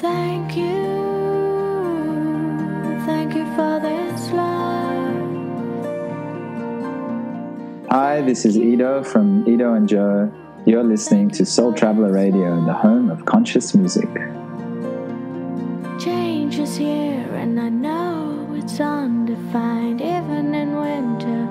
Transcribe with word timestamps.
Thank 0.00 0.56
you, 0.56 0.72
thank 3.04 3.34
you 3.34 3.44
for 3.54 3.78
this 3.80 4.30
love. 4.30 5.36
Hi, 7.90 8.22
this 8.22 8.46
is 8.46 8.56
Ido 8.56 9.04
from 9.04 9.46
Ido 9.46 9.74
and 9.74 9.86
Joe. 9.86 10.32
You're 10.64 10.84
listening 10.84 11.28
to 11.32 11.44
Soul 11.44 11.74
Traveler 11.74 12.10
Radio, 12.12 12.64
the 12.64 12.72
home 12.72 13.10
of 13.10 13.26
conscious 13.26 13.74
music. 13.74 14.08
Change 16.00 16.58
is 16.58 16.78
here, 16.78 17.28
and 17.34 17.60
I 17.60 17.68
know 17.68 18.54
it's 18.56 18.80
undefined. 18.80 20.00
Even 20.00 20.54
in 20.54 20.76
winter, 20.76 21.46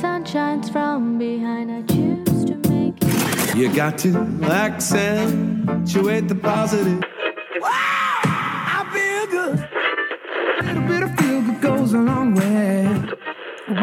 sun 0.00 0.24
shines 0.24 0.68
from 0.68 1.16
behind. 1.16 1.70
I 1.70 1.82
choose 1.82 2.44
to 2.46 2.56
make 2.68 2.96
it. 3.00 3.56
You 3.56 3.72
got 3.72 3.98
to 3.98 4.16
accentuate 4.42 6.26
the 6.26 6.34
positive. 6.34 7.04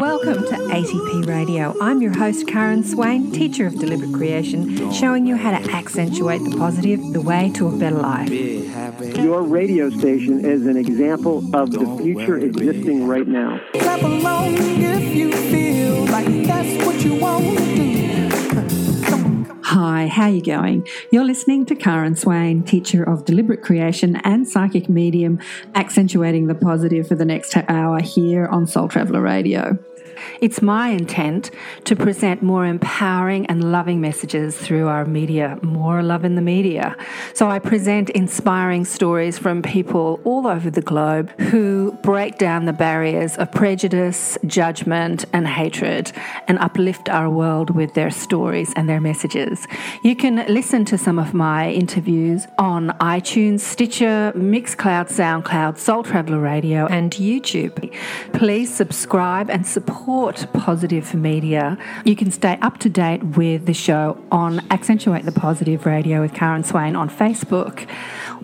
Welcome 0.02 0.42
to 0.46 0.56
ATP 0.56 1.28
Radio. 1.28 1.76
I'm 1.80 2.02
your 2.02 2.12
host, 2.12 2.48
Karen 2.48 2.82
Swain, 2.82 3.30
teacher 3.30 3.68
of 3.68 3.78
deliberate 3.78 4.12
creation, 4.12 4.90
showing 4.90 5.28
you 5.28 5.36
how 5.36 5.56
to 5.56 5.70
accentuate 5.70 6.42
the 6.42 6.56
positive, 6.56 6.98
the 7.12 7.20
way 7.20 7.52
to 7.54 7.68
a 7.68 7.70
better 7.70 7.94
life. 7.94 8.28
Your 8.28 9.42
radio 9.44 9.90
station 9.90 10.44
is 10.44 10.66
an 10.66 10.76
example 10.76 11.38
of 11.54 11.70
the 11.70 11.86
future 12.02 12.36
existing 12.36 13.06
right 13.06 13.28
now. 13.28 13.60
Clap 13.74 14.02
along 14.02 14.56
if 14.58 15.14
you 15.14 15.30
feel 15.30 16.04
like 16.06 16.26
that's 16.48 16.84
what 16.84 17.04
you 17.04 17.14
want 17.14 17.56
to 17.58 17.74
do. 17.76 17.92
Hi, 19.62 20.08
how 20.08 20.26
you 20.26 20.42
going? 20.42 20.86
You're 21.12 21.24
listening 21.24 21.64
to 21.66 21.76
Karen 21.76 22.16
Swain, 22.16 22.64
teacher 22.64 23.04
of 23.04 23.24
deliberate 23.24 23.62
creation 23.62 24.16
and 24.16 24.46
psychic 24.48 24.88
medium, 24.88 25.38
accentuating 25.76 26.48
the 26.48 26.54
positive 26.56 27.06
for 27.06 27.14
the 27.14 27.24
next 27.24 27.56
hour 27.56 28.02
here 28.02 28.46
on 28.48 28.66
Soul 28.66 28.88
Traveller 28.88 29.22
Radio. 29.22 29.78
It's 30.40 30.60
my 30.62 30.88
intent 30.88 31.50
to 31.84 31.96
present 31.96 32.42
more 32.42 32.66
empowering 32.66 33.46
and 33.46 33.72
loving 33.72 34.00
messages 34.00 34.56
through 34.56 34.88
our 34.88 35.04
media, 35.04 35.58
more 35.62 36.02
love 36.02 36.24
in 36.24 36.34
the 36.34 36.42
media. 36.42 36.96
So 37.34 37.48
I 37.48 37.58
present 37.58 38.10
inspiring 38.10 38.84
stories 38.84 39.38
from 39.38 39.62
people 39.62 40.20
all 40.24 40.46
over 40.46 40.70
the 40.70 40.82
globe 40.82 41.30
who 41.40 41.92
break 42.02 42.38
down 42.38 42.66
the 42.66 42.72
barriers 42.72 43.36
of 43.36 43.50
prejudice, 43.52 44.38
judgment, 44.46 45.24
and 45.32 45.46
hatred 45.48 46.12
and 46.48 46.58
uplift 46.58 47.08
our 47.08 47.30
world 47.30 47.70
with 47.70 47.94
their 47.94 48.10
stories 48.10 48.72
and 48.76 48.88
their 48.88 49.00
messages. 49.00 49.66
You 50.02 50.14
can 50.14 50.44
listen 50.46 50.84
to 50.86 50.98
some 50.98 51.18
of 51.18 51.34
my 51.34 51.70
interviews 51.70 52.46
on 52.58 52.90
iTunes, 53.00 53.60
Stitcher, 53.60 54.32
Mixcloud, 54.36 55.08
SoundCloud, 55.08 55.78
Soul 55.78 56.02
Traveller 56.02 56.40
Radio, 56.40 56.86
and 56.86 57.12
YouTube. 57.12 57.92
Please 58.32 58.74
subscribe 58.74 59.50
and 59.50 59.66
support 59.66 60.11
Positive 60.52 61.14
Media. 61.14 61.78
You 62.04 62.14
can 62.16 62.30
stay 62.30 62.58
up 62.60 62.76
to 62.78 62.90
date 62.90 63.22
with 63.24 63.64
the 63.64 63.72
show 63.72 64.22
on 64.30 64.60
Accentuate 64.70 65.24
the 65.24 65.32
Positive 65.32 65.86
Radio 65.86 66.20
with 66.20 66.34
Karen 66.34 66.64
Swain 66.64 66.94
on 66.94 67.08
Facebook 67.08 67.88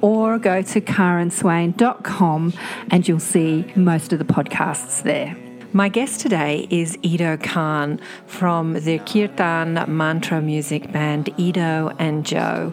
or 0.00 0.38
go 0.38 0.62
to 0.62 0.80
karenswain.com 0.80 2.54
and 2.90 3.06
you'll 3.06 3.20
see 3.20 3.70
most 3.76 4.14
of 4.14 4.18
the 4.18 4.24
podcasts 4.24 5.02
there. 5.02 5.36
My 5.74 5.90
guest 5.90 6.20
today 6.20 6.66
is 6.70 6.98
Ido 7.02 7.36
Khan 7.36 8.00
from 8.26 8.72
the 8.72 8.98
Kirtan 9.00 9.74
Mantra 9.94 10.40
music 10.40 10.90
band 10.90 11.28
Ido 11.36 11.94
and 11.98 12.24
Joe. 12.24 12.72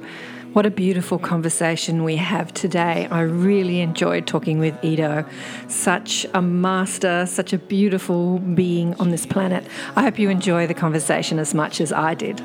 What 0.56 0.66
a 0.66 0.72
beautiful 0.72 1.20
conversation 1.20 2.06
we 2.06 2.16
have 2.16 2.54
today. 2.54 3.10
I 3.12 3.20
really 3.24 3.82
enjoyed 3.82 4.26
talking 4.26 4.58
with 4.58 4.74
Ido. 4.82 5.26
Such 5.68 6.26
a 6.34 6.42
master, 6.42 7.26
such 7.26 7.52
a 7.52 7.58
beautiful 7.58 8.40
being 8.40 8.94
on 8.94 9.12
this 9.12 9.26
planet. 9.26 9.68
I 9.98 10.04
hope 10.04 10.18
you 10.18 10.30
enjoy 10.30 10.66
the 10.66 10.74
conversation 10.74 11.40
as 11.40 11.54
much 11.54 11.82
as 11.82 11.92
I 11.92 12.14
did. 12.14 12.40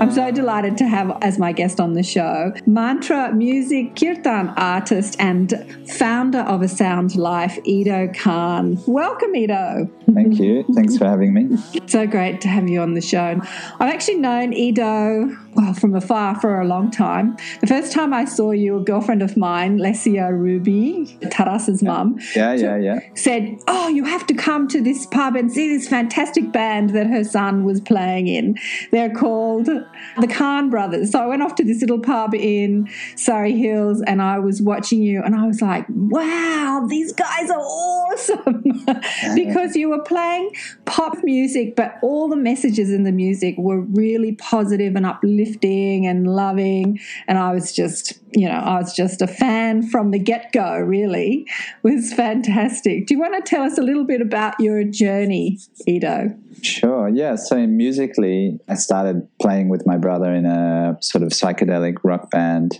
I'm 0.00 0.12
so 0.12 0.30
delighted 0.30 0.76
to 0.78 0.86
have 0.86 1.16
as 1.22 1.38
my 1.38 1.52
guest 1.52 1.80
on 1.80 1.94
the 1.94 2.02
show 2.02 2.52
mantra 2.66 3.32
music 3.32 3.96
kirtan 3.96 4.50
artist 4.50 5.16
and 5.18 5.52
founder 5.88 6.40
of 6.40 6.62
A 6.62 6.68
Sound 6.68 7.16
Life, 7.16 7.58
Ido 7.64 8.12
Khan. 8.12 8.78
Welcome, 8.86 9.34
Ido. 9.34 9.90
Thank 10.14 10.38
you. 10.38 10.64
Thanks 10.74 10.96
for 10.96 11.06
having 11.06 11.34
me. 11.34 11.56
So 11.86 12.06
great 12.06 12.40
to 12.42 12.48
have 12.48 12.68
you 12.68 12.80
on 12.80 12.94
the 12.94 13.00
show. 13.00 13.40
I've 13.80 13.92
actually 13.92 14.18
known 14.18 14.52
Ido 14.52 15.36
well 15.58 15.74
from 15.74 15.94
afar 15.94 16.40
for 16.40 16.60
a 16.60 16.66
long 16.66 16.90
time. 16.90 17.36
The 17.60 17.66
first 17.66 17.92
time 17.92 18.14
I 18.14 18.24
saw 18.24 18.52
you, 18.52 18.78
a 18.78 18.80
girlfriend 18.80 19.22
of 19.22 19.36
mine, 19.36 19.78
Lesia 19.78 20.30
Ruby, 20.30 21.18
Taras's 21.30 21.82
mum, 21.82 22.18
Yeah, 22.36 22.54
yeah, 22.54 22.76
yeah. 22.76 23.00
said, 23.14 23.58
Oh, 23.66 23.88
you 23.88 24.04
have 24.04 24.26
to 24.28 24.34
come 24.34 24.68
to 24.68 24.80
this 24.80 25.06
pub 25.06 25.34
and 25.34 25.50
see 25.50 25.68
this 25.76 25.88
fantastic 25.88 26.52
band 26.52 26.90
that 26.90 27.08
her 27.08 27.24
son 27.24 27.64
was 27.64 27.80
playing 27.80 28.28
in. 28.28 28.56
They're 28.92 29.12
called 29.12 29.66
the 29.66 30.26
Khan 30.28 30.70
Brothers. 30.70 31.10
So 31.10 31.20
I 31.20 31.26
went 31.26 31.42
off 31.42 31.56
to 31.56 31.64
this 31.64 31.80
little 31.80 31.98
pub 32.00 32.34
in 32.34 32.88
Surrey 33.16 33.58
Hills 33.58 34.02
and 34.06 34.22
I 34.22 34.38
was 34.38 34.62
watching 34.62 35.02
you 35.02 35.22
and 35.24 35.34
I 35.34 35.46
was 35.46 35.60
like, 35.60 35.86
wow, 35.88 36.86
these 36.88 37.12
guys 37.12 37.50
are 37.50 37.58
awesome. 37.58 38.62
because 39.34 39.74
you 39.74 39.90
were 39.90 40.02
playing 40.02 40.52
pop 40.84 41.16
music, 41.24 41.74
but 41.74 41.96
all 42.02 42.28
the 42.28 42.36
messages 42.36 42.90
in 42.92 43.02
the 43.02 43.12
music 43.12 43.56
were 43.58 43.80
really 43.80 44.32
positive 44.36 44.94
and 44.94 45.04
uplifting 45.04 45.47
and 45.62 46.26
loving. 46.26 47.00
And 47.26 47.38
I 47.38 47.52
was 47.52 47.72
just, 47.72 48.18
you 48.32 48.48
know, 48.48 48.54
I 48.58 48.78
was 48.78 48.94
just 48.94 49.22
a 49.22 49.26
fan 49.26 49.82
from 49.88 50.10
the 50.10 50.18
get 50.18 50.52
go, 50.52 50.78
really. 50.78 51.46
It 51.82 51.94
was 51.94 52.12
fantastic. 52.12 53.06
Do 53.06 53.14
you 53.14 53.20
want 53.20 53.34
to 53.34 53.48
tell 53.48 53.62
us 53.62 53.78
a 53.78 53.82
little 53.82 54.04
bit 54.04 54.20
about 54.20 54.58
your 54.60 54.84
journey, 54.84 55.58
Ido? 55.86 56.34
Sure. 56.62 57.08
Yeah. 57.08 57.36
So 57.36 57.66
musically, 57.66 58.58
I 58.68 58.74
started 58.74 59.28
playing 59.40 59.68
with 59.68 59.86
my 59.86 59.96
brother 59.96 60.32
in 60.32 60.46
a 60.46 60.96
sort 61.00 61.22
of 61.22 61.30
psychedelic 61.30 61.98
rock 62.02 62.30
band, 62.30 62.78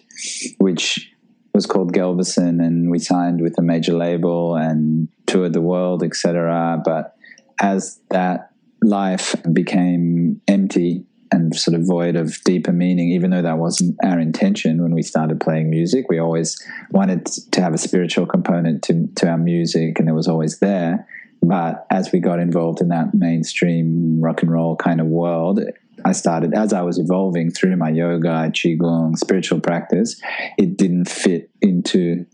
which 0.59 1.13
was 1.55 1.67
called 1.67 1.93
Gelbison, 1.93 2.65
and 2.65 2.91
we 2.91 2.99
signed 2.99 3.41
with 3.41 3.59
a 3.59 3.63
major 3.63 3.93
label 3.93 4.55
and 4.55 5.09
toured 5.27 5.53
the 5.53 5.61
world, 5.61 6.03
etc. 6.03 6.81
But 6.85 7.17
as 7.61 8.01
that 8.11 8.53
life 8.83 9.35
became 9.53 10.41
empty 10.47 11.05
and 11.31 11.55
sort 11.55 11.75
of 11.75 11.87
void 11.87 12.17
of 12.17 12.43
deeper 12.45 12.73
meaning, 12.73 13.11
even 13.11 13.31
though 13.31 13.43
that 13.43 13.59
wasn't 13.59 13.97
our 14.05 14.19
intention 14.19 14.83
when 14.83 14.95
we 14.95 15.03
started 15.03 15.41
playing 15.41 15.71
music, 15.71 16.07
we 16.09 16.19
always 16.19 16.61
wanted 16.91 17.27
to 17.27 17.61
have 17.61 17.75
a 17.75 17.79
spiritual 17.79 18.27
component 18.27 18.83
to, 18.85 19.07
to 19.17 19.29
our 19.29 19.39
music, 19.39 19.99
and 19.99 20.09
it 20.09 20.13
was 20.13 20.29
always 20.29 20.59
there. 20.59 21.07
But 21.43 21.87
as 21.91 22.11
we 22.13 22.21
got 22.21 22.41
involved 22.41 22.81
in 22.81 22.89
that 22.89 23.15
mainstream 23.15 24.21
rock 24.21 24.43
and 24.43 24.51
roll 24.51 24.77
kind 24.77 25.01
of 25.01 25.07
world, 25.07 25.61
I 26.05 26.13
started, 26.13 26.55
as 26.55 26.73
I 26.73 26.83
was 26.83 26.99
evolving 26.99 27.51
through 27.51 27.77
my 27.77 27.91
yoga, 27.91 28.51
qigong, 28.51 29.17
spiritual 29.17 29.61
practice, 29.61 30.21
it 30.57 30.77
didn't 30.77 31.09
fit 31.09 31.51
into 31.61 32.27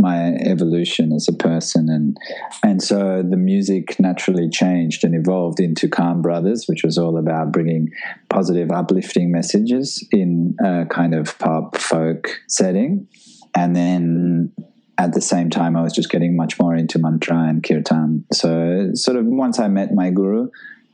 my 0.00 0.34
evolution 0.34 1.12
as 1.12 1.28
a 1.28 1.32
person. 1.32 1.88
And 1.88 2.16
and 2.62 2.82
so 2.82 3.22
the 3.22 3.36
music 3.36 3.98
naturally 4.00 4.48
changed 4.48 5.04
and 5.04 5.14
evolved 5.14 5.60
into 5.60 5.88
Khan 5.88 6.22
Brothers 6.22 6.66
which 6.66 6.82
was 6.82 6.98
all 6.98 7.18
about 7.18 7.52
bringing 7.52 7.90
positive 8.28 8.70
uplifting 8.70 9.30
messages 9.30 10.06
in 10.10 10.56
a 10.64 10.86
kind 10.86 11.14
of 11.14 11.38
pop 11.38 11.76
folk 11.76 12.28
setting. 12.48 13.06
And 13.54 13.76
then 13.76 14.52
at 14.98 15.12
the 15.12 15.20
same 15.20 15.50
time 15.50 15.76
I 15.76 15.82
was 15.82 15.92
just 15.92 16.10
getting 16.10 16.36
much 16.36 16.58
more 16.58 16.74
into 16.74 16.98
mantra 16.98 17.48
and 17.48 17.62
kirtan. 17.62 18.24
So 18.32 18.90
sort 18.94 19.16
of 19.16 19.26
once 19.26 19.58
I 19.58 19.68
met 19.68 19.94
my 19.94 20.10
guru 20.10 20.48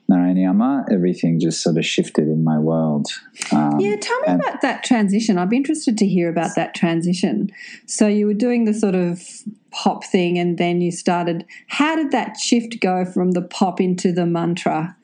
Narayana 0.09 0.84
everything 0.91 1.41
just 1.41 1.62
sort 1.62 1.77
of 1.77 1.84
shifted 1.84 2.29
in 2.29 2.44
my 2.44 2.58
world 2.58 3.08
um, 3.53 3.79
Yeah, 3.81 3.97
tell 3.97 4.19
me 4.20 4.29
and- 4.29 4.41
about 4.41 4.61
that 4.62 4.85
transition. 4.85 5.38
I'd 5.38 5.50
be 5.50 5.56
interested 5.56 5.99
to 5.99 6.06
hear 6.06 6.29
about 6.29 6.55
that 6.56 6.75
transition. 6.75 7.50
So 7.87 8.06
you 8.06 8.26
were 8.26 8.35
doing 8.35 8.64
the 8.64 8.75
sort 8.75 8.94
of 8.94 9.23
pop 9.70 10.05
thing 10.05 10.38
and 10.38 10.56
then 10.58 10.81
you 10.81 10.91
started 10.91 11.44
how 11.67 11.97
did 11.97 12.11
that 12.12 12.37
shift 12.38 12.81
go 12.81 13.05
from 13.05 13.32
the 13.32 13.43
pop 13.43 13.81
into 13.81 14.12
the 14.12 14.26
mantra 14.26 14.97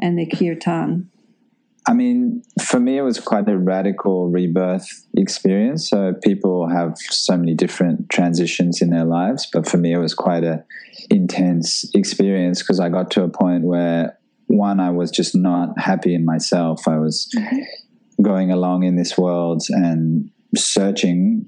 and 0.00 0.18
the 0.18 0.26
kirtan? 0.26 1.10
I 1.86 1.94
mean, 1.94 2.42
for 2.62 2.78
me, 2.78 2.98
it 2.98 3.02
was 3.02 3.18
quite 3.18 3.48
a 3.48 3.56
radical 3.56 4.28
rebirth 4.28 5.06
experience. 5.16 5.88
So 5.88 6.14
people 6.22 6.68
have 6.68 6.96
so 6.98 7.36
many 7.36 7.54
different 7.54 8.10
transitions 8.10 8.82
in 8.82 8.90
their 8.90 9.06
lives, 9.06 9.48
but 9.50 9.66
for 9.66 9.78
me, 9.78 9.94
it 9.94 9.98
was 9.98 10.14
quite 10.14 10.44
a 10.44 10.62
intense 11.08 11.90
experience 11.94 12.62
because 12.62 12.80
I 12.80 12.90
got 12.90 13.10
to 13.12 13.22
a 13.22 13.28
point 13.28 13.64
where 13.64 14.16
one, 14.50 14.80
I 14.80 14.90
was 14.90 15.10
just 15.10 15.34
not 15.34 15.78
happy 15.78 16.14
in 16.14 16.24
myself. 16.24 16.86
I 16.88 16.98
was 16.98 17.28
mm-hmm. 17.36 18.22
going 18.22 18.50
along 18.50 18.82
in 18.82 18.96
this 18.96 19.16
world 19.16 19.62
and 19.68 20.30
searching 20.56 21.46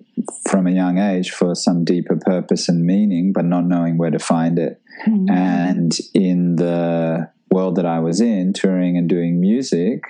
from 0.49 0.66
a 0.66 0.70
young 0.70 0.99
age 0.99 1.31
for 1.31 1.54
some 1.54 1.84
deeper 1.84 2.16
purpose 2.16 2.69
and 2.69 2.84
meaning, 2.84 3.32
but 3.32 3.44
not 3.44 3.64
knowing 3.64 3.99
where 3.99 4.10
to 4.10 4.19
find 4.19 4.58
it. 4.58 4.81
Mm-hmm. 5.06 5.31
And 5.31 5.99
in 6.14 6.56
the 6.56 7.31
world 7.50 7.76
that 7.76 7.87
I 7.87 7.99
was 7.99 8.20
in, 8.20 8.52
touring 8.52 8.96
and 8.96 9.08
doing 9.08 9.40
music, 9.40 10.04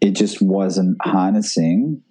it 0.00 0.12
just 0.12 0.42
wasn't 0.42 0.98
harnessing 1.02 2.02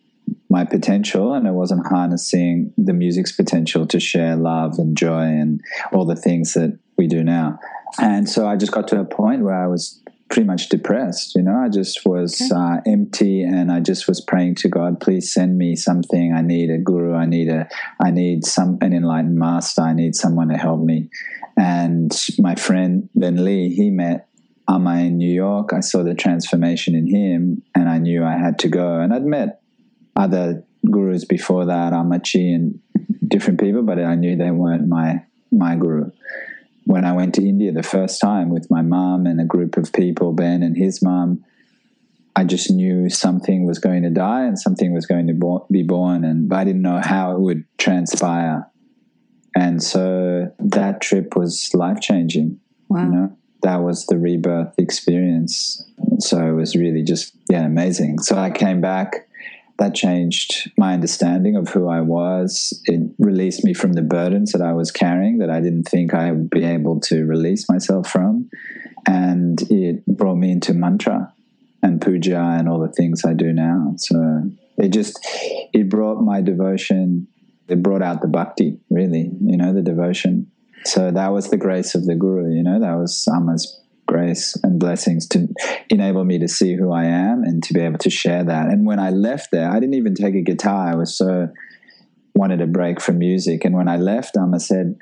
my 0.49 0.65
potential 0.65 1.33
and 1.33 1.47
it 1.47 1.53
wasn't 1.53 1.85
harnessing 1.87 2.73
the 2.77 2.93
music's 2.93 3.31
potential 3.31 3.85
to 3.87 3.99
share 3.99 4.35
love 4.35 4.77
and 4.77 4.97
joy 4.97 5.23
and 5.23 5.61
all 5.91 6.05
the 6.05 6.15
things 6.15 6.53
that 6.53 6.77
we 6.97 7.07
do 7.07 7.23
now. 7.23 7.59
And 7.97 8.29
so 8.29 8.47
I 8.47 8.55
just 8.55 8.71
got 8.71 8.87
to 8.89 8.99
a 8.99 9.05
point 9.05 9.43
where 9.43 9.55
I 9.55 9.67
was 9.67 9.99
pretty 10.29 10.45
much 10.45 10.69
depressed. 10.69 11.35
You 11.35 11.41
know, 11.41 11.55
I 11.55 11.69
just 11.69 12.05
was 12.05 12.39
okay. 12.41 12.51
uh, 12.55 12.77
empty, 12.85 13.41
and 13.43 13.71
I 13.71 13.79
just 13.79 14.07
was 14.07 14.21
praying 14.21 14.55
to 14.55 14.69
God, 14.69 15.01
please 15.01 15.33
send 15.33 15.57
me 15.57 15.75
something. 15.75 16.33
I 16.33 16.41
need 16.41 16.69
a 16.69 16.77
guru. 16.77 17.15
I 17.15 17.25
need 17.25 17.49
a. 17.49 17.67
I 18.03 18.11
need 18.11 18.45
some 18.45 18.77
an 18.81 18.93
enlightened 18.93 19.37
master. 19.37 19.81
I 19.81 19.93
need 19.93 20.15
someone 20.15 20.49
to 20.49 20.57
help 20.57 20.81
me. 20.81 21.09
And 21.57 22.11
my 22.37 22.55
friend 22.55 23.09
Ben 23.15 23.43
Lee, 23.43 23.73
he 23.73 23.89
met 23.89 24.29
Amma 24.69 24.99
in 24.99 25.17
New 25.17 25.31
York. 25.31 25.73
I 25.73 25.81
saw 25.81 26.03
the 26.03 26.13
transformation 26.13 26.95
in 26.95 27.07
him, 27.07 27.63
and 27.75 27.89
I 27.89 27.97
knew 27.97 28.23
I 28.23 28.37
had 28.37 28.59
to 28.59 28.69
go. 28.69 28.99
And 28.99 29.13
I'd 29.13 29.25
met 29.25 29.61
other 30.15 30.63
gurus 30.89 31.25
before 31.25 31.65
that, 31.65 31.91
Ammachi 31.91 32.53
and 32.53 32.79
different 33.27 33.59
people, 33.59 33.83
but 33.83 33.99
I 33.99 34.15
knew 34.15 34.35
they 34.35 34.51
weren't 34.51 34.87
my 34.87 35.23
my 35.51 35.75
guru 35.75 36.11
when 36.89 37.05
I 37.05 37.11
went 37.13 37.35
to 37.35 37.47
India 37.47 37.71
the 37.71 37.83
first 37.83 38.19
time 38.19 38.49
with 38.49 38.71
my 38.71 38.81
mom 38.81 39.27
and 39.27 39.39
a 39.39 39.45
group 39.45 39.77
of 39.77 39.93
people, 39.93 40.33
Ben 40.33 40.63
and 40.63 40.75
his 40.75 41.03
mom, 41.03 41.45
I 42.35 42.43
just 42.43 42.71
knew 42.71 43.09
something 43.09 43.67
was 43.67 43.77
going 43.77 44.01
to 44.01 44.09
die 44.09 44.45
and 44.45 44.57
something 44.57 44.91
was 44.91 45.05
going 45.05 45.27
to 45.27 45.65
be 45.69 45.83
born, 45.83 46.23
and 46.23 46.49
but 46.49 46.57
I 46.57 46.63
didn't 46.63 46.81
know 46.81 46.99
how 46.99 47.33
it 47.33 47.41
would 47.41 47.63
transpire. 47.77 48.67
And 49.55 49.83
so 49.83 50.51
that 50.57 50.99
trip 50.99 51.35
was 51.35 51.69
life 51.75 52.01
changing. 52.01 52.59
Wow. 52.87 53.03
You 53.03 53.11
know, 53.11 53.37
that 53.61 53.83
was 53.83 54.07
the 54.07 54.17
rebirth 54.17 54.73
experience. 54.79 55.87
So 56.17 56.43
it 56.47 56.53
was 56.53 56.75
really 56.75 57.03
just 57.03 57.35
yeah 57.51 57.65
amazing. 57.65 58.17
So 58.17 58.35
I 58.35 58.49
came 58.49 58.81
back 58.81 59.28
that 59.79 59.95
changed 59.95 60.71
my 60.77 60.93
understanding 60.93 61.55
of 61.55 61.69
who 61.69 61.87
I 61.87 62.01
was. 62.01 62.79
It 62.85 63.11
released 63.17 63.63
me 63.63 63.73
from 63.73 63.93
the 63.93 64.01
burdens 64.01 64.51
that 64.51 64.61
I 64.61 64.73
was 64.73 64.91
carrying 64.91 65.37
that 65.39 65.49
I 65.49 65.61
didn't 65.61 65.85
think 65.85 66.13
I 66.13 66.31
would 66.31 66.49
be 66.49 66.65
able 66.65 66.99
to 67.01 67.25
release 67.25 67.67
myself 67.69 68.07
from. 68.07 68.49
And 69.07 69.61
it 69.71 70.05
brought 70.05 70.35
me 70.35 70.51
into 70.51 70.73
mantra 70.73 71.33
and 71.81 72.01
puja 72.01 72.57
and 72.59 72.67
all 72.67 72.79
the 72.79 72.91
things 72.91 73.23
I 73.23 73.33
do 73.33 73.53
now. 73.53 73.93
So 73.97 74.43
it 74.77 74.89
just, 74.89 75.17
it 75.73 75.89
brought 75.89 76.21
my 76.21 76.41
devotion, 76.41 77.27
it 77.69 77.81
brought 77.81 78.01
out 78.01 78.21
the 78.21 78.27
bhakti, 78.27 78.79
really, 78.89 79.31
you 79.41 79.55
know, 79.55 79.73
the 79.73 79.81
devotion. 79.81 80.51
So 80.83 81.09
that 81.09 81.29
was 81.29 81.49
the 81.49 81.57
grace 81.57 81.95
of 81.95 82.05
the 82.05 82.15
guru, 82.15 82.53
you 82.53 82.63
know, 82.63 82.81
that 82.81 82.95
was 82.95 83.25
Amma's 83.33 83.79
grace 84.09 84.57
and 84.63 84.79
blessings 84.79 85.27
to 85.27 85.47
enable 85.89 86.25
me 86.25 86.39
to 86.39 86.47
see 86.47 86.75
who 86.75 86.91
I 86.91 87.05
am 87.05 87.43
and 87.43 87.61
to 87.63 87.73
be 87.73 87.81
able 87.81 87.99
to 87.99 88.09
share 88.09 88.43
that. 88.43 88.67
And 88.67 88.85
when 88.85 88.99
I 88.99 89.11
left 89.11 89.51
there, 89.51 89.69
I 89.69 89.79
didn't 89.79 89.93
even 89.93 90.15
take 90.15 90.33
a 90.33 90.41
guitar. 90.41 90.91
I 90.91 90.95
was 90.95 91.15
so 91.15 91.49
wanted 92.33 92.59
a 92.59 92.67
break 92.67 92.99
from 92.99 93.19
music. 93.19 93.65
And 93.65 93.75
when 93.75 93.87
I 93.87 93.97
left, 93.97 94.35
um, 94.35 94.55
I 94.55 94.57
said, 94.57 94.97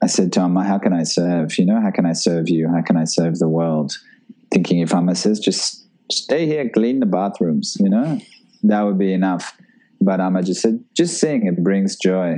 I 0.00 0.06
said 0.06 0.32
to 0.34 0.40
Amma, 0.42 0.62
how 0.62 0.78
can 0.78 0.92
I 0.92 1.02
serve? 1.02 1.58
You 1.58 1.66
know, 1.66 1.80
how 1.80 1.90
can 1.90 2.06
I 2.06 2.12
serve 2.12 2.48
you? 2.48 2.68
How 2.68 2.82
can 2.82 2.96
I 2.96 3.04
serve 3.04 3.38
the 3.38 3.48
world? 3.48 3.92
Thinking 4.52 4.78
if 4.78 4.94
Amma 4.94 5.16
says, 5.16 5.40
just 5.40 5.84
stay 6.12 6.46
here, 6.46 6.68
clean 6.68 7.00
the 7.00 7.06
bathrooms, 7.06 7.76
you 7.80 7.90
know, 7.90 8.20
that 8.62 8.82
would 8.82 8.98
be 8.98 9.12
enough. 9.12 9.56
But 10.00 10.20
Amma 10.20 10.44
just 10.44 10.60
said, 10.60 10.84
just 10.94 11.18
sing, 11.18 11.46
it 11.46 11.64
brings 11.64 11.96
joy 11.96 12.36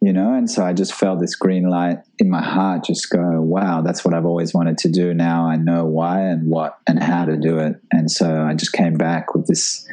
you 0.00 0.12
know? 0.12 0.34
And 0.34 0.50
so 0.50 0.64
i 0.64 0.72
just 0.72 0.94
felt 0.94 1.20
this 1.20 1.34
green 1.34 1.68
light 1.68 1.98
in 2.18 2.30
my 2.30 2.42
heart 2.42 2.84
just 2.84 3.10
go 3.10 3.40
wow 3.40 3.82
that's 3.82 4.04
what 4.04 4.14
i've 4.14 4.26
always 4.26 4.54
wanted 4.54 4.78
to 4.78 4.88
do. 4.88 5.14
Now 5.14 5.46
i 5.46 5.56
know 5.56 5.84
why 5.84 6.20
and 6.22 6.48
what 6.48 6.78
and 6.86 7.02
how 7.02 7.24
to 7.24 7.36
do 7.36 7.58
it. 7.58 7.76
And 7.90 8.10
so 8.10 8.42
i 8.42 8.54
just 8.54 8.72
came 8.72 8.94
back 8.94 9.34
with 9.34 9.46
this 9.46 9.86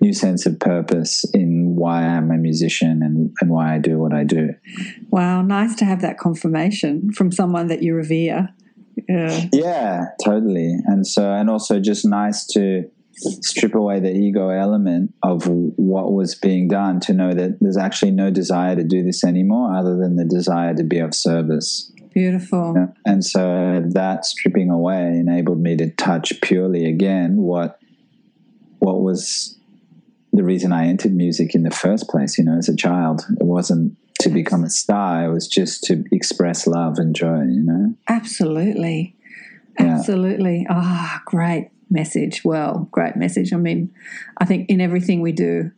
new 0.00 0.12
sense 0.12 0.46
of 0.46 0.58
purpose 0.58 1.24
in 1.32 1.76
why 1.76 2.02
i'm 2.02 2.30
a 2.30 2.36
musician 2.36 3.02
and, 3.02 3.34
and 3.40 3.50
why 3.50 3.74
i 3.74 3.78
do 3.78 3.98
what 3.98 4.12
i 4.12 4.24
do. 4.24 4.54
Wow 5.10 5.42
nice 5.42 5.74
to 5.76 5.84
have 5.84 6.00
that 6.02 6.18
confirmation 6.18 7.12
from 7.12 7.32
someone 7.32 7.68
that 7.68 7.82
you 7.82 7.94
revere. 7.94 8.48
Yeah. 9.08 9.46
Yeah 9.52 10.04
totally. 10.24 10.76
And 10.86 11.06
so 11.06 11.32
and 11.32 11.48
also 11.48 11.80
just 11.80 12.04
nice 12.04 12.46
to 12.48 12.90
strip 13.14 13.74
away 13.74 14.00
the 14.00 14.12
ego 14.12 14.48
element 14.48 15.14
of 15.22 15.46
what 15.46 16.12
was 16.12 16.34
being 16.34 16.68
done 16.68 17.00
to 17.00 17.12
know 17.12 17.34
that 17.34 17.58
there's 17.60 17.76
actually 17.76 18.10
no 18.10 18.30
desire 18.30 18.74
to 18.76 18.84
do 18.84 19.02
this 19.02 19.24
anymore 19.24 19.74
other 19.76 19.96
than 19.96 20.16
the 20.16 20.24
desire 20.24 20.74
to 20.74 20.82
be 20.82 20.98
of 20.98 21.14
service. 21.14 21.92
Beautiful. 22.14 22.68
You 22.68 22.80
know? 22.80 22.94
And 23.06 23.24
so 23.24 23.82
that 23.90 24.24
stripping 24.24 24.70
away 24.70 25.06
enabled 25.06 25.60
me 25.60 25.76
to 25.76 25.90
touch 25.90 26.40
purely 26.40 26.86
again 26.86 27.36
what 27.36 27.78
what 28.78 29.02
was 29.02 29.58
the 30.32 30.42
reason 30.42 30.72
I 30.72 30.88
entered 30.88 31.14
music 31.14 31.54
in 31.54 31.62
the 31.62 31.70
first 31.70 32.08
place, 32.08 32.36
you 32.38 32.44
know, 32.44 32.56
as 32.56 32.68
a 32.68 32.74
child. 32.74 33.22
It 33.38 33.44
wasn't 33.44 33.96
to 34.20 34.28
become 34.28 34.64
a 34.64 34.70
star, 34.70 35.24
it 35.24 35.32
was 35.32 35.46
just 35.46 35.84
to 35.84 36.04
express 36.12 36.66
love 36.66 36.98
and 36.98 37.14
joy, 37.14 37.42
you 37.42 37.62
know? 37.62 37.94
Absolutely. 38.08 39.16
Absolutely. 39.78 40.66
Ah, 40.70 41.18
oh, 41.18 41.22
great 41.26 41.71
message. 41.92 42.44
Well, 42.44 42.88
great 42.90 43.16
message. 43.16 43.52
I 43.52 43.56
mean, 43.56 43.94
I 44.38 44.44
think 44.44 44.68
in 44.68 44.80
everything 44.80 45.20
we 45.20 45.32
do, 45.32 45.70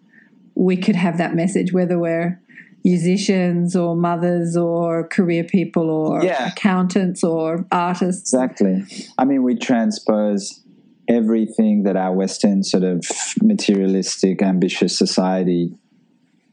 we 0.55 0.77
could 0.77 0.97
have 0.97 1.19
that 1.19 1.35
message, 1.35 1.73
whether 1.73 1.99
we're 1.99 2.41
musicians 2.85 3.75
or 3.75 3.97
mothers 3.97 4.57
or 4.57 5.09
career 5.09 5.43
people 5.43 5.91
or 5.91 6.23
yeah. 6.23 6.49
accountants 6.49 7.25
or 7.25 7.67
artists. 7.73 8.33
Exactly. 8.33 8.85
I 9.19 9.25
mean, 9.25 9.43
we 9.43 9.57
transpose 9.57 10.63
everything 11.09 11.83
that 11.85 11.97
our 11.97 12.13
Western 12.13 12.63
sort 12.63 12.85
of 12.85 13.05
materialistic, 13.43 14.43
ambitious 14.43 14.97
society 14.97 15.75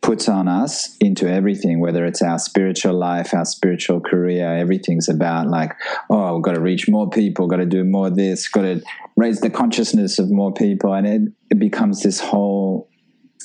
puts 0.01 0.27
on 0.27 0.47
us 0.47 0.97
into 0.99 1.27
everything, 1.31 1.79
whether 1.79 2.05
it's 2.05 2.21
our 2.21 2.39
spiritual 2.39 2.97
life, 2.97 3.33
our 3.33 3.45
spiritual 3.45 3.99
career, 3.99 4.57
everything's 4.57 5.07
about 5.07 5.47
like, 5.47 5.73
oh, 6.09 6.35
we've 6.35 6.43
got 6.43 6.55
to 6.55 6.61
reach 6.61 6.89
more 6.89 7.09
people, 7.09 7.47
got 7.47 7.57
to 7.57 7.65
do 7.65 7.83
more 7.83 8.07
of 8.07 8.15
this, 8.15 8.47
got 8.47 8.63
to 8.63 8.81
raise 9.15 9.41
the 9.41 9.49
consciousness 9.49 10.17
of 10.17 10.31
more 10.31 10.53
people. 10.53 10.93
And 10.93 11.07
it, 11.07 11.21
it 11.51 11.59
becomes 11.59 12.01
this 12.01 12.19
whole, 12.19 12.89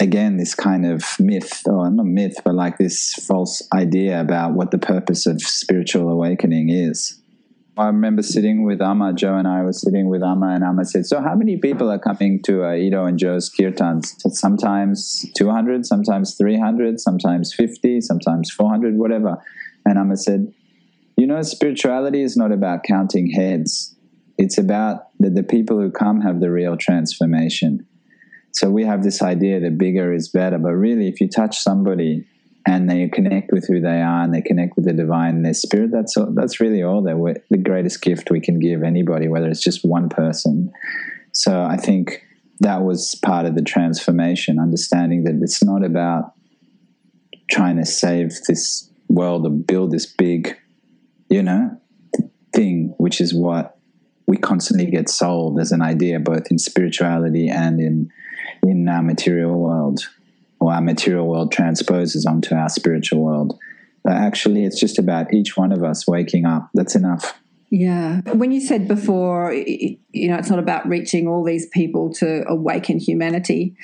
again, 0.00 0.38
this 0.38 0.54
kind 0.54 0.86
of 0.86 1.04
myth, 1.20 1.62
or 1.66 1.90
not 1.90 2.06
myth, 2.06 2.38
but 2.42 2.54
like 2.54 2.78
this 2.78 3.12
false 3.26 3.62
idea 3.74 4.18
about 4.20 4.54
what 4.54 4.70
the 4.70 4.78
purpose 4.78 5.26
of 5.26 5.42
spiritual 5.42 6.08
awakening 6.08 6.70
is. 6.70 7.20
I 7.78 7.88
remember 7.88 8.22
sitting 8.22 8.64
with 8.64 8.80
Amma, 8.80 9.12
Joe 9.12 9.34
and 9.34 9.46
I 9.46 9.62
were 9.62 9.72
sitting 9.72 10.08
with 10.08 10.22
Amma, 10.22 10.54
and 10.54 10.64
Amma 10.64 10.86
said, 10.86 11.04
So, 11.04 11.20
how 11.20 11.34
many 11.34 11.58
people 11.58 11.90
are 11.90 11.98
coming 11.98 12.40
to 12.44 12.64
uh, 12.64 12.72
Ido 12.72 13.04
and 13.04 13.18
Joe's 13.18 13.50
kirtans? 13.50 14.14
Sometimes 14.32 15.26
200, 15.36 15.84
sometimes 15.84 16.36
300, 16.36 16.98
sometimes 16.98 17.52
50, 17.52 18.00
sometimes 18.00 18.50
400, 18.50 18.96
whatever. 18.96 19.36
And 19.84 19.98
Amma 19.98 20.16
said, 20.16 20.54
You 21.18 21.26
know, 21.26 21.42
spirituality 21.42 22.22
is 22.22 22.34
not 22.34 22.50
about 22.50 22.82
counting 22.82 23.30
heads, 23.30 23.94
it's 24.38 24.56
about 24.56 25.08
that 25.20 25.34
the 25.34 25.42
people 25.42 25.78
who 25.78 25.90
come 25.90 26.22
have 26.22 26.40
the 26.40 26.50
real 26.50 26.78
transformation. 26.78 27.86
So, 28.52 28.70
we 28.70 28.86
have 28.86 29.02
this 29.02 29.20
idea 29.20 29.60
that 29.60 29.76
bigger 29.76 30.14
is 30.14 30.30
better, 30.30 30.56
but 30.56 30.72
really, 30.72 31.08
if 31.08 31.20
you 31.20 31.28
touch 31.28 31.58
somebody, 31.58 32.24
and 32.66 32.90
they 32.90 33.08
connect 33.08 33.52
with 33.52 33.66
who 33.68 33.80
they 33.80 34.00
are 34.00 34.22
and 34.22 34.34
they 34.34 34.42
connect 34.42 34.76
with 34.76 34.86
the 34.86 34.92
divine. 34.92 35.42
Their 35.42 35.54
spirit 35.54 35.90
that's 35.92 36.16
all, 36.16 36.32
that's 36.34 36.60
really 36.60 36.82
all 36.82 37.02
the 37.02 37.58
greatest 37.58 38.02
gift 38.02 38.30
we 38.30 38.40
can 38.40 38.58
give 38.58 38.82
anybody 38.82 39.28
whether 39.28 39.48
it's 39.48 39.62
just 39.62 39.84
one 39.84 40.08
person. 40.08 40.72
So 41.32 41.62
i 41.62 41.76
think 41.76 42.22
that 42.60 42.82
was 42.82 43.14
part 43.16 43.46
of 43.46 43.54
the 43.54 43.62
transformation 43.62 44.58
understanding 44.58 45.24
that 45.24 45.38
it's 45.42 45.62
not 45.62 45.84
about 45.84 46.32
trying 47.50 47.76
to 47.76 47.84
save 47.84 48.30
this 48.48 48.90
world 49.08 49.46
or 49.46 49.50
build 49.50 49.92
this 49.92 50.06
big 50.06 50.56
you 51.28 51.42
know 51.42 51.78
thing 52.54 52.94
which 52.98 53.20
is 53.20 53.34
what 53.34 53.78
we 54.26 54.36
constantly 54.36 54.86
get 54.86 55.08
sold 55.08 55.60
as 55.60 55.70
an 55.70 55.82
idea 55.82 56.18
both 56.18 56.50
in 56.50 56.58
spirituality 56.58 57.48
and 57.48 57.80
in 57.80 58.10
in 58.62 58.88
our 58.88 59.02
material 59.02 59.58
world 59.58 60.00
or 60.60 60.72
our 60.72 60.80
material 60.80 61.26
world 61.26 61.52
transposes 61.52 62.26
onto 62.26 62.54
our 62.54 62.68
spiritual 62.68 63.22
world. 63.22 63.58
But 64.02 64.14
actually, 64.14 64.64
it's 64.64 64.78
just 64.78 64.98
about 64.98 65.34
each 65.34 65.56
one 65.56 65.72
of 65.72 65.82
us 65.82 66.06
waking 66.06 66.46
up. 66.46 66.70
That's 66.74 66.94
enough. 66.94 67.38
Yeah. 67.70 68.20
When 68.32 68.52
you 68.52 68.60
said 68.60 68.86
before, 68.86 69.52
you 69.52 69.98
know, 70.28 70.36
it's 70.36 70.48
not 70.48 70.60
about 70.60 70.86
reaching 70.88 71.26
all 71.26 71.42
these 71.42 71.66
people 71.66 72.12
to 72.14 72.44
awaken 72.48 73.00
humanity. 73.00 73.74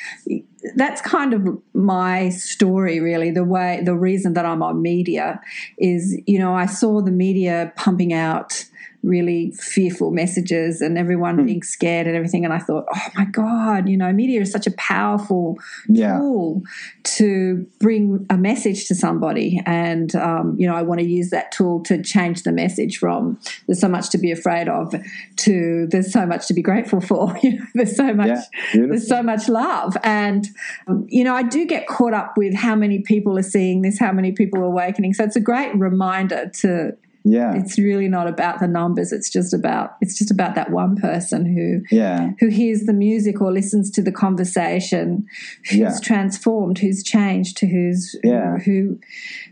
That's 0.76 1.02
kind 1.02 1.34
of 1.34 1.60
my 1.74 2.28
story, 2.28 3.00
really. 3.00 3.32
The 3.32 3.42
way, 3.42 3.82
the 3.84 3.96
reason 3.96 4.34
that 4.34 4.46
I'm 4.46 4.62
on 4.62 4.80
media 4.80 5.40
is, 5.78 6.16
you 6.26 6.38
know, 6.38 6.54
I 6.54 6.66
saw 6.66 7.02
the 7.02 7.10
media 7.10 7.72
pumping 7.74 8.12
out 8.12 8.64
really 9.02 9.50
fearful 9.58 10.10
messages 10.12 10.80
and 10.80 10.96
everyone 10.96 11.38
Hmm. 11.38 11.46
being 11.46 11.62
scared 11.62 12.06
and 12.06 12.14
everything. 12.16 12.44
And 12.44 12.54
I 12.54 12.58
thought, 12.58 12.84
oh 12.94 13.00
my 13.16 13.24
God, 13.24 13.88
you 13.88 13.96
know, 13.96 14.12
media 14.12 14.40
is 14.40 14.52
such 14.52 14.66
a 14.66 14.70
powerful 14.72 15.58
Yeah. 15.88 16.18
tool 16.18 16.62
to 17.04 17.66
bring 17.80 18.26
a 18.30 18.36
message 18.38 18.86
to 18.88 18.94
somebody. 18.94 19.60
And, 19.66 20.14
um, 20.14 20.56
you 20.58 20.66
know, 20.68 20.74
I 20.74 20.82
want 20.82 21.00
to 21.00 21.06
use 21.06 21.30
that 21.30 21.50
tool 21.52 21.80
to 21.84 22.00
change 22.02 22.44
the 22.44 22.52
message 22.52 22.98
from 22.98 23.38
there's 23.66 23.80
so 23.80 23.88
much 23.88 24.10
to 24.10 24.18
be 24.18 24.30
afraid 24.30 24.68
of 24.68 24.94
to 25.36 25.86
there's 25.90 26.12
so 26.12 26.24
much 26.26 26.46
to 26.46 26.54
be 26.54 26.62
grateful 26.62 27.00
for. 27.10 27.36
You 27.42 27.58
know, 27.58 27.64
there's 27.74 27.96
so 27.96 28.14
much, 28.14 28.28
Yeah, 28.72 28.86
there's 28.86 29.08
so 29.08 29.22
much 29.22 29.48
love. 29.48 29.96
And, 30.04 30.46
um, 30.86 31.06
you 31.08 31.24
know, 31.24 31.34
I 31.34 31.42
do 31.42 31.66
get 31.66 31.86
caught 31.88 32.14
up 32.14 32.34
with 32.36 32.54
how 32.54 32.76
many 32.76 33.00
people 33.00 33.36
are 33.38 33.42
seeing 33.42 33.82
this, 33.82 33.98
how 33.98 34.12
many 34.12 34.30
people 34.32 34.60
are 34.60 34.64
awakening. 34.66 35.14
So 35.14 35.24
it's 35.24 35.36
a 35.36 35.40
great 35.40 35.74
reminder 35.76 36.50
to, 36.60 36.92
Yeah. 37.24 37.54
it's 37.54 37.78
really 37.78 38.08
not 38.08 38.26
about 38.26 38.58
the 38.60 38.66
numbers. 38.68 39.12
It's 39.12 39.30
just 39.30 39.54
about, 39.54 39.96
it's 40.00 40.18
just 40.18 40.30
about 40.30 40.54
that 40.56 40.70
one 40.70 40.96
person 40.96 41.46
who, 41.46 41.82
yeah. 41.94 42.30
who 42.40 42.48
hears 42.48 42.82
the 42.82 42.92
music 42.92 43.40
or 43.40 43.52
listens 43.52 43.90
to 43.92 44.02
the 44.02 44.12
conversation, 44.12 45.26
who's 45.70 45.78
Yeah. 45.78 45.94
transformed, 46.02 46.78
who's 46.78 47.02
changed, 47.02 47.56
to 47.58 47.66
who's 47.66 48.16
Yeah. 48.24 48.58
who 48.58 48.98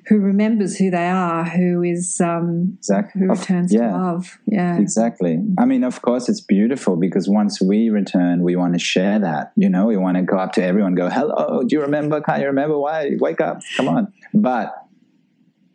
who 0.08 0.18
remembers 0.18 0.76
who 0.76 0.90
they 0.90 1.06
are, 1.08 1.44
who 1.44 1.82
is 1.84 2.20
um, 2.20 2.74
Exactly. 2.78 3.22
who 3.22 3.30
Of- 3.32 3.40
returns 3.40 3.72
yeah. 3.72 3.90
to 3.90 3.96
love. 3.96 4.38
Yeah, 4.46 4.76
Exactly. 4.78 5.40
I 5.58 5.64
mean, 5.66 5.84
of 5.84 6.02
course, 6.02 6.28
it's 6.28 6.40
beautiful 6.40 6.96
because 6.96 7.28
once 7.28 7.60
we 7.62 7.90
return, 7.90 8.42
we 8.42 8.56
want 8.56 8.72
to 8.72 8.78
share 8.80 9.18
that. 9.20 9.52
You 9.56 9.68
know, 9.68 9.86
we 9.86 9.96
want 9.96 10.16
to 10.16 10.22
go 10.22 10.36
up 10.38 10.52
to 10.54 10.62
everyone, 10.64 10.94
go, 10.96 11.08
"Hello, 11.08 11.62
do 11.64 11.76
you 11.76 11.82
remember? 11.82 12.20
Can't 12.20 12.40
you 12.40 12.46
remember? 12.46 12.78
Why? 12.78 13.16
Wake 13.20 13.40
up! 13.40 13.60
Come 13.76 13.88
on!" 13.88 14.12
But 14.34 14.74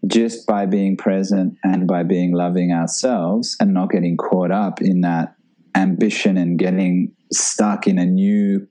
just 0.07 0.45
by 0.45 0.65
being 0.65 0.97
present 0.97 1.57
and 1.63 1.87
by 1.87 2.03
being 2.03 2.33
loving 2.33 2.71
ourselves 2.71 3.55
and 3.59 3.73
not 3.73 3.89
getting 3.89 4.17
caught 4.17 4.51
up 4.51 4.81
in 4.81 5.01
that 5.01 5.35
ambition 5.75 6.37
and 6.37 6.57
getting 6.59 7.11
stuck 7.31 7.87
in 7.87 7.97
a 7.97 8.05
new 8.05 8.67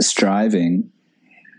striving 0.00 0.90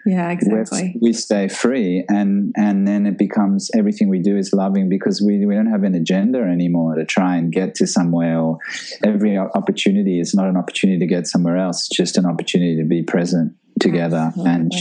yeah, 0.05 0.31
exactly. 0.31 0.95
we 0.99 1.13
stay 1.13 1.47
free 1.47 2.03
and 2.09 2.53
and 2.57 2.87
then 2.87 3.05
it 3.05 3.17
becomes 3.17 3.69
everything 3.75 4.09
we 4.09 4.19
do 4.19 4.35
is 4.35 4.51
loving 4.51 4.89
because 4.89 5.21
we, 5.21 5.45
we 5.45 5.53
don't 5.53 5.69
have 5.69 5.83
an 5.83 5.93
agenda 5.93 6.39
anymore 6.39 6.95
to 6.95 7.05
try 7.05 7.35
and 7.35 7.51
get 7.51 7.75
to 7.75 7.87
somewhere 7.87 8.39
or 8.39 8.57
every 9.05 9.37
opportunity 9.37 10.19
is 10.19 10.33
not 10.33 10.47
an 10.47 10.57
opportunity 10.57 10.97
to 10.99 11.05
get 11.05 11.27
somewhere 11.27 11.57
else 11.57 11.87
it's 11.87 11.95
just 11.95 12.17
an 12.17 12.25
opportunity 12.25 12.75
to 12.77 12.83
be 12.83 13.03
present 13.03 13.53
together 13.79 14.31
and 14.37 14.71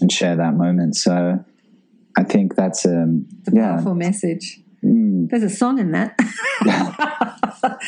and 0.00 0.10
share 0.10 0.36
that 0.36 0.54
moment 0.54 0.96
so 0.96 1.38
i 2.16 2.22
think 2.24 2.54
that's 2.54 2.84
um 2.86 3.26
a 3.46 3.50
yeah 3.54 3.72
powerful 3.72 3.94
message. 3.94 4.60
Mm, 4.84 5.28
There's 5.30 5.42
a 5.42 5.50
song 5.50 5.78
in 5.80 5.90
that. 5.92 6.14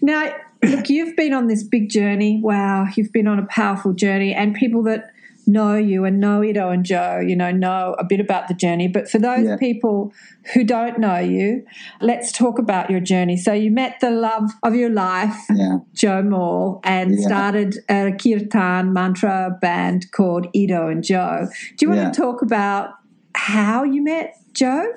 now, 0.00 0.34
look, 0.62 0.88
you've 0.88 1.16
been 1.16 1.32
on 1.34 1.48
this 1.48 1.62
big 1.62 1.90
journey. 1.90 2.40
Wow, 2.42 2.86
you've 2.96 3.12
been 3.12 3.26
on 3.26 3.38
a 3.38 3.46
powerful 3.46 3.92
journey, 3.92 4.32
and 4.34 4.54
people 4.54 4.82
that 4.84 5.10
know 5.48 5.76
you 5.76 6.04
and 6.04 6.18
know 6.18 6.42
Ido 6.42 6.70
and 6.70 6.84
Joe, 6.84 7.20
you 7.20 7.36
know, 7.36 7.50
know 7.52 7.94
a 7.98 8.04
bit 8.04 8.18
about 8.20 8.48
the 8.48 8.54
journey. 8.54 8.88
But 8.88 9.08
for 9.08 9.18
those 9.18 9.46
Yeah. 9.46 9.56
people 9.56 10.12
who 10.54 10.64
don't 10.64 10.98
know 10.98 11.18
you, 11.18 11.64
let's 12.00 12.32
talk 12.32 12.58
about 12.58 12.90
your 12.90 12.98
journey. 13.00 13.36
So 13.36 13.52
you 13.52 13.70
met 13.70 13.98
the 14.00 14.10
love 14.10 14.50
of 14.64 14.74
your 14.74 14.90
life, 14.90 15.36
yeah 15.54 15.78
Joe 15.94 16.22
Moore, 16.22 16.80
and 16.84 17.12
Yeah. 17.12 17.26
started 17.28 17.76
a 17.88 18.12
kirtan 18.12 18.92
mantra 18.92 19.56
band 19.60 20.10
called 20.10 20.48
Ido 20.52 20.88
and 20.88 21.04
Joe. 21.04 21.46
Do 21.76 21.86
you 21.86 21.90
want 21.92 22.12
to 22.14 22.20
talk 22.20 22.42
about 22.42 22.90
how 23.36 23.84
you 23.84 24.02
met 24.02 24.34
Joe? 24.52 24.92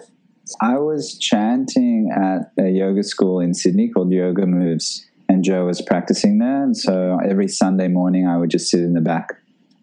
I 0.61 0.79
was 0.79 1.17
chanting 1.17 2.09
at 2.15 2.51
a 2.57 2.69
yoga 2.69 3.03
school 3.03 3.39
in 3.39 3.53
Sydney 3.53 3.89
called 3.89 4.11
Yoga 4.11 4.47
Moves, 4.47 5.05
and 5.27 5.43
Joe 5.43 5.65
was 5.65 5.81
practicing 5.81 6.39
there. 6.39 6.63
And 6.63 6.75
so 6.75 7.19
every 7.23 7.47
Sunday 7.47 7.87
morning, 7.87 8.27
I 8.27 8.37
would 8.37 8.49
just 8.49 8.69
sit 8.69 8.79
in 8.79 8.93
the 8.93 9.01
back 9.01 9.29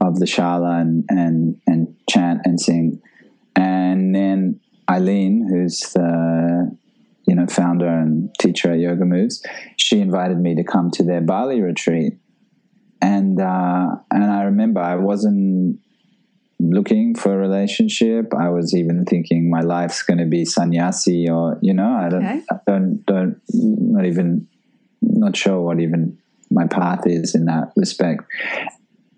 of 0.00 0.18
the 0.18 0.26
shala 0.26 0.80
and 0.80 1.04
and 1.08 1.60
and 1.66 1.94
chant 2.10 2.40
and 2.44 2.60
sing. 2.60 3.00
And 3.54 4.14
then 4.14 4.60
Eileen, 4.90 5.46
who's 5.48 5.80
the 5.94 6.76
you 7.28 7.34
know 7.34 7.46
founder 7.46 7.88
and 7.88 8.34
teacher 8.40 8.72
at 8.72 8.78
Yoga 8.78 9.04
Moves, 9.04 9.44
she 9.76 10.00
invited 10.00 10.38
me 10.38 10.54
to 10.56 10.64
come 10.64 10.90
to 10.92 11.04
their 11.04 11.20
Bali 11.20 11.60
retreat. 11.60 12.14
And 13.00 13.40
uh, 13.40 13.96
and 14.10 14.25
I 14.25 14.44
remember 14.44 14.80
I 14.80 14.96
wasn't 14.96 15.78
looking 16.58 17.14
for 17.14 17.34
a 17.34 17.36
relationship. 17.36 18.32
I 18.34 18.48
was 18.48 18.75
even 18.75 19.04
thinking 19.04 19.50
my 19.50 19.60
life's 19.60 20.02
going 20.02 20.18
to 20.18 20.26
be 20.26 20.44
sannyasi, 20.44 21.28
or 21.28 21.58
you 21.62 21.75
know, 21.75 21.90
I 21.90 22.08
don't, 22.08 22.25
Okay. 22.25 22.42
I 22.50 22.56
don't, 22.66 23.04
don't, 23.06 23.40
not 23.52 24.06
even, 24.06 24.48
not 25.02 25.36
sure 25.36 25.60
what 25.60 25.80
even 25.80 26.18
my 26.50 26.66
path 26.66 27.06
is 27.06 27.34
in 27.34 27.46
that 27.46 27.72
respect. 27.76 28.22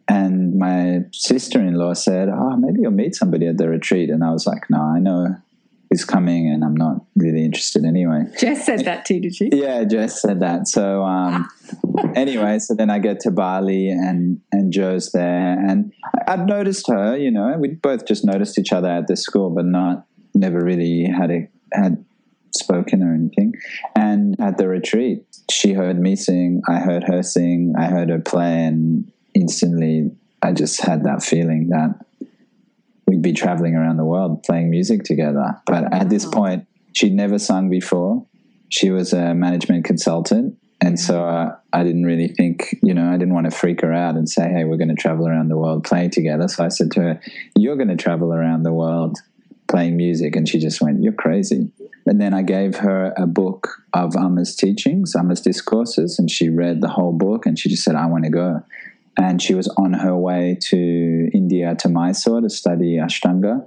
And 0.09 0.59
my 0.59 1.01
sister-in-law 1.13 1.93
said, 1.93 2.31
"Oh, 2.31 2.57
maybe 2.57 2.81
you'll 2.81 2.93
meet 2.93 3.15
somebody 3.15 3.47
at 3.47 3.59
the 3.59 3.69
retreat." 3.69 4.09
And 4.09 4.25
I 4.25 4.31
was 4.33 4.47
like, 4.47 4.71
"No, 4.71 4.81
I 4.81 4.99
know 5.01 5.37
who's 5.91 6.05
coming, 6.05 6.49
and 6.49 6.65
I'm 6.65 6.75
not 6.75 7.05
really 7.17 7.45
interested 7.45 7.85
anyway." 7.85 8.25
Jess 8.39 8.67
said 8.67 8.85
that 8.85 9.05
too, 9.05 9.21
did 9.21 9.35
she? 9.35 9.51
Yeah, 9.53 9.85
Jess 9.85 10.21
said 10.21 10.41
that. 10.41 10.69
So 10.69 11.03
um, 11.03 11.49
anyway, 12.15 12.59
so 12.59 12.75
then 12.75 12.91
I 12.91 12.99
get 12.99 13.21
to 13.21 13.31
Bali 13.31 13.91
and 13.91 14.41
and 14.53 14.73
Joe's 14.73 15.13
there, 15.13 15.53
and 15.53 15.93
I'd 16.27 16.47
noticed 16.47 16.89
her. 16.89 17.17
You 17.17 17.31
know, 17.31 17.57
we 17.59 17.69
both 17.69 18.07
just 18.07 18.25
noticed 18.25 18.59
each 18.59 18.73
other 18.73 18.89
at 18.89 19.07
the 19.07 19.17
school, 19.17 19.51
but 19.51 19.65
not 19.65 20.07
never 20.35 20.61
really 20.63 21.05
had 21.05 21.31
a 21.31 21.49
had 21.73 22.05
spoken 22.53 23.03
or 23.03 23.15
anything. 23.15 23.55
And 23.95 24.39
at 24.41 24.59
the 24.59 24.69
retreat, 24.69 25.25
she 25.51 25.73
heard 25.73 25.99
me 25.99 26.17
sing, 26.17 26.63
I 26.69 26.79
heard 26.79 27.05
her 27.05 27.23
sing, 27.23 27.75
I 27.79 27.87
heard 27.87 28.11
her 28.11 28.21
play, 28.21 28.65
and 28.65 29.11
instantly 29.35 30.11
I 30.43 30.53
just 30.53 30.81
had 30.81 31.05
that 31.05 31.23
feeling 31.23 31.69
that 31.71 32.05
we'd 33.09 33.23
be 33.23 33.33
traveling 33.33 33.75
around 33.75 33.97
the 33.97 34.05
world 34.05 34.43
playing 34.43 34.71
music 34.71 35.03
together. 35.03 35.57
But 35.67 35.93
at 35.95 36.11
this 36.11 36.27
point, 36.27 36.67
she'd 36.93 37.15
never 37.15 37.39
sung 37.39 37.71
before. 37.71 38.27
She 38.69 38.91
was 38.91 39.15
a 39.15 39.35
management 39.35 39.87
consultant. 39.87 40.59
And 40.81 41.01
so 41.01 41.25
uh, 41.25 41.57
I 41.73 41.83
didn't 41.83 42.05
really 42.05 42.29
think, 42.29 42.77
you 42.83 42.93
know, 42.93 43.09
I 43.09 43.17
didn't 43.17 43.35
want 43.35 43.51
to 43.51 43.57
freak 43.57 43.81
her 43.81 43.93
out 43.93 44.15
and 44.15 44.29
say, 44.29 44.49
hey, 44.49 44.65
we're 44.65 44.77
going 44.77 44.95
to 44.95 44.95
travel 44.95 45.27
around 45.27 45.49
the 45.49 45.57
world 45.57 45.85
playing 45.85 46.11
together. 46.11 46.47
So 46.49 46.65
I 46.65 46.69
said 46.69 46.91
to 46.93 47.01
her, 47.01 47.21
you're 47.57 47.77
going 47.77 47.89
to 47.89 47.97
travel 47.97 48.33
around 48.33 48.63
the 48.63 48.75
world 48.75 49.19
playing 49.69 49.97
music. 49.97 50.37
And 50.37 50.47
she 50.47 50.59
just 50.59 50.81
went, 50.81 51.03
you're 51.03 51.13
crazy. 51.15 51.73
And 52.07 52.21
then 52.21 52.35
I 52.35 52.43
gave 52.43 52.77
her 52.77 53.13
a 53.17 53.27
book 53.27 53.69
of 53.93 54.15
Amma's 54.17 54.55
teachings, 54.55 55.17
Amma's 55.17 55.41
discourses, 55.41 56.19
and 56.19 56.31
she 56.31 56.49
read 56.49 56.81
the 56.81 56.89
whole 56.89 57.13
book 57.13 57.47
and 57.47 57.59
she 57.59 57.69
just 57.71 57.85
said, 57.85 57.97
I 57.97 58.07
want 58.07 58.25
to 58.25 58.31
go. 58.31 58.63
And 59.19 59.43
she 59.43 59.55
was 59.55 59.67
on 59.77 59.93
her 59.95 60.17
way 60.17 60.57
to 60.71 61.31
India, 61.35 61.75
to 61.81 61.89
Mysore, 61.89 62.41
to 62.41 62.49
study 62.49 62.99
Ashtanga. 62.99 63.67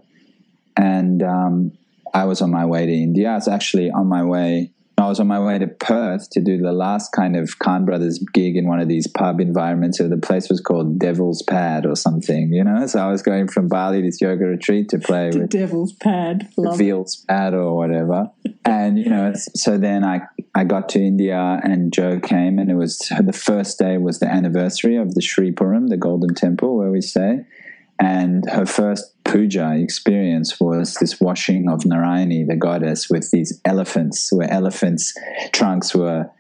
And 0.78 1.22
um, 1.22 1.74
I 2.14 2.24
was 2.24 2.42
on 2.42 2.52
my 2.52 2.66
way 2.66 2.86
to 2.86 2.94
India. 2.94 3.32
I 3.32 3.36
was 3.36 3.50
actually 3.50 3.92
on 3.92 4.08
my 4.08 4.24
way. 4.24 4.72
I 5.02 5.08
was 5.08 5.20
on 5.20 5.28
my 5.28 5.40
way 5.40 5.58
to 5.60 5.68
Perth 5.68 6.30
to 6.32 6.42
do 6.42 6.58
the 6.58 6.72
last 6.72 7.12
kind 7.12 7.36
of 7.36 7.60
Khan 7.60 7.86
Brothers 7.86 8.20
gig 8.34 8.56
in 8.56 8.68
one 8.68 8.80
of 8.80 8.88
these 8.88 9.08
pub 9.08 9.40
environments. 9.40 9.98
So 9.98 10.08
the 10.08 10.18
place 10.18 10.50
was 10.50 10.62
called 10.62 11.00
Devil's 11.00 11.42
Pad 11.42 11.86
or 11.86 11.96
something, 11.96 12.54
you 12.54 12.64
know. 12.64 12.86
So 12.88 13.00
I 13.00 13.12
was 13.12 13.22
going 13.22 13.48
from 13.48 13.68
Bali, 13.68 14.02
this 14.02 14.22
yoga 14.22 14.46
retreat, 14.46 14.90
to 14.90 15.00
play 15.00 15.30
The 15.32 15.40
with 15.40 15.50
devil's 15.50 15.94
pad. 15.94 16.50
Love. 16.58 16.78
Fields 16.78 17.26
pad 17.28 17.54
or 17.54 17.76
whatever. 17.76 18.30
And 18.66 18.98
you 18.98 19.10
know, 19.10 19.34
so 19.56 19.78
then 19.78 20.04
I 20.04 20.22
I 20.54 20.64
got 20.64 20.90
to 20.90 21.00
India 21.00 21.60
and 21.64 21.94
Joe 21.94 22.20
came 22.20 22.60
and 22.60 22.70
it 22.70 22.76
was 22.76 22.98
the 23.20 23.34
first 23.34 23.80
day 23.80 23.98
was 23.98 24.20
the 24.20 24.28
anniversary 24.28 24.98
of 24.98 25.16
the 25.16 25.22
Sri 25.22 25.52
Puram, 25.52 25.90
the 25.90 25.98
Golden 25.98 26.36
Temple 26.36 26.78
where 26.78 26.92
we 26.92 27.02
stay. 27.02 27.46
And 28.02 28.50
her 28.50 28.66
first 28.66 29.14
puja 29.24 29.76
experience 29.76 30.60
was 30.60 30.96
this 30.96 31.22
washing 31.22 31.70
of 31.70 31.82
Narayani, 31.82 32.48
the 32.48 32.56
goddess, 32.56 33.12
with 33.12 33.30
these 33.30 33.62
elephants, 33.64 34.34
where 34.34 34.52
elephants' 34.52 35.14
trunks 35.54 35.94
were 35.94 36.32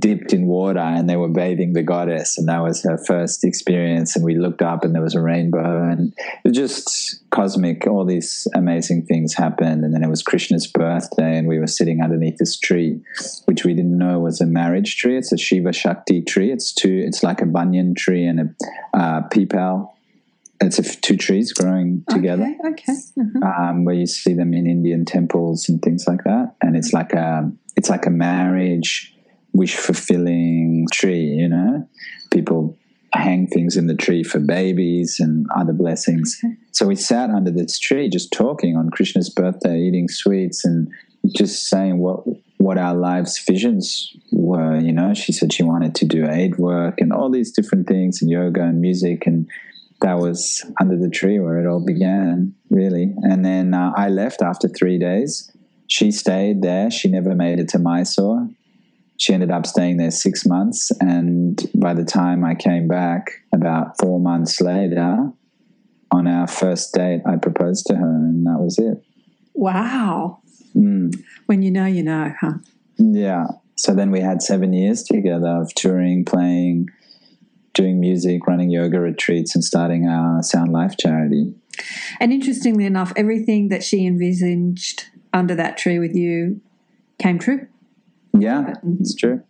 dipped 0.00 0.32
in 0.32 0.48
water 0.48 0.80
and 0.80 1.08
they 1.08 1.14
were 1.14 1.28
bathing 1.28 1.74
the 1.74 1.82
goddess. 1.84 2.36
And 2.36 2.48
that 2.48 2.60
was 2.60 2.82
her 2.82 2.98
first 2.98 3.44
experience. 3.44 4.16
And 4.16 4.24
we 4.24 4.34
looked 4.34 4.62
up 4.62 4.82
and 4.82 4.96
there 4.96 5.02
was 5.02 5.14
a 5.14 5.20
rainbow 5.20 5.88
and 5.88 6.12
it 6.18 6.48
was 6.48 6.56
just 6.56 7.22
cosmic. 7.30 7.86
All 7.86 8.04
these 8.04 8.48
amazing 8.56 9.06
things 9.06 9.32
happened. 9.32 9.84
And 9.84 9.94
then 9.94 10.02
it 10.02 10.10
was 10.10 10.24
Krishna's 10.24 10.66
birthday 10.66 11.38
and 11.38 11.46
we 11.46 11.60
were 11.60 11.68
sitting 11.68 12.02
underneath 12.02 12.38
this 12.38 12.58
tree, 12.58 13.00
which 13.44 13.64
we 13.64 13.74
didn't 13.74 13.96
know 13.96 14.18
was 14.18 14.40
a 14.40 14.46
marriage 14.46 14.96
tree. 14.96 15.16
It's 15.16 15.30
a 15.30 15.38
Shiva 15.38 15.72
Shakti 15.72 16.20
tree. 16.20 16.50
It's 16.50 16.72
two, 16.72 17.04
it's 17.06 17.22
like 17.22 17.40
a 17.40 17.46
banyan 17.46 17.94
tree 17.94 18.26
and 18.26 18.40
a 18.40 18.98
uh, 18.98 19.28
peepal. 19.28 19.92
It's 20.60 20.96
two 20.96 21.16
trees 21.16 21.52
growing 21.52 22.04
together 22.08 22.54
Okay. 22.66 22.92
okay. 22.92 22.92
Uh-huh. 23.20 23.62
um, 23.70 23.84
where 23.84 23.94
you 23.94 24.06
see 24.06 24.32
them 24.34 24.54
in 24.54 24.66
Indian 24.66 25.04
temples 25.04 25.68
and 25.68 25.82
things 25.82 26.06
like 26.06 26.24
that. 26.24 26.54
And 26.62 26.76
it's 26.76 26.92
like 26.92 27.12
a 27.12 27.50
it's 27.76 27.90
like 27.90 28.06
a 28.06 28.10
marriage 28.10 29.14
wish 29.52 29.74
fulfilling 29.76 30.86
tree. 30.92 31.24
You 31.26 31.48
know, 31.48 31.88
people 32.30 32.76
hang 33.12 33.46
things 33.46 33.76
in 33.76 33.86
the 33.86 33.94
tree 33.94 34.22
for 34.22 34.38
babies 34.38 35.16
and 35.20 35.46
other 35.56 35.72
blessings. 35.72 36.38
So 36.72 36.86
we 36.86 36.96
sat 36.96 37.30
under 37.30 37.50
this 37.50 37.78
tree 37.78 38.08
just 38.08 38.32
talking 38.32 38.76
on 38.76 38.90
Krishna's 38.90 39.30
birthday, 39.30 39.80
eating 39.80 40.08
sweets 40.08 40.64
and 40.64 40.88
just 41.34 41.68
saying 41.68 41.98
what 41.98 42.24
what 42.58 42.78
our 42.78 42.94
lives' 42.94 43.38
visions 43.46 44.12
were. 44.32 44.78
You 44.78 44.92
know, 44.92 45.12
she 45.14 45.32
said 45.32 45.52
she 45.52 45.62
wanted 45.62 45.94
to 45.96 46.06
do 46.06 46.26
aid 46.28 46.58
work 46.58 47.00
and 47.00 47.12
all 47.12 47.30
these 47.30 47.52
different 47.52 47.86
things, 47.86 48.22
and 48.22 48.30
yoga 48.30 48.62
and 48.62 48.80
music, 48.80 49.26
and 49.26 49.48
that 50.06 50.18
was 50.18 50.64
under 50.80 50.96
the 50.96 51.10
tree 51.10 51.40
where 51.40 51.58
it 51.58 51.68
all 51.68 51.84
began, 51.84 52.54
really. 52.70 53.12
And 53.22 53.44
then 53.44 53.74
uh, 53.74 53.92
I 53.96 54.08
left 54.08 54.40
after 54.40 54.68
three 54.68 54.98
days. 54.98 55.50
She 55.88 56.12
stayed 56.12 56.62
there. 56.62 56.90
She 56.90 57.08
never 57.08 57.34
made 57.34 57.58
it 57.58 57.68
to 57.70 57.78
Mysore. 57.78 58.48
She 59.18 59.32
ended 59.32 59.50
up 59.50 59.66
staying 59.66 59.96
there 59.96 60.10
six 60.10 60.46
months, 60.46 60.92
and 61.00 61.58
by 61.74 61.94
the 61.94 62.04
time 62.04 62.44
I 62.44 62.54
came 62.54 62.86
back, 62.86 63.30
about 63.52 63.98
four 63.98 64.20
months 64.20 64.60
later, 64.60 65.32
on 66.10 66.26
our 66.26 66.46
first 66.46 66.92
date, 66.92 67.22
I 67.26 67.36
proposed 67.36 67.86
to 67.86 67.96
her, 67.96 68.14
and 68.16 68.46
that 68.46 68.58
was 68.60 68.78
it. 68.78 69.02
Wow. 69.54 70.40
Mm. 70.74 71.14
When 71.46 71.62
you 71.62 71.70
know, 71.70 71.86
you 71.86 72.02
know, 72.02 72.32
huh? 72.40 72.58
Yeah. 72.98 73.46
So 73.76 73.94
then 73.94 74.10
we 74.10 74.20
had 74.20 74.42
seven 74.42 74.72
years 74.72 75.02
together 75.02 75.48
of 75.48 75.74
touring, 75.74 76.24
playing, 76.24 76.88
doing 77.76 78.00
music, 78.00 78.46
running 78.46 78.70
yoga 78.70 78.98
retreats, 78.98 79.54
and 79.54 79.62
starting 79.62 80.08
our 80.08 80.42
Sound 80.42 80.72
Life 80.72 80.96
charity. 80.98 81.54
And 82.18 82.32
interestingly 82.32 82.86
enough, 82.86 83.12
everything 83.16 83.68
that 83.68 83.84
she 83.84 84.06
envisaged 84.06 85.04
under 85.32 85.54
that 85.54 85.76
tree 85.76 85.98
with 85.98 86.16
you 86.16 86.60
came 87.20 87.38
true. 87.38 87.68
Yeah, 88.36 88.72
it's 88.98 89.14
true. 89.14 89.42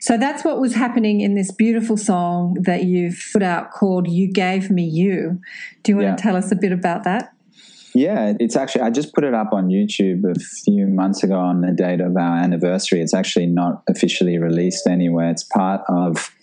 So 0.00 0.18
that's 0.18 0.44
what 0.44 0.60
was 0.60 0.74
happening 0.74 1.20
in 1.20 1.34
this 1.34 1.50
beautiful 1.50 1.96
song 1.96 2.58
that 2.62 2.84
you've 2.84 3.24
put 3.32 3.42
out 3.42 3.70
called 3.70 4.08
You 4.08 4.30
Gave 4.30 4.70
Me 4.70 4.84
You. 4.84 5.40
Do 5.82 5.92
you 5.92 5.96
want 5.96 6.08
Yeah. 6.08 6.16
to 6.16 6.22
tell 6.22 6.36
us 6.36 6.52
a 6.52 6.56
bit 6.56 6.72
about 6.72 7.04
that? 7.04 7.32
Yeah, 7.94 8.34
it's 8.40 8.56
actually, 8.56 8.82
I 8.82 8.90
just 8.90 9.14
put 9.14 9.22
it 9.22 9.34
up 9.34 9.52
on 9.52 9.68
YouTube 9.68 10.24
a 10.24 10.38
few 10.64 10.86
months 10.86 11.22
ago 11.22 11.38
on 11.38 11.60
the 11.60 11.72
date 11.72 12.00
of 12.00 12.16
our 12.16 12.36
anniversary. 12.38 13.00
It's 13.00 13.14
actually 13.14 13.46
not 13.46 13.82
officially 13.88 14.38
released 14.38 14.86
anywhere. 14.86 15.30
It's 15.30 15.44
part 15.44 15.82
of 15.88 16.34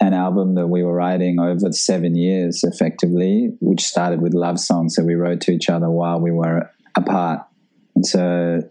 an 0.00 0.12
album 0.12 0.54
that 0.54 0.66
we 0.66 0.82
were 0.82 0.94
writing 0.94 1.38
over 1.38 1.72
seven 1.72 2.16
years, 2.16 2.64
effectively, 2.64 3.56
which 3.60 3.82
started 3.82 4.20
with 4.20 4.34
love 4.34 4.58
songs 4.58 4.94
that 4.96 5.04
we 5.04 5.14
wrote 5.14 5.40
to 5.42 5.52
each 5.52 5.68
other 5.68 5.90
while 5.90 6.20
we 6.20 6.30
were 6.30 6.70
apart. 6.96 7.40
And 7.94 8.06
so 8.06 8.62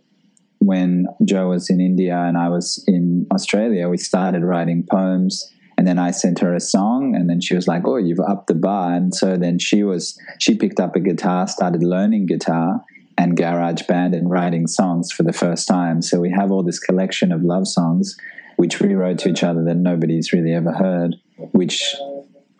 when 0.59 1.07
Joe 1.25 1.49
was 1.49 1.69
in 1.69 1.79
India 1.79 2.17
and 2.17 2.37
I 2.37 2.49
was 2.49 2.83
in 2.87 3.27
Australia, 3.33 3.89
we 3.89 3.97
started 3.97 4.43
writing 4.43 4.85
poems. 4.89 5.49
And 5.77 5.87
then 5.87 5.97
I 5.97 6.11
sent 6.11 6.39
her 6.39 6.53
a 6.53 6.59
song, 6.59 7.15
and 7.15 7.27
then 7.27 7.41
she 7.41 7.55
was 7.55 7.67
like, 7.67 7.81
"Oh, 7.87 7.97
you've 7.97 8.19
upped 8.19 8.45
the 8.45 8.53
bar." 8.53 8.93
And 8.93 9.13
so 9.13 9.37
then 9.37 9.57
she 9.57 9.83
was 9.83 10.15
she 10.39 10.55
picked 10.55 10.79
up 10.79 10.95
a 10.95 10.99
guitar, 10.99 11.47
started 11.47 11.81
learning 11.81 12.27
guitar 12.27 12.83
and 13.17 13.35
garage 13.35 13.81
band 13.87 14.13
and 14.13 14.29
writing 14.29 14.67
songs 14.67 15.11
for 15.11 15.23
the 15.23 15.33
first 15.33 15.67
time. 15.67 16.01
So 16.01 16.19
we 16.19 16.31
have 16.31 16.51
all 16.51 16.63
this 16.63 16.79
collection 16.79 17.31
of 17.31 17.41
love 17.41 17.67
songs, 17.67 18.15
which 18.57 18.79
we 18.79 18.93
wrote 18.93 19.19
to 19.19 19.29
each 19.29 19.43
other 19.43 19.63
that 19.63 19.75
nobody's 19.75 20.31
really 20.33 20.53
ever 20.53 20.71
heard, 20.71 21.15
which 21.51 21.95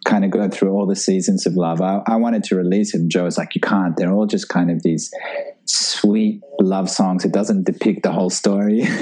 kind 0.05 0.25
of 0.25 0.31
go 0.31 0.50
through 0.50 0.71
all 0.73 0.85
the 0.85 0.95
seasons 0.97 1.45
of 1.45 1.53
love. 1.55 1.81
I, 1.81 2.01
I 2.05 2.15
wanted 2.17 2.43
to 2.45 2.55
release 2.55 2.93
it, 2.93 3.00
and 3.01 3.09
Joe 3.12 3.23
was 3.23 3.38
like, 3.38 3.55
"You 3.55 3.62
can't. 3.62 3.95
They're 3.95 4.12
all 4.12 4.25
just 4.25 4.50
kind 4.50 4.69
of 4.69 4.83
these 4.83 5.12
sweet 5.65 6.41
love 6.59 6.89
songs. 6.89 7.23
It 7.25 7.31
doesn't 7.31 7.63
depict 7.63 8.03
the 8.03 8.12
whole 8.12 8.29
story." 8.29 8.83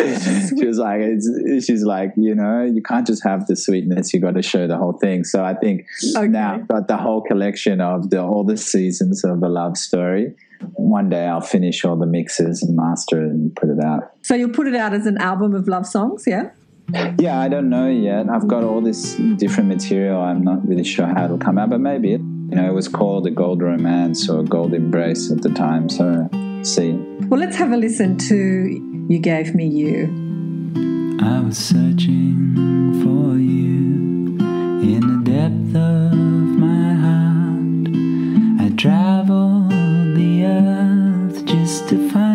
she 0.00 0.66
was 0.66 0.78
like, 0.78 1.00
it's, 1.00 1.64
she's 1.66 1.82
like, 1.84 2.12
you 2.16 2.34
know, 2.34 2.62
you 2.62 2.82
can't 2.82 3.06
just 3.06 3.22
have 3.24 3.46
the 3.46 3.56
sweetness. 3.56 4.12
You 4.14 4.20
got 4.20 4.34
to 4.34 4.42
show 4.42 4.66
the 4.66 4.76
whole 4.76 4.94
thing. 4.94 5.24
So 5.24 5.44
I 5.44 5.54
think 5.54 5.86
Okay. 6.16 6.28
now 6.28 6.54
I've 6.54 6.68
got 6.68 6.88
the 6.88 6.96
whole 6.96 7.20
collection 7.22 7.80
of 7.80 8.10
the 8.10 8.22
all 8.22 8.44
the 8.44 8.56
seasons 8.56 9.24
of 9.24 9.42
a 9.42 9.48
love 9.48 9.76
story. 9.76 10.34
One 10.74 11.08
day 11.08 11.26
I'll 11.26 11.40
finish 11.40 11.84
all 11.84 11.96
the 11.96 12.06
mixes 12.06 12.62
and 12.62 12.76
master 12.76 13.24
it 13.24 13.30
and 13.30 13.54
put 13.54 13.68
it 13.68 13.82
out. 13.82 14.12
So 14.22 14.34
you'll 14.34 14.50
put 14.50 14.66
it 14.66 14.74
out 14.74 14.92
as 14.92 15.06
an 15.06 15.18
album 15.18 15.54
of 15.54 15.68
love 15.68 15.86
songs, 15.86 16.24
yeah? 16.26 16.50
Yeah, 17.18 17.38
I 17.40 17.48
don't 17.48 17.68
know 17.68 17.88
yet. 17.88 18.28
I've 18.28 18.48
got 18.48 18.64
all 18.64 18.80
this 18.80 19.14
different 19.36 19.68
material. 19.68 20.20
I'm 20.20 20.42
not 20.42 20.66
really 20.66 20.84
sure 20.84 21.06
how 21.06 21.24
it'll 21.26 21.38
come 21.38 21.56
out, 21.58 21.70
but 21.70 21.80
maybe 21.80 22.14
it. 22.14 22.20
You 22.20 22.56
know, 22.56 22.68
it 22.68 22.74
was 22.74 22.88
called 22.88 23.26
a 23.26 23.30
gold 23.30 23.62
romance 23.62 24.28
or 24.28 24.40
a 24.40 24.44
gold 24.44 24.74
embrace 24.74 25.30
at 25.30 25.42
the 25.42 25.50
time. 25.50 25.88
So 25.88 26.28
see. 26.62 26.92
Well, 27.28 27.38
let's 27.38 27.56
have 27.56 27.70
a 27.70 27.76
listen 27.76 28.18
to 28.18 29.06
You 29.08 29.18
Gave 29.20 29.54
Me 29.54 29.66
You. 29.66 30.08
I 31.22 31.40
was 31.40 31.58
searching 31.58 32.54
for 33.02 33.38
you 33.38 34.38
in 34.82 35.00
the 35.00 35.30
depth 35.30 35.76
of 35.76 36.12
my 36.58 36.94
heart. 36.94 37.86
I 38.66 38.74
traveled 38.76 39.59
the 39.59 39.59
earth 40.44 41.44
just 41.44 41.88
to 41.88 42.10
find 42.10 42.29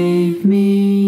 save 0.00 0.46
me. 0.46 0.99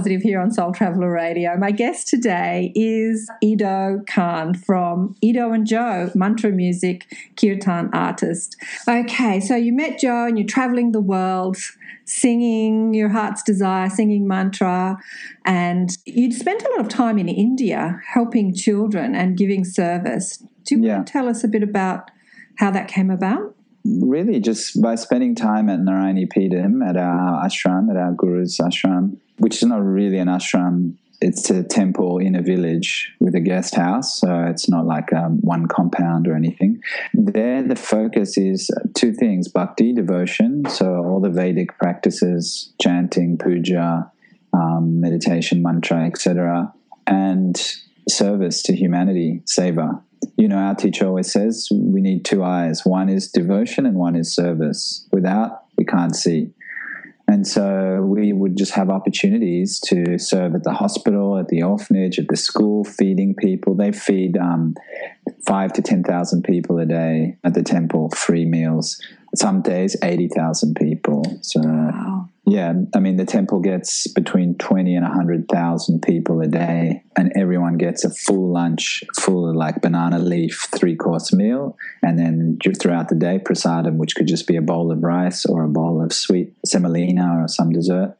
Positive 0.00 0.22
here 0.22 0.40
on 0.40 0.50
Soul 0.50 0.72
Traveller 0.72 1.12
Radio. 1.12 1.58
My 1.58 1.72
guest 1.72 2.08
today 2.08 2.72
is 2.74 3.30
Ido 3.42 4.00
Khan 4.08 4.54
from 4.54 5.14
Ido 5.20 5.52
and 5.52 5.66
Joe, 5.66 6.10
mantra 6.14 6.50
music, 6.50 7.14
kirtan 7.38 7.90
artist. 7.92 8.56
Okay, 8.88 9.40
so 9.40 9.56
you 9.56 9.74
met 9.74 9.98
Joe 9.98 10.24
and 10.24 10.38
you're 10.38 10.46
traveling 10.46 10.92
the 10.92 11.02
world 11.02 11.58
singing 12.06 12.94
your 12.94 13.10
heart's 13.10 13.42
desire, 13.42 13.90
singing 13.90 14.26
mantra, 14.26 14.96
and 15.44 15.90
you'd 16.06 16.32
spent 16.32 16.62
a 16.62 16.70
lot 16.70 16.80
of 16.80 16.88
time 16.88 17.18
in 17.18 17.28
India 17.28 18.00
helping 18.14 18.54
children 18.54 19.14
and 19.14 19.36
giving 19.36 19.66
service. 19.66 20.38
Do 20.64 20.76
you 20.76 20.82
Yeah. 20.82 20.94
want 20.94 21.08
to 21.08 21.12
tell 21.12 21.28
us 21.28 21.44
a 21.44 21.48
bit 21.48 21.62
about 21.62 22.10
how 22.54 22.70
that 22.70 22.88
came 22.88 23.10
about? 23.10 23.54
Really 23.84 24.40
just 24.40 24.80
by 24.80 24.94
spending 24.94 25.34
time 25.34 25.68
at 25.68 25.80
Narayani 25.80 26.28
Peetam 26.28 26.86
at 26.86 26.96
our 26.96 27.44
ashram, 27.44 27.90
at 27.90 27.96
our 27.96 28.12
guru's 28.12 28.58
ashram, 28.58 29.16
which 29.38 29.56
is 29.56 29.64
not 29.64 29.82
really 29.82 30.18
an 30.18 30.28
ashram. 30.28 30.94
It's 31.22 31.50
a 31.50 31.62
temple 31.62 32.16
in 32.16 32.34
a 32.34 32.40
village 32.40 33.12
with 33.20 33.34
a 33.34 33.40
guest 33.40 33.74
house, 33.74 34.18
so 34.18 34.44
it's 34.44 34.70
not 34.70 34.86
like 34.86 35.12
um, 35.12 35.38
one 35.42 35.66
compound 35.66 36.26
or 36.26 36.34
anything. 36.34 36.80
There, 37.12 37.62
the 37.62 37.76
focus 37.76 38.38
is 38.38 38.70
two 38.94 39.12
things 39.12 39.46
bhakti, 39.48 39.92
devotion, 39.92 40.64
so 40.66 40.94
all 40.94 41.20
the 41.20 41.28
Vedic 41.28 41.76
practices, 41.78 42.72
chanting, 42.80 43.36
puja, 43.36 44.10
um, 44.54 45.00
meditation, 45.00 45.62
mantra, 45.62 46.06
etc., 46.06 46.72
and 47.06 47.60
service 48.08 48.62
to 48.62 48.74
humanity, 48.74 49.42
seva 49.44 50.00
you 50.36 50.48
know, 50.48 50.56
our 50.56 50.74
teacher 50.74 51.06
always 51.06 51.30
says 51.30 51.68
we 51.70 52.00
need 52.00 52.24
two 52.24 52.42
eyes. 52.44 52.84
One 52.84 53.08
is 53.08 53.30
devotion 53.30 53.86
and 53.86 53.96
one 53.96 54.16
is 54.16 54.34
service. 54.34 55.06
Without, 55.12 55.64
we 55.76 55.84
can't 55.84 56.14
see. 56.14 56.52
And 57.28 57.46
so 57.46 58.02
we 58.02 58.32
would 58.32 58.56
just 58.56 58.72
have 58.72 58.90
opportunities 58.90 59.78
to 59.86 60.18
serve 60.18 60.56
at 60.56 60.64
the 60.64 60.72
hospital, 60.72 61.38
at 61.38 61.46
the 61.46 61.62
orphanage, 61.62 62.18
at 62.18 62.26
the 62.26 62.36
school, 62.36 62.82
feeding 62.82 63.36
people. 63.36 63.76
They 63.76 63.92
feed 63.92 64.36
um, 64.36 64.74
five 65.46 65.72
to 65.74 65.82
10,000 65.82 66.42
people 66.42 66.78
a 66.80 66.86
day 66.86 67.36
at 67.44 67.54
the 67.54 67.62
temple, 67.62 68.10
free 68.10 68.46
meals. 68.46 69.00
Some 69.36 69.62
days, 69.62 69.94
80,000 70.02 70.74
people. 70.74 71.22
So, 71.42 71.60
Wow. 71.60 72.09
Yeah, 72.50 72.72
I 72.94 72.98
mean, 72.98 73.16
the 73.16 73.24
temple 73.24 73.60
gets 73.60 74.08
between 74.08 74.56
20 74.56 74.96
and 74.96 75.04
100,000 75.04 76.02
people 76.02 76.40
a 76.40 76.48
day, 76.48 77.04
and 77.16 77.32
everyone 77.36 77.76
gets 77.76 78.02
a 78.02 78.10
full 78.10 78.52
lunch, 78.52 79.04
full 79.14 79.54
like 79.56 79.80
banana 79.80 80.18
leaf, 80.18 80.66
three 80.74 80.96
course 80.96 81.32
meal, 81.32 81.76
and 82.02 82.18
then 82.18 82.58
throughout 82.80 83.08
the 83.08 83.14
day, 83.14 83.38
prasadam, 83.38 83.98
which 83.98 84.16
could 84.16 84.26
just 84.26 84.48
be 84.48 84.56
a 84.56 84.62
bowl 84.62 84.90
of 84.90 85.02
rice 85.02 85.46
or 85.46 85.62
a 85.62 85.68
bowl 85.68 86.02
of 86.02 86.12
sweet 86.12 86.52
semolina 86.66 87.40
or 87.40 87.46
some 87.46 87.70
dessert. 87.70 88.16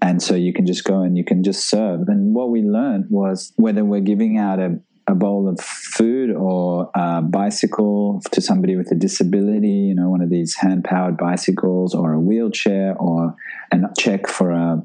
And 0.00 0.22
so 0.22 0.34
you 0.34 0.52
can 0.52 0.66
just 0.66 0.84
go 0.84 1.02
and 1.02 1.16
you 1.16 1.24
can 1.24 1.42
just 1.42 1.68
serve. 1.68 2.08
And 2.08 2.34
what 2.34 2.50
we 2.50 2.62
learned 2.62 3.06
was 3.10 3.52
whether 3.56 3.84
we're 3.84 4.00
giving 4.00 4.38
out 4.38 4.60
a, 4.60 4.78
a 5.12 5.14
bowl 5.14 5.48
of 5.48 5.60
food 5.60 6.34
or 6.34 6.90
a 6.94 7.22
bicycle 7.22 8.20
to 8.32 8.40
somebody 8.40 8.76
with 8.76 8.90
a 8.90 8.94
disability, 8.94 9.68
you 9.68 9.94
know, 9.94 10.08
one 10.08 10.22
of 10.22 10.30
these 10.30 10.56
hand 10.56 10.82
powered 10.84 11.16
bicycles 11.16 11.94
or 11.94 12.12
a 12.12 12.18
wheelchair 12.18 12.96
or 12.96 13.36
a 13.70 13.78
check 13.98 14.26
for 14.26 14.50
a 14.50 14.82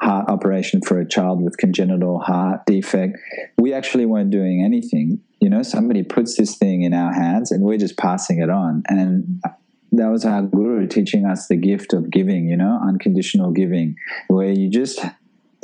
heart 0.00 0.28
operation 0.28 0.80
for 0.82 1.00
a 1.00 1.08
child 1.08 1.42
with 1.42 1.56
congenital 1.56 2.18
heart 2.18 2.64
defect. 2.66 3.18
We 3.58 3.72
actually 3.72 4.06
weren't 4.06 4.30
doing 4.30 4.62
anything. 4.62 5.20
You 5.40 5.50
know, 5.50 5.62
somebody 5.62 6.02
puts 6.02 6.36
this 6.36 6.56
thing 6.56 6.82
in 6.82 6.94
our 6.94 7.12
hands 7.12 7.50
and 7.50 7.62
we're 7.62 7.78
just 7.78 7.96
passing 7.96 8.40
it 8.40 8.50
on. 8.50 8.82
And 8.88 9.40
that 9.92 10.08
was 10.08 10.24
our 10.24 10.42
guru 10.42 10.86
teaching 10.86 11.24
us 11.24 11.46
the 11.48 11.56
gift 11.56 11.92
of 11.92 12.10
giving, 12.10 12.46
you 12.46 12.56
know, 12.56 12.80
unconditional 12.86 13.52
giving, 13.52 13.96
where 14.28 14.50
you 14.50 14.68
just 14.68 15.04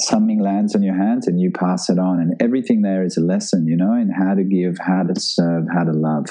something 0.00 0.40
lands 0.40 0.74
on 0.74 0.82
your 0.82 0.96
hands 0.96 1.26
and 1.26 1.40
you 1.40 1.50
pass 1.50 1.88
it 1.90 1.98
on. 1.98 2.20
And 2.20 2.40
everything 2.40 2.82
there 2.82 3.04
is 3.04 3.16
a 3.16 3.20
lesson, 3.20 3.66
you 3.66 3.76
know, 3.76 3.94
in 3.94 4.10
how 4.10 4.34
to 4.34 4.42
give, 4.42 4.78
how 4.78 5.02
to 5.02 5.18
serve, 5.20 5.66
how 5.72 5.84
to 5.84 5.92
love. 5.92 6.26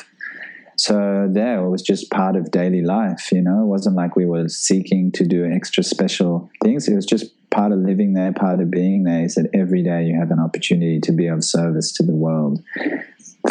So 0.77 1.27
there 1.29 1.65
it 1.65 1.69
was 1.69 1.82
just 1.82 2.10
part 2.10 2.38
of 2.38 2.51
daily 2.51 2.82
life, 2.82 3.34
you 3.34 3.41
know. 3.41 3.63
It 3.63 3.67
wasn't 3.67 3.97
like 3.97 4.15
we 4.15 4.25
were 4.25 4.47
seeking 4.47 5.12
to 5.12 5.25
do 5.25 5.45
extra 5.45 5.84
special 5.84 6.49
things. 6.63 6.88
It 6.88 6.95
was 6.95 7.05
just 7.05 7.25
part 7.49 7.73
of 7.73 7.79
living 7.79 8.13
there, 8.13 8.32
part 8.32 8.62
of 8.62 8.71
being 8.71 9.03
there. 9.03 9.25
Is 9.25 9.36
that 9.36 9.49
every 9.53 9.84
day 9.84 10.05
you 10.05 10.17
have 10.17 10.32
an 10.32 10.39
opportunity 10.39 11.01
to 11.01 11.12
be 11.12 11.27
of 11.27 11.43
service 11.43 11.91
to 11.93 12.03
the 12.03 12.15
world. 12.15 12.63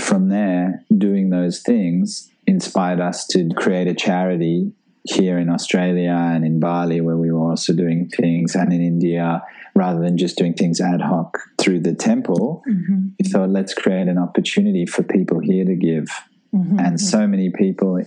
From 0.01 0.31
there, 0.31 0.83
doing 0.97 1.29
those 1.29 1.61
things 1.61 2.31
inspired 2.47 2.99
us 2.99 3.27
to 3.27 3.51
create 3.59 3.89
a 3.89 3.95
charity 3.95 4.73
here 5.11 5.39
in 5.39 5.49
Australia 5.49 6.11
and 6.11 6.45
in 6.45 6.61
Bali, 6.61 7.01
where 7.01 7.17
we 7.17 7.33
were 7.33 7.51
also 7.51 7.73
doing 7.75 8.09
things, 8.09 8.55
and 8.55 8.73
in 8.73 8.83
India, 8.83 9.43
rather 9.75 10.01
than 10.01 10.17
just 10.17 10.37
doing 10.37 10.55
things 10.55 10.81
ad 10.81 11.01
hoc 11.01 11.39
through 11.59 11.81
the 11.81 11.95
temple. 11.95 12.63
Mm-hmm. 12.69 13.09
We 13.19 13.29
thought, 13.29 13.51
let's 13.51 13.75
create 13.75 14.09
an 14.09 14.19
opportunity 14.19 14.87
for 14.87 15.03
people 15.03 15.41
here 15.41 15.65
to 15.65 15.75
give 15.75 16.09
mm-hmm. 16.55 16.79
and 16.79 17.01
so 17.01 17.27
many 17.27 17.51
people 17.51 18.03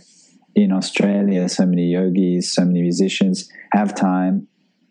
in 0.54 0.72
Australia, 0.72 1.48
so 1.48 1.66
many 1.66 1.88
yogis, 1.92 2.54
so 2.54 2.66
many 2.66 2.82
musicians 2.82 3.50
have 3.72 3.96
time, 3.96 4.48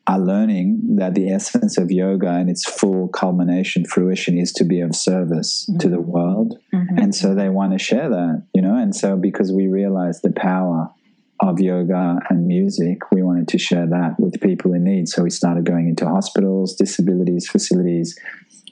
are 0.07 0.19
learning 0.19 0.97
that 0.97 1.15
the 1.15 1.31
essence 1.31 1.77
of 1.77 1.91
yoga 1.91 2.29
and 2.29 2.49
its 2.49 2.65
full 2.65 3.09
culmination, 3.09 3.85
fruition 3.85 4.39
is 4.39 4.53
to 4.53 4.65
be 4.65 4.81
of 4.81 4.97
service 4.97 5.67
mm-hmm. 5.69 5.79
to 5.79 5.89
the 5.89 6.01
world. 6.01 6.59
And 6.73 7.15
so 7.15 7.35
they 7.35 7.49
want 7.49 7.73
to 7.73 7.79
share 7.79 8.09
that, 8.09 8.47
you 8.55 8.63
know. 8.63 8.75
And 8.75 8.97
so 8.97 9.17
because 9.17 9.53
we 9.53 9.69
realize 9.69 10.23
the 10.23 10.33
power 10.33 10.89
of 11.41 11.59
yoga 11.59 12.19
and 12.29 12.47
music, 12.47 13.11
we 13.13 13.23
wanted 13.23 13.49
to 13.49 13.59
share 13.59 13.87
that 13.87 14.17
with 14.19 14.41
people 14.41 14.75
in 14.75 14.85
need. 14.85 15.09
So 15.09 15.23
we 15.23 15.31
started 15.31 15.65
going 15.65 15.89
into 15.89 16.07
hospitals, 16.07 16.75
disabilities 16.75 17.49
facilities, 17.49 18.19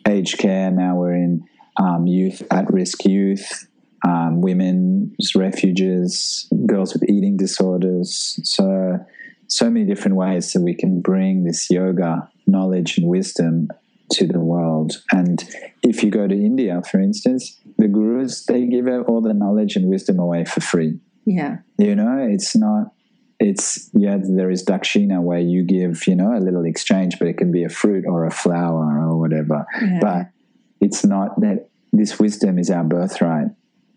aged 0.06 0.38
care. 0.38 0.70
Now 0.70 0.96
we're 0.96 1.14
in 1.14 1.44
um, 1.80 2.06
youth, 2.06 2.42
at 2.50 2.70
risk 2.72 3.04
youth, 3.04 3.66
um, 4.06 4.40
women, 4.40 5.16
refuges, 5.34 6.46
girls 6.66 6.92
with 6.92 7.08
eating 7.08 7.36
disorders. 7.36 8.38
So, 8.44 8.98
so 9.46 9.70
many 9.70 9.86
different 9.86 10.16
ways 10.16 10.52
that 10.52 10.60
we 10.60 10.74
can 10.74 11.00
bring 11.00 11.44
this 11.44 11.70
yoga 11.70 12.28
knowledge 12.46 12.98
and 12.98 13.08
wisdom 13.08 13.68
to 14.10 14.26
the 14.26 14.40
world. 14.40 15.02
And 15.12 15.42
if 15.82 16.02
you 16.02 16.10
go 16.10 16.26
to 16.26 16.34
India, 16.34 16.82
for 16.90 17.00
instance, 17.00 17.58
the 17.78 17.88
gurus, 17.88 18.44
they 18.44 18.66
give 18.66 18.86
all 19.06 19.20
the 19.20 19.34
knowledge 19.34 19.76
and 19.76 19.88
wisdom 19.88 20.18
away 20.18 20.44
for 20.44 20.60
free. 20.60 20.98
Yeah. 21.24 21.58
You 21.78 21.94
know, 21.94 22.26
it's 22.28 22.56
not, 22.56 22.92
it's, 23.38 23.90
yeah, 23.92 24.18
there 24.20 24.50
is 24.50 24.64
dakshina 24.64 25.22
where 25.22 25.38
you 25.38 25.62
give, 25.62 26.06
you 26.06 26.16
know, 26.16 26.36
a 26.36 26.40
little 26.40 26.64
exchange, 26.64 27.18
but 27.18 27.28
it 27.28 27.36
can 27.38 27.52
be 27.52 27.64
a 27.64 27.68
fruit 27.68 28.04
or 28.06 28.24
a 28.24 28.30
flower 28.30 29.06
or 29.08 29.18
whatever. 29.18 29.66
Yeah. 29.80 29.98
But 30.00 30.30
it's 30.80 31.04
not 31.04 31.40
that 31.40 31.68
this 31.92 32.18
wisdom 32.18 32.58
is 32.58 32.70
our 32.70 32.84
birthright. 32.84 33.48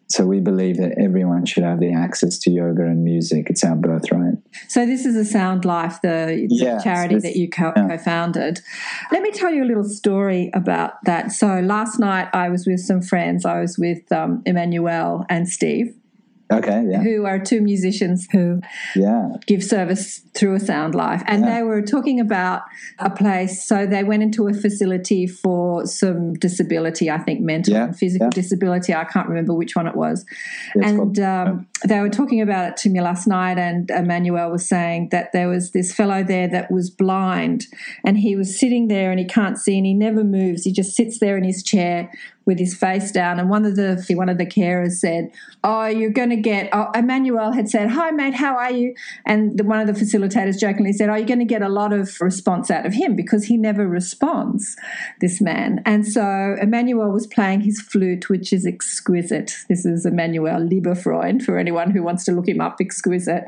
So 0.09 0.25
we 0.25 0.41
believe 0.41 0.75
that 0.77 0.97
everyone 0.99 1.45
should 1.45 1.63
have 1.63 1.79
the 1.79 1.93
access 1.93 2.37
to 2.39 2.51
yoga 2.51 2.81
and 2.81 3.01
music. 3.01 3.49
It's 3.49 3.63
our 3.63 3.77
birthright. 3.77 4.33
So 4.67 4.85
this 4.85 5.05
is 5.05 5.15
a 5.15 5.23
Sound 5.23 5.63
Life, 5.63 6.01
the, 6.01 6.47
the 6.49 6.55
Yes, 6.55 6.83
charity 6.83 7.17
that 7.19 7.37
you 7.37 7.49
co- 7.49 7.71
yeah. 7.77 7.87
co-founded. 7.87 8.59
Let 9.13 9.21
me 9.21 9.31
tell 9.31 9.53
you 9.53 9.63
a 9.63 9.69
little 9.69 9.85
story 9.85 10.51
about 10.53 10.95
that. 11.05 11.31
So 11.31 11.61
last 11.61 11.97
night 11.97 12.27
I 12.33 12.49
was 12.49 12.67
with 12.67 12.81
some 12.81 13.01
friends. 13.01 13.45
I 13.45 13.61
was 13.61 13.77
with 13.77 14.11
um, 14.11 14.43
Emmanuel 14.45 15.25
and 15.29 15.47
Steve, 15.47 15.95
Okay, 16.51 16.83
yeah, 16.89 17.01
who 17.01 17.25
are 17.25 17.39
two 17.39 17.61
musicians 17.61 18.27
who 18.31 18.61
yeah, 18.95 19.29
give 19.47 19.63
service 19.63 20.21
through 20.35 20.55
a 20.55 20.59
sound 20.59 20.95
life. 20.95 21.23
And 21.27 21.43
Yeah. 21.43 21.55
they 21.55 21.63
were 21.63 21.81
talking 21.81 22.19
about 22.19 22.61
a 22.99 23.09
place 23.09 23.63
so 23.65 23.85
they 23.85 24.03
went 24.03 24.23
into 24.23 24.47
a 24.47 24.53
facility 24.53 25.27
for 25.27 25.85
some 25.85 26.33
disability 26.35 27.09
i 27.09 27.17
think 27.17 27.41
mental 27.41 27.73
Yeah, 27.73 27.85
and 27.85 27.97
physical 27.97 28.29
disability. 28.29 28.93
I 28.93 29.03
can't 29.05 29.27
remember 29.27 29.53
which 29.53 29.75
one 29.75 29.87
it 29.87 29.95
was. 29.95 30.25
And 30.75 31.19
um, 31.19 31.67
they 31.85 31.99
were 31.99 32.09
talking 32.09 32.41
about 32.41 32.69
it 32.69 32.77
to 32.77 32.89
me 32.89 33.01
last 33.01 33.27
night 33.27 33.57
and 33.57 33.89
emmanuel 33.89 34.51
was 34.51 34.67
saying 34.67 35.09
that 35.11 35.31
there 35.33 35.47
was 35.47 35.71
this 35.71 35.93
fellow 35.93 36.23
there 36.23 36.47
that 36.49 36.71
was 36.71 36.89
blind 36.89 37.65
and 38.05 38.17
he 38.17 38.35
was 38.35 38.59
sitting 38.59 38.87
there 38.87 39.11
and 39.11 39.19
he 39.19 39.25
can't 39.25 39.57
see 39.57 39.77
and 39.77 39.85
he 39.85 39.93
never 39.93 40.23
moves. 40.23 40.63
He 40.63 40.71
just 40.71 40.95
sits 40.95 41.19
there 41.19 41.37
in 41.37 41.43
his 41.43 41.63
chair 41.63 42.11
with 42.51 42.59
his 42.59 42.75
face 42.75 43.11
down 43.11 43.39
and 43.39 43.49
one 43.49 43.65
of 43.65 43.75
the 43.75 44.03
one 44.15 44.29
of 44.29 44.37
the 44.37 44.45
carers 44.45 44.93
said 44.93 45.31
oh 45.63 45.85
you're 45.85 46.11
going 46.11 46.29
to 46.29 46.35
get 46.35 46.69
oh, 46.71 46.89
emmanuel 46.95 47.51
had 47.51 47.67
said 47.69 47.89
hi 47.89 48.11
mate 48.11 48.35
how 48.35 48.55
are 48.55 48.71
you? 48.71 48.93
And 49.25 49.57
the, 49.57 49.63
one 49.63 49.79
of 49.79 49.87
the 49.87 49.93
facilitators 49.93 50.59
jokingly 50.59 50.93
said 50.93 51.09
oh 51.09 51.15
you're 51.15 51.27
going 51.27 51.39
to 51.39 51.45
get 51.45 51.61
a 51.61 51.69
lot 51.69 51.91
of 51.93 52.15
response 52.21 52.69
out 52.69 52.85
of 52.85 52.93
him 52.93 53.15
because 53.15 53.45
he 53.45 53.57
never 53.57 53.87
responds 53.87 54.75
this 55.19 55.41
man. 55.41 55.81
And 55.85 56.07
so 56.07 56.55
emmanuel 56.61 57.11
was 57.11 57.27
playing 57.27 57.61
his 57.61 57.81
flute 57.81 58.29
which 58.29 58.53
is 58.53 58.65
exquisite. 58.65 59.55
This 59.67 59.85
is 59.85 60.05
emmanuel 60.05 60.59
lieberfreund 60.59 61.41
for 61.41 61.57
anyone 61.57 61.81
anyone 61.81 61.91
who 61.91 62.03
wants 62.03 62.23
to 62.25 62.31
look 62.31 62.47
him 62.47 62.61
up, 62.61 62.77
exquisite. 62.79 63.45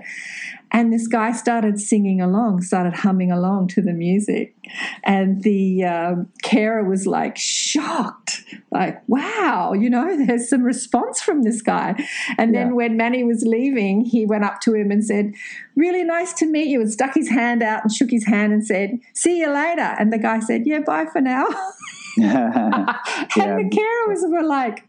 And 0.76 0.92
this 0.92 1.08
guy 1.08 1.32
started 1.34 1.80
singing 1.80 2.20
along, 2.20 2.64
started 2.64 2.94
humming 2.94 3.32
along 3.32 3.68
to 3.70 3.82
the 3.82 3.94
music. 3.94 4.56
And 5.04 5.44
the 5.44 5.84
um, 5.84 6.30
carer 6.42 6.84
was 6.84 7.06
like 7.06 7.38
shocked, 7.38 8.44
like, 8.72 9.02
wow, 9.08 9.74
you 9.74 9.88
know, 9.88 10.18
there's 10.26 10.50
some 10.50 10.64
response 10.64 11.22
from 11.22 11.44
this 11.44 11.62
guy. 11.62 11.96
And 12.40 12.56
then 12.56 12.68
Yeah. 12.70 12.74
when 12.74 12.98
Manny 12.98 13.24
was 13.24 13.44
leaving, 13.46 14.04
he 14.04 14.26
went 14.26 14.44
up 14.46 14.62
to 14.62 14.74
him 14.74 14.90
and 14.90 15.06
said, 15.06 15.34
Really 15.76 16.04
nice 16.04 16.34
to 16.34 16.46
meet 16.48 16.68
you, 16.68 16.82
and 16.82 16.92
stuck 16.92 17.14
his 17.16 17.30
hand 17.30 17.62
out 17.64 17.84
and 17.84 17.92
shook 17.94 18.10
his 18.12 18.26
hand 18.26 18.52
and 18.54 18.66
said, 18.66 19.00
See 19.14 19.40
you 19.40 19.50
later. 19.52 19.96
And 20.00 20.12
the 20.12 20.18
guy 20.20 20.40
said, 20.40 20.64
Yeah, 20.66 20.80
bye 20.80 21.06
for 21.06 21.22
now. 21.22 21.46
and 22.18 22.26
Yeah. 22.26 23.58
the 23.58 23.70
carers 23.72 24.30
were 24.30 24.44
like, 24.44 24.88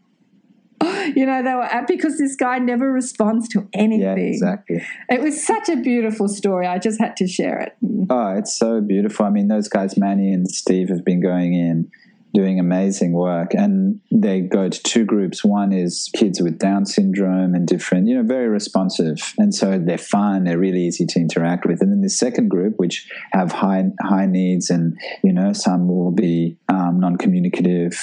you 1.15 1.25
know, 1.25 1.43
they 1.43 1.53
were 1.53 1.69
because 1.87 2.17
this 2.17 2.35
guy 2.35 2.59
never 2.59 2.91
responds 2.91 3.47
to 3.49 3.67
anything. 3.73 4.01
yeah, 4.01 4.15
exactly. 4.15 4.81
It 5.09 5.21
was 5.21 5.45
such 5.45 5.69
a 5.69 5.77
beautiful 5.77 6.27
story. 6.27 6.67
I 6.67 6.79
just 6.79 6.99
had 6.99 7.15
to 7.17 7.27
share 7.27 7.59
it. 7.59 7.75
Oh, 8.09 8.35
it's 8.35 8.57
so 8.57 8.81
beautiful. 8.81 9.25
I 9.25 9.29
mean, 9.29 9.47
those 9.47 9.67
guys, 9.67 9.97
Manny 9.97 10.33
and 10.33 10.49
Steve, 10.49 10.89
have 10.89 11.05
been 11.05 11.21
going 11.21 11.53
in 11.53 11.89
doing 12.33 12.59
amazing 12.59 13.13
work, 13.13 13.53
and 13.53 14.01
they 14.11 14.41
go 14.41 14.67
to 14.67 14.83
two 14.83 15.05
groups. 15.05 15.45
One 15.45 15.71
is 15.71 16.11
kids 16.13 16.41
with 16.41 16.59
Down 16.59 16.85
syndrome 16.85 17.55
and 17.55 17.65
different, 17.65 18.07
you 18.07 18.15
know, 18.15 18.23
very 18.23 18.49
responsive, 18.49 19.33
and 19.37 19.55
so 19.55 19.79
they're 19.79 19.97
fun. 19.97 20.43
They're 20.43 20.59
really 20.59 20.81
easy 20.81 21.05
to 21.05 21.19
interact 21.19 21.65
with. 21.65 21.81
And 21.81 21.91
then 21.91 22.01
the 22.01 22.09
second 22.09 22.49
group, 22.49 22.73
which 22.75 23.09
have 23.31 23.53
high 23.53 23.85
high 24.01 24.25
needs, 24.25 24.69
and 24.69 24.97
you 25.23 25.31
know, 25.31 25.53
some 25.53 25.87
will 25.87 26.11
be 26.11 26.57
um, 26.67 26.99
non-communicative 26.99 27.97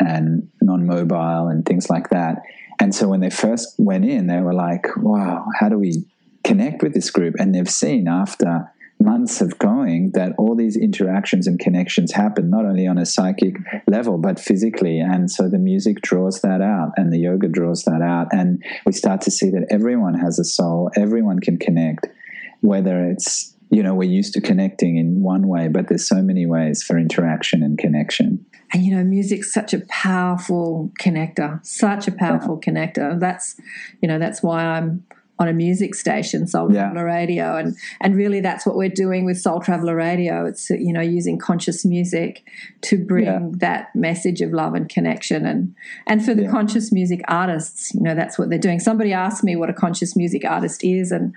and 0.00 0.48
non-mobile 0.60 1.48
and 1.48 1.64
things 1.64 1.90
like 1.90 2.10
that. 2.10 2.42
And 2.80 2.94
so 2.94 3.08
when 3.08 3.20
they 3.20 3.30
first 3.30 3.74
went 3.78 4.04
in, 4.04 4.26
they 4.26 4.40
were 4.40 4.54
like, 4.54 4.86
"Wow, 4.96 5.46
how 5.58 5.68
do 5.68 5.78
we 5.78 6.04
connect 6.44 6.82
with 6.82 6.94
this 6.94 7.10
group?" 7.10 7.34
And 7.38 7.54
they've 7.54 7.68
seen 7.68 8.08
after 8.08 8.70
months 9.00 9.40
of 9.40 9.58
going 9.58 10.10
that 10.12 10.32
all 10.38 10.56
these 10.56 10.76
interactions 10.76 11.46
and 11.46 11.58
connections 11.60 12.12
happen 12.12 12.50
not 12.50 12.64
only 12.64 12.86
on 12.86 12.98
a 12.98 13.06
psychic 13.06 13.54
level 13.86 14.18
but 14.18 14.40
physically 14.40 14.98
and 14.98 15.30
so 15.30 15.48
the 15.48 15.58
music 15.58 16.00
draws 16.00 16.40
that 16.40 16.60
out 16.60 16.90
and 16.96 17.12
the 17.12 17.18
yoga 17.18 17.46
draws 17.46 17.84
that 17.84 18.02
out 18.02 18.26
and 18.32 18.62
we 18.84 18.92
start 18.92 19.20
to 19.20 19.30
see 19.30 19.50
that 19.50 19.66
everyone 19.70 20.14
has 20.14 20.38
a 20.38 20.44
soul 20.44 20.90
everyone 20.96 21.38
can 21.38 21.56
connect 21.56 22.08
whether 22.60 23.08
it's 23.08 23.54
you 23.70 23.82
know 23.82 23.94
we're 23.94 24.08
used 24.08 24.32
to 24.32 24.40
connecting 24.40 24.96
in 24.96 25.20
one 25.22 25.46
way 25.48 25.68
but 25.68 25.88
there's 25.88 26.06
so 26.06 26.22
many 26.22 26.46
ways 26.46 26.82
for 26.82 26.98
interaction 26.98 27.62
and 27.62 27.78
connection 27.78 28.44
And 28.72 28.84
you 28.84 28.94
know, 28.94 29.02
music's 29.02 29.52
such 29.52 29.72
a 29.72 29.80
powerful 29.88 30.92
connector, 31.00 31.64
such 31.64 32.06
a 32.06 32.12
powerful 32.12 32.60
connector. 32.60 33.18
That's, 33.18 33.56
you 34.02 34.08
know, 34.08 34.18
that's 34.18 34.42
why 34.42 34.62
I'm 34.64 35.04
on 35.40 35.46
a 35.48 35.52
music 35.52 35.94
station, 35.94 36.46
Soul 36.46 36.72
Yeah. 36.72 36.84
Traveller 36.90 37.04
Radio, 37.06 37.56
and 37.56 37.76
and 38.00 38.16
really 38.16 38.40
that's 38.40 38.66
what 38.66 38.76
we're 38.76 38.88
doing 38.88 39.24
with 39.24 39.38
Soul 39.40 39.60
Traveller 39.60 39.94
Radio. 39.94 40.44
It's 40.46 40.68
you 40.70 40.92
know 40.92 41.00
using 41.00 41.38
conscious 41.38 41.84
music 41.84 42.42
to 42.82 42.98
bring 42.98 43.24
Yeah. 43.26 43.40
that 43.58 43.94
message 43.94 44.40
of 44.40 44.52
love 44.52 44.74
and 44.74 44.88
connection, 44.88 45.46
and 45.46 45.74
and 46.06 46.24
for 46.24 46.34
the 46.34 46.42
Yeah. 46.42 46.50
conscious 46.50 46.90
music 46.92 47.20
artists, 47.28 47.94
you 47.94 48.00
know 48.02 48.14
that's 48.14 48.38
what 48.38 48.50
they're 48.50 48.58
doing. 48.58 48.80
Somebody 48.80 49.12
asked 49.12 49.44
me 49.44 49.54
what 49.56 49.70
a 49.70 49.74
conscious 49.74 50.16
music 50.16 50.44
artist 50.44 50.82
is, 50.84 51.12
and 51.12 51.32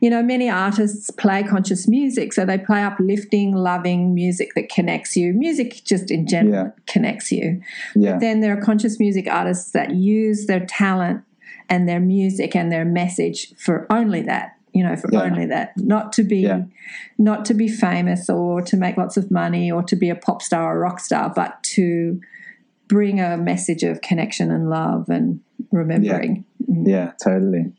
you 0.00 0.08
know 0.10 0.22
many 0.22 0.48
artists 0.48 1.10
play 1.10 1.42
conscious 1.42 1.86
music, 1.86 2.32
so 2.32 2.44
they 2.44 2.58
play 2.58 2.82
uplifting, 2.82 3.52
loving 3.54 4.14
music 4.14 4.54
that 4.54 4.68
connects 4.70 5.16
you. 5.16 5.32
Music 5.34 5.82
just 5.84 6.10
in 6.10 6.26
general 6.26 6.72
connects 6.86 7.30
you. 7.32 7.60
yeah 7.94 8.12
But 8.12 8.20
then 8.20 8.40
there 8.40 8.56
are 8.56 8.60
conscious 8.60 8.98
music 8.98 9.26
artists 9.30 9.72
that 9.72 9.94
use 9.94 10.46
their 10.46 10.64
talent 10.66 11.22
and 11.68 11.88
their 11.88 12.00
music 12.00 12.54
and 12.54 12.70
their 12.70 12.84
message 12.84 13.54
for 13.56 13.86
only 13.90 14.22
that. 14.22 14.52
You 14.72 14.82
know, 14.84 14.94
for 14.94 15.08
Yeah. 15.10 15.22
only 15.22 15.46
that, 15.46 15.72
not 15.78 16.12
to 16.14 16.22
be, 16.22 16.40
Yeah. 16.40 16.64
not 17.16 17.46
to 17.46 17.54
be 17.54 17.66
famous 17.66 18.28
or 18.28 18.60
to 18.60 18.76
make 18.76 18.98
lots 18.98 19.16
of 19.16 19.30
money 19.30 19.72
or 19.72 19.82
to 19.84 19.96
be 19.96 20.10
a 20.10 20.14
pop 20.14 20.42
star 20.42 20.76
or 20.76 20.80
rock 20.80 21.00
star, 21.00 21.32
but 21.34 21.62
to 21.76 22.20
bring 22.86 23.18
a 23.18 23.38
message 23.38 23.82
of 23.82 24.02
connection 24.02 24.50
and 24.50 24.68
love 24.68 25.08
and 25.08 25.40
remembering. 25.72 26.44
Yeah, 26.68 27.12
totally. 27.24 27.72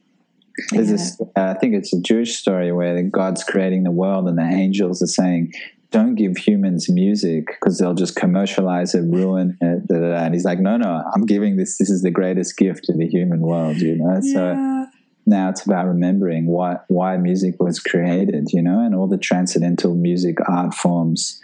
There's 0.71 0.87
Yeah. 0.87 0.91
this, 0.93 1.21
uh, 1.21 1.25
I 1.35 1.53
think 1.53 1.75
it's 1.75 1.93
a 1.93 2.01
Jewish 2.01 2.35
story 2.37 2.71
where 2.71 2.99
God's 3.03 3.43
creating 3.43 3.83
the 3.83 3.91
world 3.91 4.27
and 4.27 4.39
the 4.39 4.41
angels 4.43 5.03
are 5.03 5.07
saying, 5.07 5.53
don't 5.91 6.15
give 6.15 6.37
humans 6.37 6.89
music 6.89 7.47
because 7.47 7.77
they'll 7.77 7.93
just 7.93 8.15
commercialize 8.15 8.93
it, 8.93 9.01
ruin 9.01 9.57
it. 9.61 9.87
Da, 9.87 9.99
da, 9.99 10.09
da. 10.09 10.15
And 10.25 10.33
he's 10.33 10.43
like, 10.43 10.59
no, 10.59 10.77
no, 10.77 11.03
I'm 11.15 11.25
giving 11.25 11.55
this. 11.57 11.77
This 11.77 11.89
is 11.89 12.01
the 12.01 12.11
greatest 12.11 12.57
gift 12.57 12.85
to 12.85 12.93
the 12.93 13.07
human 13.07 13.39
world, 13.39 13.77
you 13.77 13.95
know? 13.95 14.19
So 14.21 14.87
now 15.25 15.49
it's 15.49 15.65
about 15.65 15.87
remembering 15.87 16.47
why, 16.47 16.77
why 16.87 17.17
music 17.17 17.61
was 17.61 17.79
created, 17.79 18.49
you 18.51 18.61
know, 18.61 18.81
and 18.81 18.95
all 18.95 19.07
the 19.07 19.17
transcendental 19.17 19.95
music 19.95 20.37
art 20.49 20.73
forms. 20.73 21.41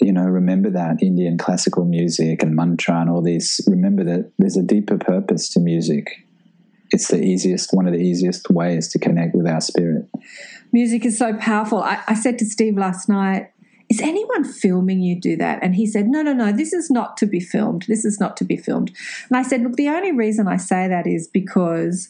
You 0.00 0.12
know, 0.12 0.24
remember 0.24 0.70
that 0.70 1.02
Indian 1.02 1.36
classical 1.38 1.84
music 1.84 2.42
and 2.42 2.56
mantra 2.56 3.00
and 3.00 3.10
all 3.10 3.22
these. 3.22 3.60
Remember 3.68 4.04
that 4.04 4.32
there's 4.38 4.56
a 4.56 4.62
deeper 4.62 4.98
purpose 4.98 5.48
to 5.50 5.60
music 5.60 6.26
it's 6.94 7.08
the 7.08 7.22
easiest 7.22 7.72
one 7.72 7.86
of 7.86 7.94
the 7.94 7.98
easiest 7.98 8.50
ways 8.50 8.86
to 8.88 8.98
connect 8.98 9.34
with 9.34 9.46
our 9.46 9.62
spirit 9.62 10.06
music 10.72 11.04
is 11.04 11.18
so 11.18 11.34
powerful. 11.34 11.82
I, 11.82 12.02
I 12.08 12.14
said 12.14 12.38
to 12.38 12.46
Steve 12.46 12.76
last 12.76 13.08
night, 13.08 13.51
is 13.92 14.00
anyone 14.00 14.42
filming 14.44 15.02
you 15.02 15.20
do 15.20 15.36
that? 15.36 15.58
And 15.62 15.74
he 15.74 15.86
said, 15.86 16.06
no, 16.08 16.22
no, 16.22 16.32
no, 16.32 16.50
this 16.50 16.72
is 16.72 16.90
not 16.90 17.18
to 17.18 17.26
be 17.26 17.40
filmed. 17.40 17.84
This 17.88 18.06
is 18.06 18.18
not 18.18 18.38
to 18.38 18.44
be 18.44 18.56
filmed. 18.56 18.90
And 19.28 19.36
I 19.36 19.42
said, 19.42 19.60
look, 19.62 19.76
the 19.76 19.88
only 19.90 20.12
reason 20.12 20.48
I 20.48 20.56
say 20.56 20.88
that 20.88 21.06
is 21.06 21.28
because 21.28 22.08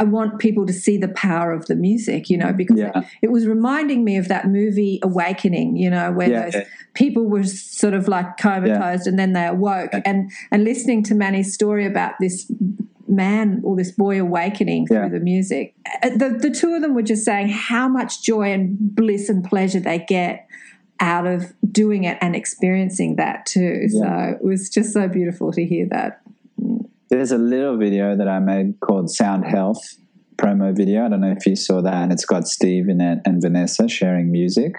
I 0.00 0.02
want 0.02 0.40
people 0.40 0.66
to 0.66 0.72
see 0.72 0.96
the 0.96 1.08
power 1.28 1.52
of 1.52 1.66
the 1.66 1.76
music, 1.76 2.28
you 2.30 2.36
know, 2.36 2.52
because 2.52 2.78
Yeah. 2.78 3.02
it, 3.22 3.30
was 3.30 3.46
reminding 3.46 4.02
me 4.02 4.16
of 4.16 4.26
that 4.28 4.48
movie 4.48 4.98
Awakening, 5.04 5.76
you 5.76 5.90
know, 5.90 6.10
where 6.10 6.30
Yeah, 6.30 6.42
those 6.46 6.54
yeah. 6.54 6.64
people 6.94 7.26
were 7.26 7.44
sort 7.44 7.94
of 7.94 8.08
like 8.08 8.36
comatose 8.38 9.06
and 9.06 9.16
then 9.16 9.34
they 9.34 9.46
awoke. 9.46 9.90
And 10.04 10.32
and 10.50 10.64
listening 10.64 11.04
to 11.04 11.14
Manny's 11.14 11.52
story 11.54 11.86
about 11.86 12.14
this 12.18 12.50
man 13.06 13.60
or 13.62 13.76
this 13.76 13.92
boy 13.92 14.20
awakening 14.20 14.86
Yeah. 14.90 15.00
through 15.08 15.18
the 15.18 15.24
music. 15.24 15.74
Uh, 16.02 16.10
The, 16.10 16.28
the 16.40 16.50
two 16.50 16.74
of 16.74 16.80
them 16.82 16.94
were 16.94 17.02
just 17.02 17.24
saying 17.24 17.48
how 17.50 17.86
much 17.88 18.22
joy 18.22 18.52
and 18.52 18.76
bliss 18.94 19.28
and 19.28 19.44
pleasure 19.44 19.80
they 19.80 19.98
get 20.08 20.46
out 21.00 21.26
of 21.26 21.52
doing 21.72 22.04
it 22.04 22.18
and 22.20 22.36
experiencing 22.36 23.16
that 23.16 23.46
too. 23.46 23.88
So 23.88 24.36
it 24.38 24.44
was 24.44 24.68
just 24.68 24.92
so 24.92 25.08
beautiful 25.08 25.50
to 25.52 25.64
hear 25.64 25.86
that. 25.90 26.20
there's 27.08 27.32
a 27.32 27.38
little 27.38 27.76
video 27.76 28.14
that 28.16 28.28
i 28.28 28.38
made 28.38 28.78
called 28.80 29.10
sound 29.10 29.44
health 29.44 29.96
promo 30.36 30.74
video 30.76 31.04
i 31.04 31.08
don't 31.08 31.20
know 31.22 31.32
if 31.36 31.44
you 31.46 31.56
saw 31.56 31.80
that 31.82 31.94
and 32.04 32.12
it's 32.12 32.24
got 32.24 32.46
steve 32.46 32.88
in 32.88 33.00
it 33.00 33.18
and 33.24 33.42
vanessa 33.42 33.88
sharing 33.88 34.30
music 34.30 34.72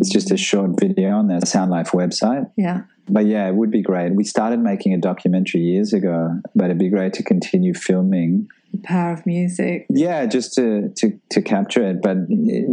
it's 0.00 0.10
just 0.10 0.30
a 0.30 0.36
short 0.36 0.70
video 0.78 1.08
on 1.20 1.26
the 1.28 1.40
sound 1.46 1.70
life 1.70 1.90
website 1.92 2.48
Yeah. 2.56 2.82
but 3.08 3.24
yeah 3.26 3.48
it 3.48 3.54
would 3.54 3.70
be 3.70 3.82
great 3.82 4.14
we 4.14 4.24
started 4.24 4.60
making 4.60 4.92
a 4.94 4.98
documentary 4.98 5.62
years 5.62 5.92
ago 5.92 6.38
but 6.54 6.66
it'd 6.66 6.78
be 6.78 6.90
great 6.90 7.12
to 7.14 7.22
continue 7.22 7.74
filming 7.74 8.46
The 8.74 8.80
power 8.82 9.12
of 9.12 9.24
music. 9.24 9.86
yeah 9.90 10.26
just 10.26 10.54
to 10.54 10.92
to, 10.96 11.18
to 11.30 11.40
capture 11.42 11.82
it 11.90 12.02
but 12.02 12.16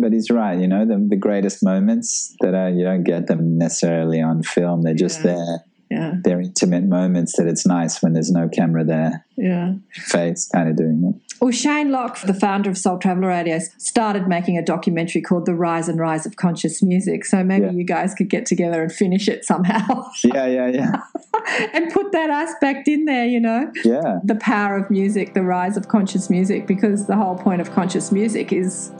but 0.02 0.12
he's 0.14 0.30
right 0.32 0.58
you 0.60 0.68
know 0.68 0.84
the, 0.86 0.98
the 1.10 1.16
greatest 1.16 1.64
moments 1.64 2.36
that 2.42 2.54
are 2.56 2.70
you 2.70 2.84
don't 2.84 3.04
get 3.04 3.28
them 3.28 3.58
necessarily 3.58 4.20
on 4.22 4.42
film 4.42 4.82
they're 4.82 4.94
just 4.96 5.20
Yeah. 5.24 5.34
there 5.34 5.58
Yeah. 5.92 6.14
they're 6.24 6.40
intimate 6.42 6.86
moments 6.86 7.36
that 7.38 7.48
it's 7.48 7.66
nice 7.66 8.02
when 8.02 8.14
there's 8.14 8.32
no 8.32 8.48
camera 8.48 8.84
there 8.86 9.26
Yeah. 9.36 9.74
face 9.92 10.48
kind 10.54 10.70
of 10.70 10.76
doing 10.78 11.04
it 11.14 11.36
Well, 11.42 11.52
Shane 11.52 11.92
Locke, 11.92 12.22
the 12.22 12.34
founder 12.36 12.70
of 12.70 12.78
Soul 12.78 12.98
Traveller 13.00 13.30
Radio, 13.30 13.58
started 13.78 14.28
making 14.28 14.58
a 14.60 14.62
documentary 14.64 15.22
called 15.22 15.46
The 15.48 15.56
Rise 15.56 15.90
and 15.90 15.98
Rise 16.00 16.28
of 16.28 16.36
Conscious 16.36 16.84
Music. 16.84 17.26
So 17.26 17.44
maybe 17.44 17.66
Yeah. 17.66 17.72
you 17.72 17.84
guys 17.84 18.14
could 18.14 18.30
get 18.30 18.46
together 18.46 18.82
and 18.84 18.92
finish 18.92 19.28
it 19.28 19.44
somehow 19.44 20.06
yeah 20.24 20.46
yeah 20.46 20.68
yeah 20.68 20.96
and 21.74 21.92
put 21.92 22.12
that 22.14 22.30
aspect 22.30 22.88
in 22.88 23.06
there, 23.06 23.26
you 23.26 23.40
know? 23.40 23.72
yeah 23.84 24.20
the 24.24 24.36
power 24.36 24.78
of 24.78 24.90
music, 24.92 25.34
the 25.34 25.42
rise 25.44 25.76
of 25.78 25.88
conscious 25.88 26.30
music, 26.30 26.68
because 26.68 27.08
the 27.08 27.16
whole 27.16 27.36
point 27.38 27.60
of 27.60 27.72
conscious 27.72 28.12
music 28.12 28.54
is, 28.54 28.92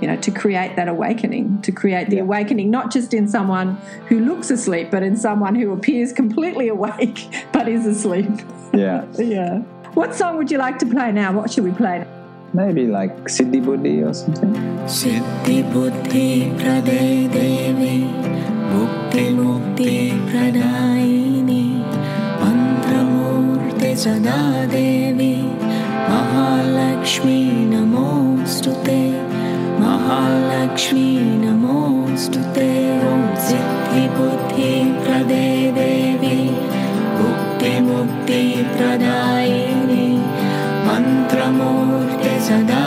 you 0.00 0.06
know, 0.06 0.16
to 0.16 0.30
create 0.30 0.76
that 0.76 0.88
awakening, 0.88 1.60
to 1.62 1.72
create 1.72 2.10
the 2.10 2.16
yeah. 2.16 2.22
awakening, 2.22 2.70
not 2.70 2.92
just 2.92 3.14
in 3.14 3.28
someone 3.28 3.76
who 4.08 4.20
looks 4.20 4.50
asleep, 4.50 4.90
but 4.90 5.02
in 5.02 5.16
someone 5.16 5.54
who 5.54 5.72
appears 5.72 6.12
completely 6.12 6.68
awake 6.76 7.28
but 7.52 7.68
is 7.68 7.86
asleep. 7.86 8.30
Yeah. 8.74 9.06
yeah. 9.18 9.58
What 9.94 10.14
song 10.14 10.36
would 10.36 10.50
you 10.50 10.58
like 10.58 10.78
to 10.80 10.86
play 10.86 11.10
now? 11.12 11.32
What 11.32 11.50
should 11.50 11.64
we 11.64 11.72
play? 11.72 12.06
Maybe 12.52 12.86
like 12.86 13.14
Siddhi 13.24 13.64
Buddhi 13.64 14.02
or 14.02 14.14
something. 14.14 14.52
Siddhi 14.84 15.62
Buddhi 15.72 16.50
Praday 16.60 17.32
Devi 17.32 18.04
Mukti 18.72 19.26
Mukti 19.34 20.10
Pranayini 20.28 21.82
Mantramurti 22.40 23.96
Sada 23.96 24.66
Devi 24.70 25.42
Mahalakshmi 26.08 27.68
Namostute 27.72 29.25
Mahalakshmi 29.80 31.10
नमोऽस्तु 31.44 32.40
ते। 32.54 32.68
ॐ 33.08 33.10
सिद्धिबुद्धिप्रदे 33.46 35.48
देवी। 35.78 36.38
भुक्तिमुक्तिप्रदायिनी 37.18 40.08
मन्त्रमूर्ति 40.86 42.34
सदा 42.48 42.85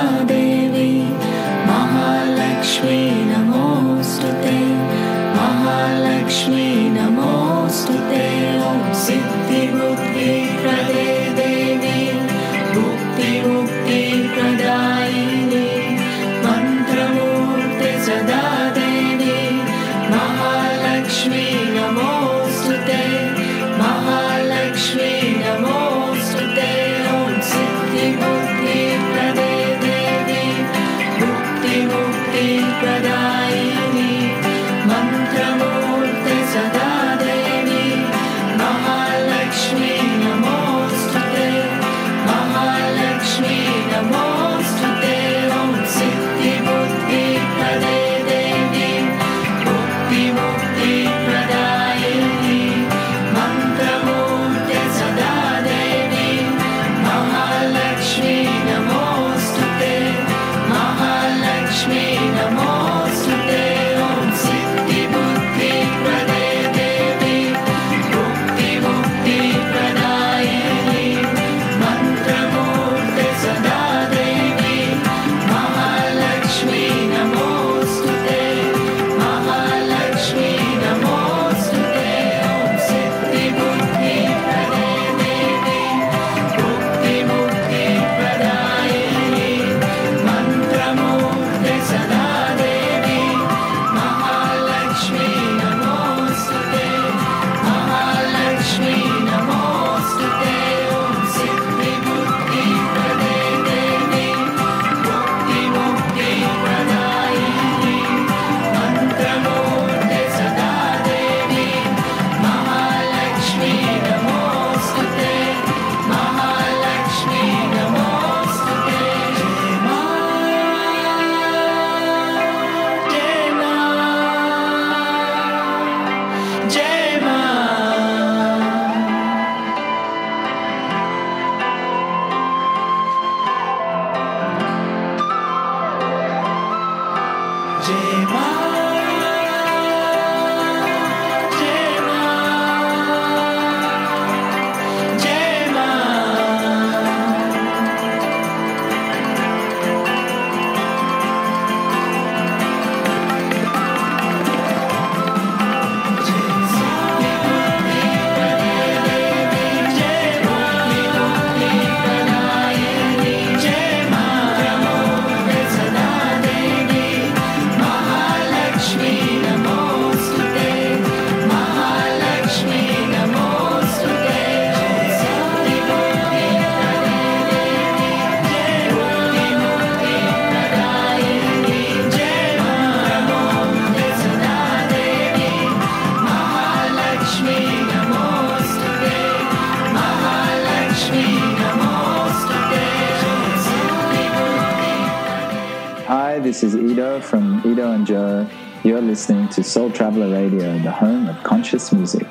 to 199.59 199.69
Soul 199.69 199.91
Traveler 199.91 200.29
Radio, 200.31 200.79
the 200.79 200.91
home 200.91 201.27
of 201.27 201.43
conscious 201.43 201.91
music. 201.91 202.25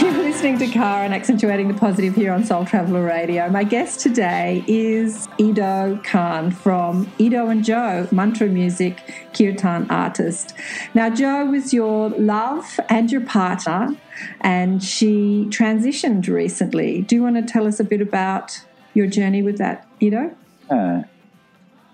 You're 0.00 0.22
listening 0.22 0.56
to 0.60 0.66
Karen 0.68 1.04
and 1.04 1.14
accentuating 1.14 1.68
the 1.68 1.74
positive 1.74 2.14
here 2.14 2.32
on 2.32 2.44
Soul 2.44 2.64
Traveller 2.64 3.04
Radio. 3.04 3.50
My 3.50 3.62
guest 3.62 4.00
today 4.00 4.64
is 4.66 5.28
Ido 5.36 6.00
Khan 6.02 6.50
from 6.50 7.12
Ido 7.18 7.48
and 7.48 7.62
Joe, 7.62 8.08
mantra 8.10 8.46
music, 8.46 9.02
kirtan 9.34 9.90
artist. 9.90 10.54
Now, 10.94 11.10
Joe 11.10 11.44
was 11.44 11.74
your 11.74 12.08
love 12.08 12.80
and 12.88 13.12
your 13.12 13.20
partner, 13.20 13.96
and 14.40 14.82
she 14.82 15.46
transitioned 15.50 16.26
recently. 16.26 17.02
Do 17.02 17.16
you 17.16 17.22
want 17.22 17.36
to 17.36 17.42
tell 17.42 17.66
us 17.66 17.80
a 17.80 17.84
bit 17.84 18.00
about 18.00 18.64
your 18.94 19.08
journey 19.08 19.42
with 19.42 19.58
that, 19.58 19.86
Ido? 20.00 20.34
Uh, 20.70 21.02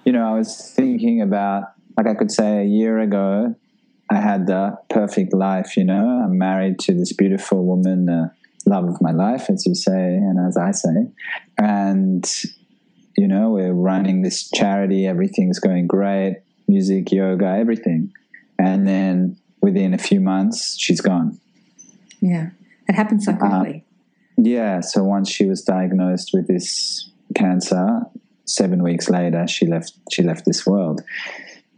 you 0.04 0.12
know, 0.12 0.32
I 0.32 0.38
was 0.38 0.70
thinking 0.70 1.20
about, 1.20 1.73
like 1.96 2.06
I 2.06 2.14
could 2.14 2.30
say 2.30 2.60
a 2.60 2.64
year 2.64 2.98
ago, 2.98 3.54
I 4.10 4.16
had 4.16 4.46
the 4.46 4.76
perfect 4.90 5.32
life, 5.32 5.76
you 5.76 5.84
know. 5.84 6.22
I'm 6.24 6.38
married 6.38 6.78
to 6.80 6.94
this 6.94 7.12
beautiful 7.12 7.64
woman, 7.64 8.08
uh, 8.08 8.28
love 8.66 8.84
of 8.84 9.00
my 9.00 9.12
life, 9.12 9.48
as 9.48 9.66
you 9.66 9.74
say, 9.74 9.92
and 9.92 10.38
as 10.46 10.56
I 10.56 10.72
say. 10.72 11.08
And, 11.58 12.30
you 13.16 13.28
know, 13.28 13.50
we're 13.50 13.72
running 13.72 14.22
this 14.22 14.50
charity, 14.50 15.06
everything's 15.06 15.58
going 15.58 15.86
great 15.86 16.42
music, 16.68 17.12
yoga, 17.12 17.46
everything. 17.46 18.12
And 18.58 18.86
then 18.86 19.36
within 19.60 19.94
a 19.94 19.98
few 19.98 20.20
months, 20.20 20.78
she's 20.78 21.00
gone. 21.00 21.38
Yeah, 22.20 22.50
it 22.88 22.94
happened 22.94 23.22
so 23.22 23.34
quickly. 23.34 23.84
Yeah, 24.36 24.80
so 24.80 25.04
once 25.04 25.30
she 25.30 25.46
was 25.46 25.62
diagnosed 25.62 26.30
with 26.32 26.48
this 26.48 27.10
cancer, 27.34 28.02
seven 28.46 28.82
weeks 28.82 29.08
later 29.08 29.46
she 29.46 29.66
left 29.66 29.92
she 30.10 30.22
left 30.22 30.44
this 30.44 30.66
world. 30.66 31.02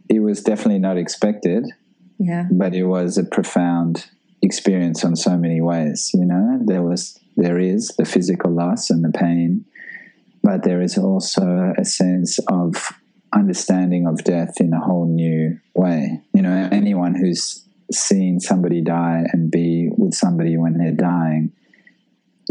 It 0.09 0.19
was 0.19 0.41
definitely 0.41 0.79
not 0.79 0.97
expected, 0.97 1.65
yeah, 2.17 2.47
but 2.51 2.73
it 2.73 2.83
was 2.83 3.17
a 3.17 3.23
profound 3.23 4.09
experience 4.41 5.03
on 5.03 5.15
so 5.15 5.37
many 5.37 5.61
ways. 5.61 6.11
You 6.13 6.25
know, 6.25 6.59
there 6.65 6.83
was 6.83 7.19
there 7.35 7.59
is 7.59 7.89
the 7.97 8.05
physical 8.05 8.51
loss 8.51 8.89
and 8.89 9.03
the 9.03 9.17
pain, 9.17 9.65
but 10.43 10.63
there 10.63 10.81
is 10.81 10.97
also 10.97 11.73
a 11.77 11.85
sense 11.85 12.39
of 12.47 12.93
understanding 13.33 14.07
of 14.07 14.23
death 14.23 14.59
in 14.59 14.73
a 14.73 14.79
whole 14.79 15.07
new 15.07 15.59
way. 15.75 16.21
You 16.33 16.41
know, 16.41 16.69
anyone 16.71 17.15
who's 17.15 17.63
seen 17.91 18.39
somebody 18.39 18.81
die 18.81 19.23
and 19.31 19.51
be 19.51 19.89
with 19.97 20.13
somebody 20.13 20.57
when 20.57 20.77
they're 20.77 20.91
dying 20.91 21.51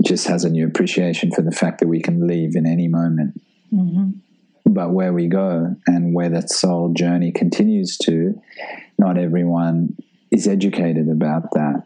just 0.04 0.26
has 0.28 0.44
a 0.44 0.50
new 0.50 0.66
appreciation 0.66 1.30
for 1.30 1.42
the 1.42 1.50
fact 1.50 1.80
that 1.80 1.88
we 1.88 2.00
can 2.00 2.26
leave 2.26 2.54
in 2.54 2.66
any 2.66 2.88
moment. 2.88 3.40
hmm 3.70 4.10
But 4.68 4.90
where 4.90 5.12
we 5.12 5.28
go 5.28 5.76
and 5.86 6.12
where 6.12 6.28
that 6.28 6.50
soul 6.50 6.92
journey 6.92 7.30
continues 7.30 7.96
to, 7.98 8.40
not 8.98 9.16
everyone 9.16 9.96
is 10.30 10.48
educated 10.48 11.08
about 11.08 11.52
that. 11.52 11.84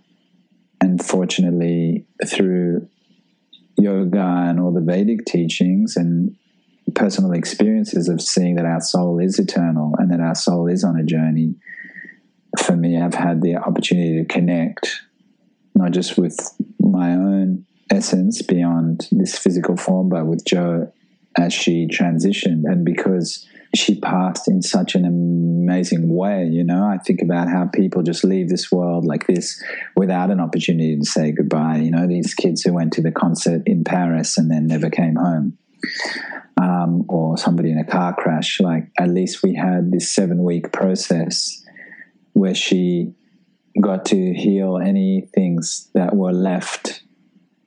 And 0.80 1.04
fortunately, 1.04 2.06
through 2.26 2.88
yoga 3.76 4.46
and 4.48 4.58
all 4.58 4.72
the 4.72 4.80
Vedic 4.80 5.26
teachings 5.26 5.96
and 5.96 6.34
personal 6.94 7.32
experiences 7.32 8.08
of 8.08 8.20
seeing 8.20 8.56
that 8.56 8.64
our 8.64 8.80
soul 8.80 9.18
is 9.18 9.38
eternal 9.38 9.94
and 9.98 10.10
that 10.10 10.20
our 10.20 10.34
soul 10.34 10.66
is 10.66 10.82
on 10.82 10.98
a 10.98 11.04
journey. 11.04 11.54
For 12.58 12.76
me, 12.76 13.00
I've 13.00 13.14
had 13.14 13.42
the 13.42 13.56
opportunity 13.56 14.18
to 14.18 14.24
connect 14.24 15.02
not 15.74 15.92
just 15.92 16.18
with 16.18 16.38
my 16.78 17.12
own 17.12 17.64
essence 17.90 18.42
beyond 18.42 19.08
this 19.12 19.38
physical 19.38 19.76
form, 19.76 20.08
but 20.08 20.26
with 20.26 20.44
Joe 20.44 20.92
as 21.36 21.52
she 21.52 21.86
transitioned. 21.86 22.62
And 22.64 22.84
because 22.84 23.46
she 23.74 24.00
passed 24.00 24.48
in 24.48 24.62
such 24.62 24.94
an 24.94 25.04
amazing 25.04 26.14
way, 26.14 26.44
you 26.44 26.64
know, 26.64 26.84
I 26.84 26.98
think 26.98 27.22
about 27.22 27.48
how 27.48 27.66
people 27.72 28.02
just 28.02 28.24
leave 28.24 28.48
this 28.48 28.72
world 28.72 29.04
like 29.04 29.26
this 29.26 29.62
without 29.94 30.30
an 30.30 30.40
opportunity 30.40 30.98
to 30.98 31.04
say 31.04 31.32
goodbye. 31.32 31.76
You 31.76 31.92
know, 31.92 32.06
these 32.06 32.34
kids 32.34 32.62
who 32.62 32.72
went 32.72 32.92
to 32.94 33.02
the 33.02 33.12
concert 33.12 33.62
in 33.66 33.84
Paris 33.84 34.36
and 34.38 34.50
then 34.50 34.66
never 34.66 34.90
came 34.90 35.16
home. 35.16 35.56
Um, 36.60 37.06
or 37.08 37.38
somebody 37.38 37.70
in 37.70 37.78
a 37.78 37.86
car 37.86 38.14
crash. 38.14 38.60
Like, 38.60 38.90
at 38.98 39.08
least 39.08 39.42
we 39.42 39.54
had 39.54 39.92
this 39.92 40.10
seven 40.10 40.42
week 40.44 40.72
process 40.72 41.64
where 42.34 42.54
she 42.54 43.14
got 43.80 44.04
to 44.06 44.34
heal 44.34 44.78
any 44.78 45.28
things 45.34 45.88
that 45.94 46.14
were 46.14 46.32
left 46.32 47.02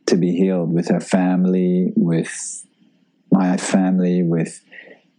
to 0.08 0.16
be 0.16 0.36
healed 0.36 0.72
with 0.72 0.90
her 0.90 1.00
family, 1.00 1.92
with 1.96 2.66
my 3.34 3.58
family, 3.58 4.24
with 4.24 4.64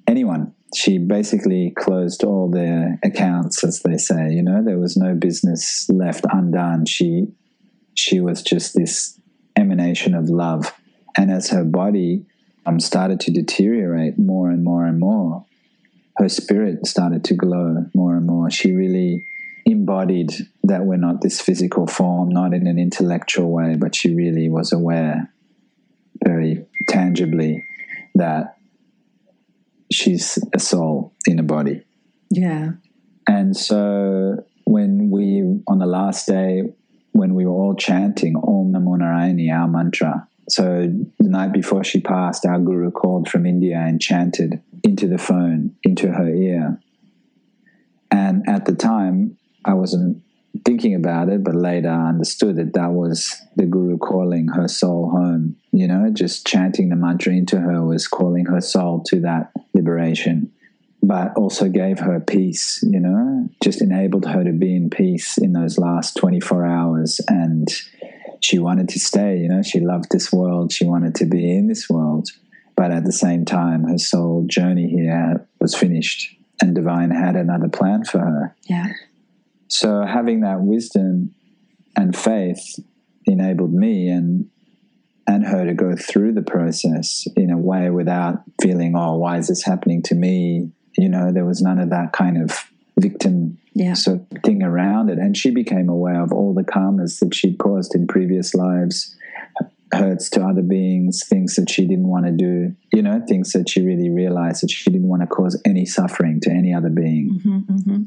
anyone. 0.07 0.55
She 0.75 0.99
basically 0.99 1.73
closed 1.77 2.25
all 2.25 2.51
their 2.51 2.99
accounts, 3.05 3.62
as 3.62 3.81
they 3.81 3.97
say. 3.97 4.31
You 4.33 4.43
know, 4.43 4.62
there 4.65 4.79
was 4.79 4.97
no 4.97 5.15
business 5.15 5.89
left 5.89 6.25
undone. 6.33 6.87
She 6.87 7.27
she 7.95 8.21
was 8.21 8.43
just 8.43 8.75
this 8.75 9.21
emanation 9.57 10.15
of 10.15 10.29
love, 10.29 10.73
and 11.17 11.31
as 11.31 11.51
her 11.51 11.65
body 11.65 12.27
um, 12.67 12.81
started 12.81 13.21
to 13.21 13.31
deteriorate 13.31 14.19
more 14.19 14.51
and 14.51 14.65
more 14.65 14.85
and 14.85 14.99
more, 14.99 15.45
her 16.17 16.29
spirit 16.29 16.87
started 16.87 17.25
to 17.25 17.35
glow 17.35 17.87
more 17.95 18.17
and 18.17 18.27
more. 18.27 18.51
She 18.51 18.73
really 18.73 19.25
embodied 19.67 20.33
that 20.65 20.85
we're 20.85 20.97
not 20.97 21.21
this 21.21 21.41
physical 21.41 21.87
form, 21.87 22.29
not 22.29 22.53
in 22.53 22.67
an 22.67 22.79
intellectual 22.79 23.51
way, 23.51 23.77
but 23.77 23.95
she 23.95 24.15
really 24.15 24.49
was 24.49 24.73
aware 24.73 25.33
very 26.25 26.67
tangibly 26.89 27.65
that 28.15 28.57
she's 29.91 30.39
a 30.55 30.59
soul 30.59 31.12
in 31.27 31.39
a 31.39 31.43
body. 31.43 31.83
Yeah. 32.31 32.73
And 33.29 33.57
so 33.57 34.45
when 34.65 35.11
we, 35.11 35.61
on 35.69 35.79
the 35.79 35.87
last 35.87 36.27
day, 36.27 36.62
when 37.12 37.35
we 37.35 37.47
were 37.47 37.53
all 37.53 37.75
chanting 37.75 38.37
Om 38.37 38.73
Namo 38.73 38.99
Narayani, 38.99 39.53
our 39.53 39.69
mantra, 39.69 40.29
so 40.49 40.93
the 41.19 41.29
night 41.29 41.53
before 41.53 41.85
she 41.85 42.01
passed, 42.01 42.45
our 42.45 42.59
guru 42.59 42.91
called 42.91 43.29
from 43.29 43.47
India 43.47 43.79
and 43.79 44.01
chanted 44.01 44.61
into 44.83 45.09
the 45.09 45.17
phone, 45.17 45.75
into 45.83 46.09
her 46.12 46.29
ear. 46.29 46.79
And 48.11 48.47
at 48.49 48.67
the 48.67 48.75
time, 48.75 49.39
I 49.65 49.75
wasn't 49.75 50.23
thinking 50.65 50.95
about 50.95 51.29
it, 51.29 51.43
but 51.43 51.55
later 51.55 51.91
I 51.91 52.09
understood 52.09 52.57
that 52.57 52.75
that 52.75 52.93
was 52.93 53.35
the 53.57 53.67
guru 53.67 53.99
calling 53.99 54.49
her 54.49 54.69
soul 54.69 55.11
home. 55.11 55.57
You 55.73 55.89
know, 55.89 56.11
just 56.13 56.47
chanting 56.47 56.89
the 56.89 56.97
mantra 56.97 57.33
into 57.33 57.59
her 57.59 57.85
was 57.85 58.07
calling 58.07 58.47
her 58.47 58.61
soul 58.61 59.03
to 59.09 59.21
that 59.21 59.53
liberation, 59.73 60.53
but 61.03 61.37
also 61.37 61.69
gave 61.69 61.99
her 61.99 62.21
peace, 62.21 62.83
you 62.83 63.01
know, 63.01 63.49
just 63.63 63.83
enabled 63.83 64.27
her 64.27 64.45
to 64.45 64.53
be 64.53 64.77
in 64.77 64.91
peace 64.91 65.39
in 65.39 65.53
those 65.53 65.79
last 65.79 66.17
24 66.17 66.65
hours. 66.65 67.21
And 67.29 67.69
she 68.41 68.59
wanted 68.59 68.89
to 68.91 69.01
stay, 69.01 69.39
you 69.39 69.49
know, 69.49 69.63
she 69.63 69.81
loved 69.81 70.07
this 70.11 70.33
world, 70.33 70.73
she 70.73 70.85
wanted 70.85 71.15
to 71.17 71.27
be 71.27 71.57
in 71.57 71.67
this 71.67 71.89
world. 71.89 72.29
But 72.77 72.91
at 72.91 73.05
the 73.05 73.13
same 73.13 73.45
time, 73.45 73.85
her 73.85 73.99
soul 73.99 74.45
journey 74.49 74.89
here 74.89 75.47
was 75.61 75.75
finished, 75.75 76.37
and 76.61 76.75
divine 76.75 77.11
had 77.11 77.37
another 77.37 77.69
plan 77.69 78.05
for 78.05 78.19
her. 78.19 78.57
Yeah. 78.69 78.89
So 79.69 80.05
having 80.05 80.41
that 80.41 80.61
wisdom 80.61 81.35
and 81.97 82.17
faith 82.17 82.79
enabled 83.27 83.73
me 83.73 84.09
and 84.09 84.49
and 85.27 85.47
her 85.47 85.65
to 85.65 85.73
go 85.73 85.97
through 85.97 86.35
the 86.35 86.43
process 86.43 87.27
in 87.35 87.51
a 87.51 87.57
way 87.57 87.89
without 87.89 88.43
feeling, 88.61 88.95
oh, 88.95 89.17
why 89.17 89.39
is 89.39 89.49
this 89.49 89.62
happening 89.65 90.03
to 90.03 90.15
me? 90.15 90.71
You 90.99 91.09
know, 91.09 91.33
there 91.33 91.47
was 91.47 91.62
none 91.62 91.79
of 91.79 91.89
that 91.91 92.12
kind 92.12 92.37
of 92.43 92.65
victim 92.99 93.57
Yeah. 93.73 93.95
sort 93.95 94.21
of 94.21 94.43
thing 94.43 94.62
around 94.62 95.09
it. 95.09 95.19
And 95.19 95.35
she 95.35 95.51
became 95.51 95.89
aware 95.89 96.23
of 96.23 96.31
all 96.31 96.53
the 96.53 96.62
karmas 96.62 97.21
that 97.21 97.35
she'd 97.35 97.57
caused 97.59 97.95
in 97.95 98.07
previous 98.07 98.55
lives, 98.55 99.17
hurts 99.95 100.29
to 100.31 100.45
other 100.45 100.61
beings, 100.62 101.23
things 101.27 101.55
that 101.57 101.71
she 101.71 101.87
didn't 101.87 102.09
want 102.09 102.27
to 102.27 102.33
do, 102.33 102.75
you 102.93 103.01
know, 103.01 103.23
things 103.27 103.53
that 103.53 103.69
she 103.71 103.81
really 103.81 104.11
realized 104.11 104.62
that 104.62 104.71
she 104.71 104.91
didn't 104.91 105.09
want 105.09 105.23
to 105.23 105.27
cause 105.27 105.59
any 105.65 105.87
suffering 105.87 106.39
to 106.43 106.51
any 106.51 106.75
other 106.75 106.91
being. 106.91 107.41
Mm-hmm, 107.43 108.03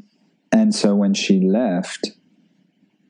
And 0.52 0.74
so 0.74 0.94
when 0.94 1.14
she 1.14 1.40
left, 1.40 2.10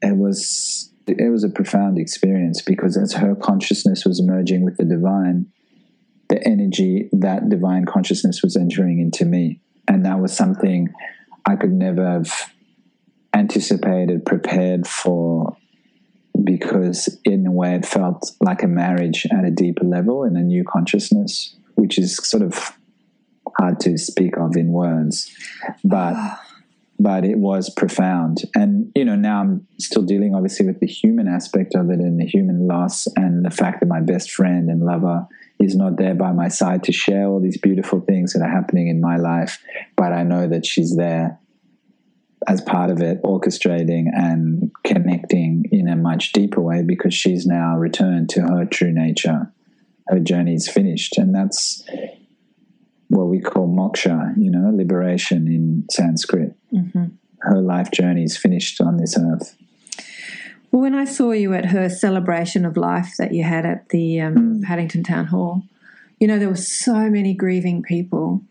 it 0.03 0.17
was 0.17 0.93
it 1.07 1.31
was 1.31 1.45
a 1.45 1.49
profound 1.49 1.99
experience 1.99 2.61
because 2.61 2.97
as 2.97 3.15
her 3.15 3.35
consciousness 3.35 4.05
was 4.05 4.21
merging 4.21 4.63
with 4.65 4.77
the 4.77 4.85
divine, 4.85 5.47
the 6.29 6.47
energy 6.47 7.09
that 7.13 7.49
divine 7.49 7.87
consciousness 7.87 8.43
was 8.43 8.57
entering 8.57 9.01
into 9.01 9.25
me. 9.25 9.61
And 9.87 10.05
that 10.05 10.21
was 10.21 10.37
something 10.37 10.93
I 11.47 11.57
could 11.57 11.73
never 11.73 12.07
have 12.07 12.53
anticipated, 13.33 14.27
prepared 14.27 14.87
for, 14.87 15.57
because 16.45 17.19
in 17.25 17.47
a 17.47 17.53
way 17.53 17.75
it 17.75 17.87
felt 17.87 18.33
like 18.41 18.63
a 18.63 18.69
marriage 18.69 19.27
at 19.33 19.45
a 19.45 19.51
deeper 19.51 19.85
level 19.85 20.25
in 20.25 20.37
a 20.37 20.43
new 20.43 20.65
consciousness, 20.65 21.57
which 21.77 21.99
is 21.99 22.17
sort 22.17 22.43
of 22.43 22.77
hard 23.59 23.81
to 23.81 23.97
speak 23.97 24.37
of 24.37 24.57
in 24.57 24.73
words. 24.73 25.35
But 25.85 26.15
ah. 26.17 26.45
But 26.99 27.25
it 27.25 27.39
was 27.39 27.71
profound. 27.71 28.43
And, 28.55 28.91
you 28.95 29.05
know, 29.05 29.15
now 29.15 29.41
I'm 29.41 29.67
still 29.79 30.03
dealing 30.03 30.35
obviously 30.35 30.67
with 30.67 30.81
the 30.81 30.87
human 30.87 31.29
aspect 31.29 31.75
of 31.75 31.91
it 31.91 32.01
and 32.01 32.21
the 32.21 32.27
human 32.27 32.67
loss 32.67 33.07
and 33.17 33.45
the 33.45 33.51
fact 33.51 33.81
that 33.81 33.87
my 33.87 34.01
best 34.01 34.31
friend 34.31 34.69
and 34.69 34.85
lover 34.85 35.27
is 35.61 35.77
not 35.77 35.97
there 35.97 36.15
by 36.15 36.33
my 36.33 36.49
side 36.49 36.83
to 36.85 36.93
share 36.93 37.27
all 37.27 37.41
these 37.41 37.59
beautiful 37.59 38.01
things 38.01 38.33
that 38.33 38.43
are 38.43 38.51
happening 38.51 38.89
in 38.89 39.01
my 39.01 39.17
life. 39.17 39.63
But 39.97 40.13
I 40.13 40.25
know 40.25 40.49
that 40.49 40.67
she's 40.67 40.97
there 40.97 41.39
as 42.47 42.61
part 42.61 42.91
of 42.91 43.01
it, 43.01 43.23
orchestrating 43.23 44.07
and 44.13 44.71
connecting 44.85 45.65
in 45.71 45.89
a 45.89 45.97
much 45.97 46.33
deeper 46.33 46.61
way 46.61 46.83
because 46.83 47.15
she's 47.15 47.47
now 47.47 47.77
returned 47.77 48.29
to 48.31 48.43
her 48.43 48.65
true 48.65 48.93
nature. 48.93 49.53
Her 50.09 50.19
journey 50.19 50.55
is 50.55 50.69
finished. 50.69 51.19
And 51.19 51.35
that's 51.35 51.85
what 53.09 53.27
we 53.27 53.41
call 53.41 53.69
moksha, 53.69 54.35
you 54.37 54.51
know, 54.51 54.71
liberation 54.75 55.47
in 55.49 55.85
Sanskrit. 55.91 56.55
Her 57.41 57.61
life 57.61 57.91
journey 57.91 58.25
is 58.25 58.37
finished 58.37 58.81
on 58.81 58.97
this 58.97 59.17
earth. 59.19 59.57
Well, 60.71 60.83
when 60.83 60.95
I 60.95 61.05
saw 61.05 61.31
you 61.31 61.55
at 61.55 61.67
her 61.67 61.89
celebration 61.89 62.65
of 62.67 62.77
life 62.77 63.15
that 63.19 63.33
you 63.33 63.45
had 63.45 63.65
at 63.65 63.89
the 63.89 64.21
um, 64.21 64.61
Paddington 64.63 65.03
Town 65.03 65.27
Hall, 65.27 65.63
you 66.21 66.27
know, 66.27 66.39
there 66.39 66.49
were 66.49 66.57
so 66.57 67.09
many 67.09 67.33
grieving 67.33 67.83
people. 67.83 68.43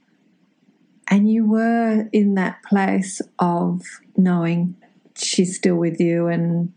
And 1.09 1.31
you 1.31 1.45
were 1.45 2.09
in 2.11 2.35
that 2.35 2.63
place 2.63 3.21
of 3.39 3.83
knowing 4.15 4.75
she's 5.15 5.55
still 5.55 5.75
with 5.75 5.99
you 5.99 6.27
and 6.27 6.73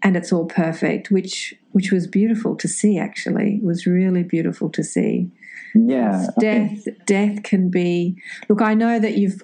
and 0.00 0.16
it's 0.16 0.32
all 0.32 0.46
perfect, 0.46 1.10
which 1.10 1.54
which 1.72 1.90
was 1.90 2.06
beautiful 2.06 2.54
to 2.56 2.68
see 2.68 2.98
actually. 2.98 3.56
It 3.56 3.64
was 3.64 3.86
really 3.86 4.22
beautiful 4.22 4.70
to 4.70 4.84
see. 4.84 5.30
Yeah. 5.74 6.26
Think- 6.38 6.84
Death 6.84 6.94
death 7.06 7.42
can 7.42 7.70
be 7.70 8.16
look, 8.48 8.62
I 8.62 8.74
know 8.74 8.98
that 8.98 9.16
you've 9.16 9.42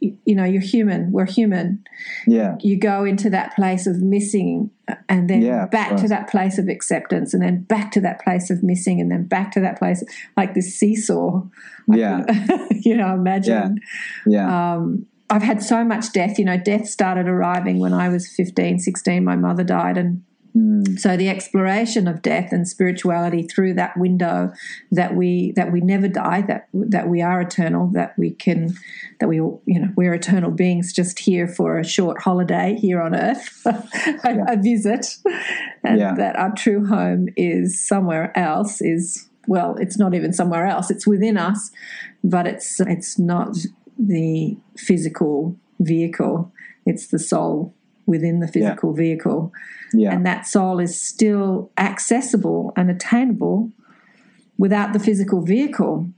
you 0.00 0.34
know, 0.34 0.44
you're 0.44 0.60
human. 0.60 1.10
We're 1.10 1.24
human 1.24 1.82
Yeah. 2.26 2.56
you 2.60 2.78
go 2.78 3.04
into 3.06 3.30
that 3.30 3.56
place 3.56 3.86
of 3.86 4.02
missing 4.02 4.70
and 5.08 5.28
then 5.28 5.40
Yeah, 5.40 5.66
back 5.66 5.96
to 5.96 6.08
that 6.08 6.28
place 6.28 6.58
of 6.58 6.68
acceptance 6.68 7.32
and 7.32 7.42
then 7.42 7.62
back 7.62 7.92
to 7.92 8.00
that 8.02 8.20
place 8.22 8.50
of 8.50 8.62
missing 8.62 9.00
and 9.00 9.10
then 9.10 9.24
back 9.24 9.52
to 9.52 9.60
that 9.60 9.78
place 9.78 10.04
like 10.36 10.52
this 10.54 10.74
seesaw 10.78 11.42
Yeah. 11.88 12.24
you 12.70 12.94
know 12.96 13.14
imagine 13.14 13.80
Yeah. 14.26 14.74
um, 14.74 15.06
i've 15.30 15.42
had 15.42 15.62
so 15.62 15.82
much 15.82 16.12
death 16.12 16.38
you 16.38 16.44
know 16.44 16.58
death 16.58 16.86
started 16.86 17.26
arriving 17.26 17.78
when 17.80 17.94
i 17.94 18.08
was 18.10 18.28
15 18.28 18.78
16 18.78 19.24
my 19.24 19.34
mother 19.34 19.64
died 19.64 19.96
and 19.96 20.22
Mm. 20.56 20.98
so 20.98 21.16
the 21.16 21.28
exploration 21.28 22.08
of 22.08 22.22
death 22.22 22.50
and 22.50 22.66
spirituality 22.66 23.42
through 23.42 23.74
that 23.74 23.96
window 23.96 24.52
that 24.90 25.14
we 25.14 25.52
that 25.52 25.70
we 25.70 25.80
never 25.80 26.08
die 26.08 26.42
that 26.42 26.68
that 26.72 27.08
we 27.08 27.20
are 27.20 27.40
eternal 27.42 27.88
that 27.88 28.14
we 28.16 28.30
can 28.30 28.74
that 29.20 29.28
we 29.28 29.36
you 29.36 29.60
know 29.66 29.88
we're 29.96 30.14
eternal 30.14 30.50
beings 30.50 30.92
just 30.94 31.18
here 31.18 31.46
for 31.46 31.78
a 31.78 31.84
short 31.84 32.22
holiday 32.22 32.76
here 32.80 33.02
on 33.02 33.14
earth 33.14 33.60
a, 33.66 34.44
a 34.48 34.56
visit 34.56 35.16
and 35.84 35.98
Yeah. 35.98 36.14
that 36.14 36.36
our 36.36 36.54
true 36.54 36.86
home 36.86 37.28
is 37.36 37.78
somewhere 37.78 38.32
else 38.38 38.80
is 38.80 39.28
well 39.46 39.76
it's 39.78 39.98
not 39.98 40.14
even 40.14 40.32
somewhere 40.32 40.66
else 40.66 40.90
it's 40.90 41.06
within 41.06 41.36
us 41.36 41.70
but 42.24 42.46
it's 42.46 42.80
it's 42.80 43.18
not 43.18 43.56
the 43.98 44.56
physical 44.78 45.56
vehicle 45.80 46.50
it's 46.86 47.08
the 47.08 47.18
soul 47.18 47.74
within 48.06 48.40
the 48.40 48.48
physical 48.48 48.92
vehicle. 48.92 49.52
Yeah. 49.92 50.12
And 50.12 50.24
that 50.26 50.46
soul 50.46 50.78
is 50.80 51.00
still 51.00 51.70
accessible 51.76 52.72
and 52.76 52.90
attainable 52.90 53.70
without 54.58 54.92
the 54.92 54.98
physical 55.00 55.42
vehicle. 55.42 56.08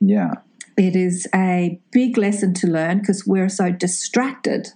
yeah. 0.00 0.32
It 0.74 0.96
is 0.96 1.28
a 1.34 1.78
big 1.90 2.16
lesson 2.16 2.54
to 2.54 2.66
learn 2.66 3.00
because 3.00 3.26
we're 3.26 3.50
so 3.50 3.70
distracted 3.70 4.68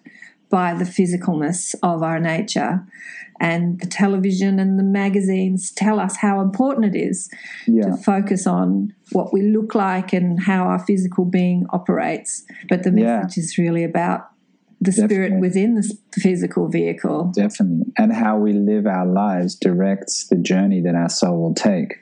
by 0.50 0.74
the 0.74 0.84
physicalness 0.84 1.74
of 1.82 2.02
our 2.02 2.20
nature. 2.20 2.84
And 3.40 3.80
the 3.80 3.86
television 3.86 4.58
and 4.58 4.78
the 4.78 4.82
magazines 4.82 5.72
tell 5.72 5.98
us 5.98 6.16
how 6.16 6.42
important 6.42 6.94
it 6.94 6.98
is 6.98 7.30
Yeah. 7.66 7.84
to 7.86 7.96
focus 7.96 8.46
on 8.46 8.92
what 9.12 9.32
we 9.32 9.40
look 9.42 9.74
like 9.74 10.12
and 10.12 10.38
how 10.40 10.64
our 10.64 10.78
physical 10.78 11.24
being 11.24 11.64
operates. 11.70 12.44
But 12.68 12.82
the 12.82 12.90
Yeah. 12.92 13.22
message 13.22 13.38
is 13.38 13.56
really 13.56 13.82
about 13.82 14.28
the 14.80 14.92
spirit 14.92 15.30
Definitely. 15.30 15.40
within 15.40 15.74
the 15.74 15.98
physical 16.12 16.68
vehicle. 16.68 17.32
Definitely. 17.34 17.92
And 17.96 18.12
how 18.12 18.38
we 18.38 18.52
live 18.52 18.86
our 18.86 19.06
lives 19.06 19.54
directs 19.54 20.26
the 20.28 20.36
journey 20.36 20.80
that 20.82 20.94
our 20.94 21.08
soul 21.08 21.40
will 21.40 21.54
take 21.54 21.94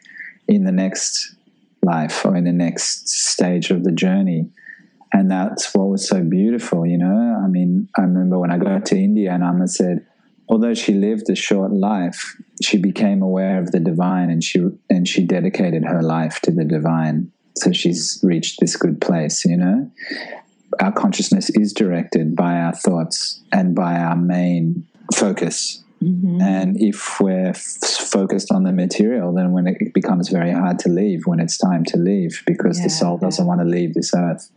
in 0.48 0.64
the 0.64 0.72
next 0.72 1.36
life 1.82 2.24
or 2.24 2.36
in 2.36 2.44
the 2.44 2.52
next 2.52 3.08
stage 3.08 3.70
of 3.70 3.84
the 3.84 3.92
journey. 3.92 4.50
And 5.12 5.30
that's 5.30 5.72
what 5.74 5.88
was 5.88 6.08
so 6.08 6.22
beautiful, 6.22 6.84
you 6.84 6.98
know. 6.98 7.40
I 7.42 7.46
mean, 7.46 7.88
I 7.96 8.02
remember 8.02 8.38
when 8.38 8.50
I 8.50 8.58
got 8.58 8.86
to 8.86 8.96
India 8.96 9.32
and 9.32 9.44
Amma 9.44 9.68
said, 9.68 10.04
although 10.48 10.74
she 10.74 10.94
lived 10.94 11.30
a 11.30 11.36
short 11.36 11.72
life, 11.72 12.36
she 12.60 12.78
became 12.78 13.22
aware 13.22 13.60
of 13.60 13.70
the 13.70 13.78
divine 13.78 14.30
and 14.30 14.42
she 14.42 14.66
and 14.90 15.06
she 15.06 15.24
dedicated 15.24 15.84
her 15.84 16.02
life 16.02 16.40
to 16.40 16.50
the 16.50 16.64
divine. 16.64 17.30
So 17.56 17.70
she's 17.70 18.18
reached 18.24 18.58
this 18.60 18.74
good 18.74 19.00
place, 19.00 19.44
you 19.44 19.56
know 19.56 19.92
our 20.80 20.92
consciousness 20.92 21.50
is 21.50 21.72
directed 21.72 22.34
by 22.36 22.54
our 22.54 22.72
thoughts 22.74 23.40
and 23.52 23.74
by 23.74 23.96
our 23.96 24.16
main 24.16 24.86
focus. 25.14 25.82
Mm-hmm. 26.02 26.40
And 26.40 26.80
if 26.80 27.18
we're 27.20 27.50
f- 27.50 27.60
focused 27.60 28.52
on 28.52 28.64
the 28.64 28.72
material, 28.72 29.32
then 29.32 29.52
when 29.52 29.66
it 29.66 29.94
becomes 29.94 30.28
very 30.28 30.52
hard 30.52 30.78
to 30.80 30.88
leave 30.88 31.22
when 31.26 31.40
it's 31.40 31.56
time 31.56 31.84
to 31.86 31.96
leave 31.96 32.42
because 32.46 32.82
the 32.82 32.90
soul 32.90 33.18
Yeah. 33.20 33.28
doesn't 33.28 33.46
want 33.46 33.60
to 33.60 33.66
leave 33.66 33.94
this 33.94 34.12
earth. 34.14 34.50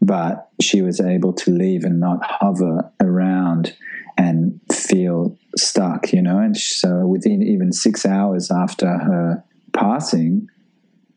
But 0.00 0.48
she 0.60 0.82
was 0.82 1.00
able 1.00 1.32
to 1.34 1.50
leave 1.50 1.84
and 1.84 1.98
not 2.00 2.20
hover 2.24 2.90
around 3.00 3.74
and 4.18 4.60
feel 4.72 5.36
stuck, 5.56 6.12
you 6.12 6.22
know. 6.22 6.38
And 6.38 6.56
so 6.56 7.06
within 7.06 7.42
even 7.42 7.72
six 7.72 8.04
hours 8.04 8.50
after 8.50 8.86
her 8.86 9.42
passing, 9.72 10.48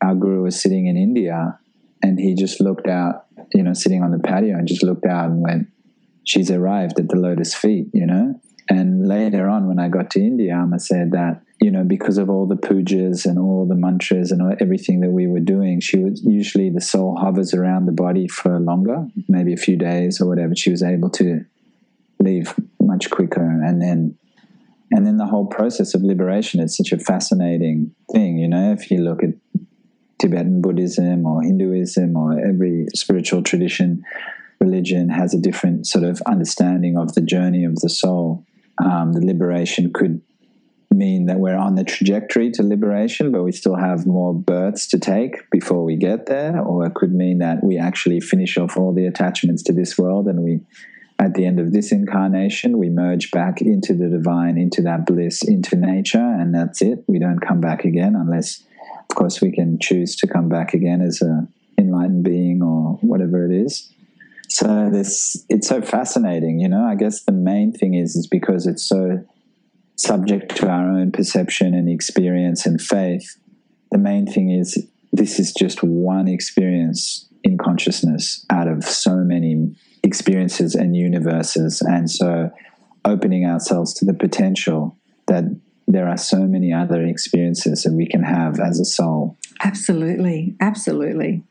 our 0.00 0.14
guru 0.14 0.42
was 0.44 0.60
sitting 0.60 0.86
in 0.86 0.96
India 0.96 1.58
and 2.02 2.18
he 2.18 2.34
just 2.34 2.60
looked 2.60 2.86
out, 2.88 3.25
you 3.54 3.62
know, 3.62 3.72
sitting 3.72 4.02
on 4.02 4.10
the 4.10 4.18
patio 4.18 4.56
and 4.56 4.68
just 4.68 4.82
looked 4.82 5.06
out 5.06 5.26
and 5.26 5.42
went, 5.42 5.68
She's 6.24 6.50
arrived 6.50 6.98
at 6.98 7.08
the 7.08 7.16
lotus 7.16 7.54
feet, 7.54 7.86
you 7.94 8.04
know? 8.04 8.40
And 8.68 9.06
later 9.06 9.48
on, 9.48 9.68
when 9.68 9.78
I 9.78 9.88
got 9.88 10.10
to 10.10 10.20
India, 10.20 10.54
Amma 10.54 10.80
said 10.80 11.12
that, 11.12 11.40
you 11.60 11.70
know, 11.70 11.84
because 11.84 12.18
of 12.18 12.28
all 12.28 12.46
the 12.46 12.56
pujas 12.56 13.24
and 13.24 13.38
all 13.38 13.64
the 13.64 13.76
mantras 13.76 14.32
and 14.32 14.60
everything 14.60 15.00
that 15.00 15.12
we 15.12 15.28
were 15.28 15.40
doing, 15.40 15.78
she 15.80 15.98
was 15.98 16.20
usually 16.24 16.68
the 16.68 16.80
soul 16.80 17.16
hovers 17.16 17.54
around 17.54 17.86
the 17.86 17.92
body 17.92 18.26
for 18.26 18.58
longer, 18.58 19.06
maybe 19.28 19.52
a 19.52 19.56
few 19.56 19.76
days 19.76 20.20
or 20.20 20.26
whatever. 20.26 20.56
She 20.56 20.70
was 20.70 20.82
able 20.82 21.10
to 21.10 21.44
leave 22.18 22.54
much 22.80 23.08
quicker. 23.10 23.44
And 23.44 23.80
then 23.80 24.18
and 24.92 25.06
then 25.06 25.16
the 25.16 25.26
whole 25.26 25.46
process 25.46 25.94
of 25.94 26.02
liberation 26.02 26.60
is 26.60 26.76
such 26.76 26.92
a 26.92 26.98
fascinating 26.98 27.92
thing, 28.12 28.38
you 28.38 28.48
know, 28.48 28.72
if 28.72 28.90
you 28.90 28.98
look 28.98 29.22
at 29.22 29.30
Tibetan 30.18 30.60
Buddhism 30.60 31.26
or 31.26 31.42
Hinduism 31.42 32.16
or 32.16 32.38
every 32.38 32.86
spiritual 32.94 33.42
tradition, 33.42 34.04
religion 34.60 35.08
has 35.08 35.34
a 35.34 35.40
different 35.40 35.86
sort 35.86 36.04
of 36.04 36.22
understanding 36.26 36.96
of 36.96 37.14
the 37.14 37.20
journey 37.20 37.64
of 37.64 37.76
the 37.76 37.88
soul. 37.88 38.44
Um, 38.82 39.12
the 39.12 39.24
liberation 39.24 39.92
could 39.92 40.20
mean 40.90 41.26
that 41.26 41.38
we're 41.38 41.56
on 41.56 41.74
the 41.74 41.84
trajectory 41.84 42.50
to 42.52 42.62
liberation, 42.62 43.30
but 43.30 43.42
we 43.42 43.52
still 43.52 43.76
have 43.76 44.06
more 44.06 44.32
births 44.34 44.86
to 44.88 44.98
take 44.98 45.50
before 45.50 45.84
we 45.84 45.96
get 45.96 46.26
there, 46.26 46.60
or 46.60 46.86
it 46.86 46.94
could 46.94 47.12
mean 47.12 47.38
that 47.38 47.62
we 47.62 47.76
actually 47.78 48.20
finish 48.20 48.56
off 48.56 48.76
all 48.76 48.94
the 48.94 49.06
attachments 49.06 49.62
to 49.64 49.72
this 49.72 49.98
world 49.98 50.26
and 50.26 50.40
we 50.42 50.60
at 51.18 51.34
the 51.34 51.46
end 51.46 51.58
of 51.58 51.72
this 51.72 51.92
incarnation, 51.92 52.78
we 52.78 52.90
merge 52.90 53.30
back 53.30 53.62
into 53.62 53.94
the 53.94 54.08
divine, 54.08 54.58
into 54.58 54.82
that 54.82 55.06
bliss, 55.06 55.42
into 55.42 55.74
nature, 55.74 56.18
and 56.18 56.54
that's 56.54 56.82
it. 56.82 57.04
We 57.06 57.18
don't 57.18 57.40
come 57.40 57.60
back 57.60 57.84
again 57.84 58.14
unless, 58.14 58.62
course, 59.16 59.40
we 59.40 59.50
can 59.50 59.78
choose 59.80 60.14
to 60.16 60.26
come 60.28 60.48
back 60.48 60.74
again 60.74 61.00
as 61.00 61.20
a 61.20 61.48
enlightened 61.78 62.24
being 62.24 62.62
or 62.62 62.98
whatever 63.00 63.44
it 63.44 63.52
is. 63.52 63.92
So 64.48 64.88
this, 64.90 65.44
it's 65.48 65.68
so 65.68 65.82
fascinating, 65.82 66.60
you 66.60 66.68
know. 66.68 66.84
I 66.84 66.94
guess 66.94 67.24
the 67.24 67.32
main 67.32 67.72
thing 67.72 67.94
is, 67.94 68.14
is 68.14 68.26
because 68.26 68.66
it's 68.66 68.88
so 68.88 69.24
subject 69.96 70.56
to 70.56 70.68
our 70.68 70.88
own 70.88 71.10
perception 71.10 71.74
and 71.74 71.88
experience 71.88 72.64
and 72.64 72.80
faith. 72.80 73.36
The 73.90 73.98
main 73.98 74.26
thing 74.26 74.50
is, 74.50 74.86
this 75.12 75.40
is 75.40 75.52
just 75.52 75.82
one 75.82 76.28
experience 76.28 77.28
in 77.42 77.58
consciousness 77.58 78.44
out 78.50 78.68
of 78.68 78.84
so 78.84 79.16
many 79.16 79.74
experiences 80.02 80.74
and 80.74 80.96
universes. 80.96 81.82
And 81.82 82.10
so 82.10 82.50
opening 83.04 83.46
ourselves 83.46 83.94
to 83.94 84.04
the 84.04 84.14
potential 84.14 84.96
that 85.26 85.44
there 85.86 86.08
are 86.08 86.16
so 86.16 86.40
many 86.40 86.72
other 86.72 87.02
experiences 87.02 87.84
that 87.84 87.92
we 87.92 88.06
can 88.06 88.22
have 88.22 88.58
as 88.58 88.80
a 88.80 88.84
soul. 88.84 89.36
Absolutely, 89.64 90.54
absolutely. 90.60 91.42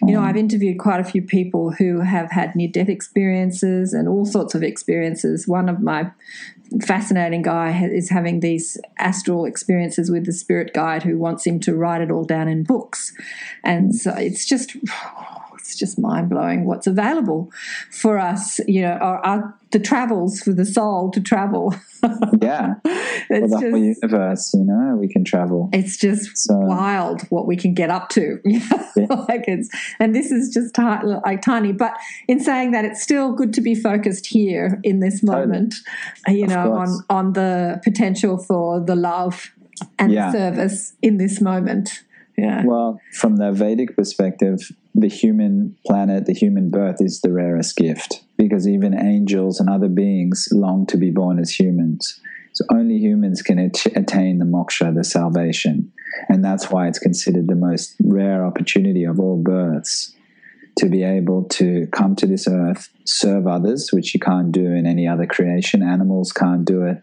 You 0.00 0.14
know, 0.14 0.20
um, 0.20 0.24
I've 0.24 0.36
interviewed 0.36 0.78
quite 0.78 1.00
a 1.00 1.04
few 1.04 1.22
people 1.22 1.70
who 1.70 2.00
have 2.00 2.30
had 2.30 2.56
near 2.56 2.68
death 2.68 2.88
experiences 2.88 3.92
and 3.92 4.08
all 4.08 4.24
sorts 4.24 4.54
of 4.54 4.62
experiences. 4.62 5.46
One 5.46 5.68
of 5.68 5.80
my 5.80 6.10
fascinating 6.80 7.42
guy 7.42 7.88
is 7.92 8.10
having 8.10 8.40
these 8.40 8.78
astral 8.98 9.44
experiences 9.44 10.10
with 10.10 10.26
the 10.26 10.32
spirit 10.32 10.72
guide 10.72 11.02
who 11.02 11.18
wants 11.18 11.46
him 11.46 11.60
to 11.60 11.74
write 11.74 12.00
it 12.00 12.10
all 12.10 12.24
down 12.24 12.48
in 12.48 12.64
books. 12.64 13.12
And 13.62 13.94
so 13.94 14.12
it's 14.14 14.46
just 14.46 14.76
it's 15.72 15.78
just 15.80 15.98
mind 15.98 16.28
blowing 16.28 16.66
what's 16.66 16.86
available 16.86 17.50
for 17.90 18.18
us, 18.18 18.60
you 18.68 18.82
know, 18.82 18.92
our, 19.00 19.18
our 19.24 19.58
the 19.70 19.78
travels 19.78 20.40
for 20.40 20.52
the 20.52 20.66
soul 20.66 21.10
to 21.10 21.20
travel. 21.20 21.74
Yeah. 22.40 22.74
It's 23.30 23.50
the 23.52 23.58
whole 23.58 23.70
just 23.70 24.02
universe, 24.02 24.50
you 24.54 24.64
know, 24.64 24.96
we 25.00 25.08
can 25.08 25.24
travel. 25.24 25.70
it's 25.72 25.96
just 25.96 26.36
So- 26.36 26.58
wild 26.58 27.22
what 27.30 27.46
we 27.46 27.56
can 27.56 27.72
get 27.72 27.88
up 27.88 28.08
to. 28.10 28.38
like 29.28 29.44
it's, 29.48 29.68
and 29.98 30.14
this 30.14 30.30
is 30.30 30.52
just 30.52 30.74
ti- 30.74 31.06
like 31.24 31.40
tiny. 31.40 31.72
But 31.72 31.94
in 32.28 32.40
saying 32.40 32.72
that, 32.72 32.84
it's 32.84 33.02
still 33.02 33.32
good 33.32 33.54
to 33.54 33.60
be 33.62 33.74
focused 33.74 34.26
here 34.26 34.80
in 34.82 35.00
this 35.00 35.22
moment. 35.22 35.74
uh, 36.28 36.32
You 36.32 36.44
Of 36.44 36.50
know, 36.50 36.72
on 36.74 36.88
on 37.08 37.32
the 37.32 37.80
potential 37.84 38.36
for 38.36 38.80
the 38.80 38.96
love 38.96 39.52
and 39.98 40.12
Yeah. 40.12 40.30
the 40.32 40.38
service 40.38 40.92
in 41.00 41.16
this 41.18 41.40
moment. 41.40 42.02
Yeah. 42.36 42.64
Well, 42.66 42.98
from 43.20 43.36
the 43.36 43.52
Vedic 43.52 43.94
perspective, 43.96 44.58
the 44.94 45.08
human 45.08 45.76
planet, 45.86 46.26
the 46.26 46.34
human 46.34 46.70
birth 46.70 46.96
is 47.00 47.20
the 47.20 47.32
rarest 47.32 47.76
gift 47.76 48.22
because 48.36 48.68
even 48.68 48.94
angels 48.94 49.60
and 49.60 49.70
other 49.70 49.88
beings 49.88 50.48
long 50.52 50.86
to 50.86 50.96
be 50.96 51.10
born 51.10 51.38
as 51.38 51.50
humans. 51.50 52.20
So 52.52 52.64
only 52.70 52.98
humans 52.98 53.40
can 53.40 53.58
at- 53.58 53.86
attain 53.96 54.38
the 54.38 54.44
moksha, 54.44 54.94
the 54.94 55.04
salvation. 55.04 55.90
And 56.28 56.44
that's 56.44 56.70
why 56.70 56.88
it's 56.88 56.98
considered 56.98 57.48
the 57.48 57.54
most 57.54 57.96
rare 58.02 58.44
opportunity 58.44 59.04
of 59.04 59.18
all 59.18 59.42
births 59.42 60.14
to 60.78 60.88
be 60.88 61.02
able 61.02 61.44
to 61.44 61.86
come 61.92 62.16
to 62.16 62.26
this 62.26 62.46
earth, 62.48 62.88
serve 63.04 63.46
others, 63.46 63.90
which 63.92 64.14
you 64.14 64.20
can't 64.20 64.52
do 64.52 64.66
in 64.66 64.86
any 64.86 65.06
other 65.06 65.26
creation. 65.26 65.82
Animals 65.82 66.32
can't 66.32 66.64
do 66.64 66.84
it. 66.84 67.02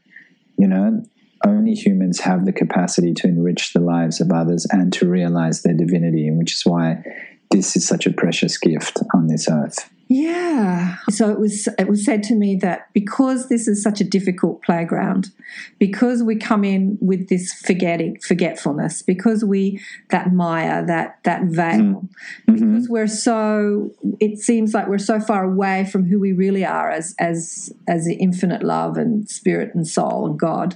You 0.58 0.68
know, 0.68 1.04
only 1.46 1.74
humans 1.74 2.20
have 2.22 2.46
the 2.46 2.52
capacity 2.52 3.14
to 3.14 3.28
enrich 3.28 3.74
the 3.74 3.80
lives 3.80 4.20
of 4.20 4.32
others 4.32 4.68
and 4.72 4.92
to 4.94 5.08
realize 5.08 5.62
their 5.62 5.74
divinity, 5.74 6.30
which 6.32 6.54
is 6.54 6.66
why 6.66 7.04
this 7.52 7.76
is 7.76 7.88
such 7.88 8.06
a 8.06 8.14
precious 8.14 8.58
gift 8.58 9.00
on 9.14 9.28
this 9.28 9.48
earth. 9.50 9.90
Yeah. 10.12 10.96
So 11.12 11.30
it 11.30 11.40
was 11.40 11.68
it 11.78 11.88
was 11.88 12.04
said 12.04 12.24
to 12.24 12.36
me 12.36 12.56
that 12.58 12.92
because 12.94 13.48
this 13.48 13.68
is 13.68 13.84
such 13.84 14.02
a 14.02 14.04
difficult 14.04 14.64
playground, 14.64 15.30
because 15.78 16.24
we 16.24 16.36
come 16.36 16.64
in 16.64 16.98
with 17.00 17.30
this 17.30 17.54
forgetting 17.54 18.20
forgetfulness, 18.20 19.04
because 19.04 19.46
we 19.46 19.80
that 20.10 20.34
Maya, 20.34 20.84
that 20.84 21.20
that 21.26 21.44
veil, 21.44 21.78
mm-hmm. 21.78 22.54
because 22.54 22.90
we're 22.90 23.06
so 23.06 23.92
it 24.20 24.40
seems 24.40 24.74
like 24.74 24.88
we're 24.88 24.98
so 24.98 25.20
far 25.20 25.44
away 25.44 25.86
from 25.86 26.06
who 26.06 26.20
we 26.20 26.34
really 26.34 26.66
are 26.66 26.90
as 26.90 27.14
as 27.20 27.72
as 27.88 28.06
the 28.06 28.16
infinite 28.16 28.64
love 28.64 28.98
and 28.98 29.30
spirit 29.30 29.76
and 29.76 29.88
soul 29.88 30.26
and 30.26 30.40
God 30.40 30.76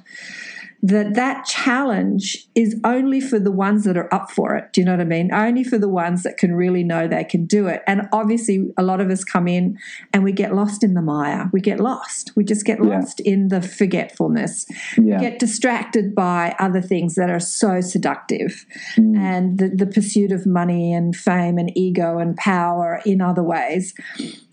that 0.84 1.14
that 1.14 1.46
challenge 1.46 2.46
is 2.56 2.78
only 2.84 3.22
for 3.22 3.40
the 3.40 3.52
ones 3.52 3.86
that 3.86 3.96
are 3.96 4.14
up 4.14 4.30
for 4.30 4.58
it. 4.58 4.74
Do 4.74 4.82
you 4.82 4.86
know 4.86 4.92
what 4.92 5.00
I 5.00 5.06
mean? 5.06 5.34
Only 5.34 5.64
for 5.64 5.78
the 5.78 5.88
ones 5.88 6.24
that 6.24 6.38
can 6.38 6.54
really 6.54 6.84
know 6.84 7.08
they 7.08 7.24
can 7.24 7.46
do 7.46 7.68
it. 7.68 7.82
And 7.88 8.10
obviously, 8.12 8.70
a 8.78 8.84
lot 8.84 9.00
of 9.00 9.10
us 9.10 9.24
come 9.24 9.48
in 9.48 9.78
and 10.12 10.26
we 10.26 10.34
get 10.34 10.54
lost 10.54 10.84
in 10.84 10.94
the 10.94 11.02
mire. 11.02 11.50
We 11.54 11.62
get 11.62 11.80
lost. 11.80 12.34
We 12.36 12.44
just 12.44 12.66
get 12.66 12.80
Yeah. 12.84 13.00
lost 13.00 13.22
in 13.22 13.48
the 13.48 13.62
forgetfulness. 13.62 14.66
Yeah. 14.98 15.20
Get 15.20 15.40
distracted 15.40 16.14
by 16.14 16.54
other 16.60 16.82
things 16.82 17.16
that 17.16 17.30
are 17.30 17.40
so 17.40 17.80
seductive 17.80 18.66
mm. 18.98 19.18
and 19.18 19.60
the, 19.60 19.70
the 19.70 19.88
pursuit 19.88 20.34
of 20.34 20.46
money 20.46 20.94
and 20.94 21.16
fame 21.16 21.58
and 21.58 21.72
ego 21.78 22.18
and 22.18 22.36
power 22.36 23.02
in 23.06 23.22
other 23.22 23.44
ways. 23.44 23.94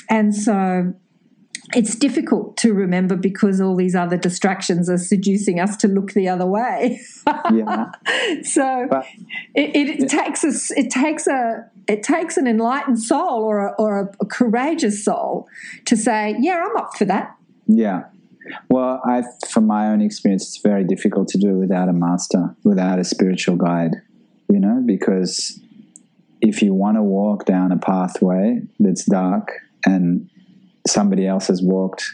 And 0.08 0.32
so 0.32 0.94
it's 1.74 1.94
difficult 1.94 2.56
to 2.58 2.72
remember 2.72 3.16
because 3.16 3.60
all 3.60 3.76
these 3.76 3.94
other 3.94 4.16
distractions 4.16 4.88
are 4.88 4.98
seducing 4.98 5.60
us 5.60 5.76
to 5.78 5.88
look 5.88 6.12
the 6.12 6.28
other 6.28 6.46
way. 6.46 7.00
Yeah. 7.52 7.90
so 8.42 8.86
But- 8.88 9.06
it, 9.54 10.02
it, 10.02 10.08
takes 10.08 10.44
us 10.44 10.70
it 10.72 10.90
takes 10.90 11.26
a 11.26 11.68
it 11.88 12.02
takes 12.02 12.36
an 12.36 12.46
enlightened 12.46 13.00
soul 13.02 13.42
or 13.42 13.66
a, 13.66 13.72
or 13.72 14.00
a, 14.00 14.12
a 14.20 14.26
courageous 14.26 15.04
soul 15.04 15.48
to 15.86 15.96
say, 15.96 16.36
yeah, 16.38 16.64
I'm 16.64 16.76
up 16.76 16.96
for 16.96 17.04
that. 17.06 17.36
Yeah. 17.66 18.04
Well, 18.68 19.00
I, 19.04 19.22
from 19.48 19.66
my 19.66 19.88
own 19.88 20.00
experience, 20.00 20.46
it's 20.46 20.58
very 20.58 20.84
difficult 20.84 21.28
to 21.28 21.38
do 21.38 21.50
it 21.50 21.58
without 21.58 21.88
a 21.88 21.92
master, 21.92 22.54
without 22.64 22.98
a 22.98 23.04
spiritual 23.04 23.56
guide, 23.56 23.96
you 24.48 24.58
know, 24.58 24.82
because 24.84 25.60
if 26.40 26.62
you 26.62 26.72
want 26.72 26.96
to 26.96 27.02
walk 27.02 27.44
down 27.44 27.72
a 27.72 27.76
pathway 27.76 28.62
that's 28.78 29.04
dark 29.04 29.50
and 29.84 30.29
somebody 30.86 31.26
else 31.26 31.46
has 31.48 31.62
walked 31.62 32.04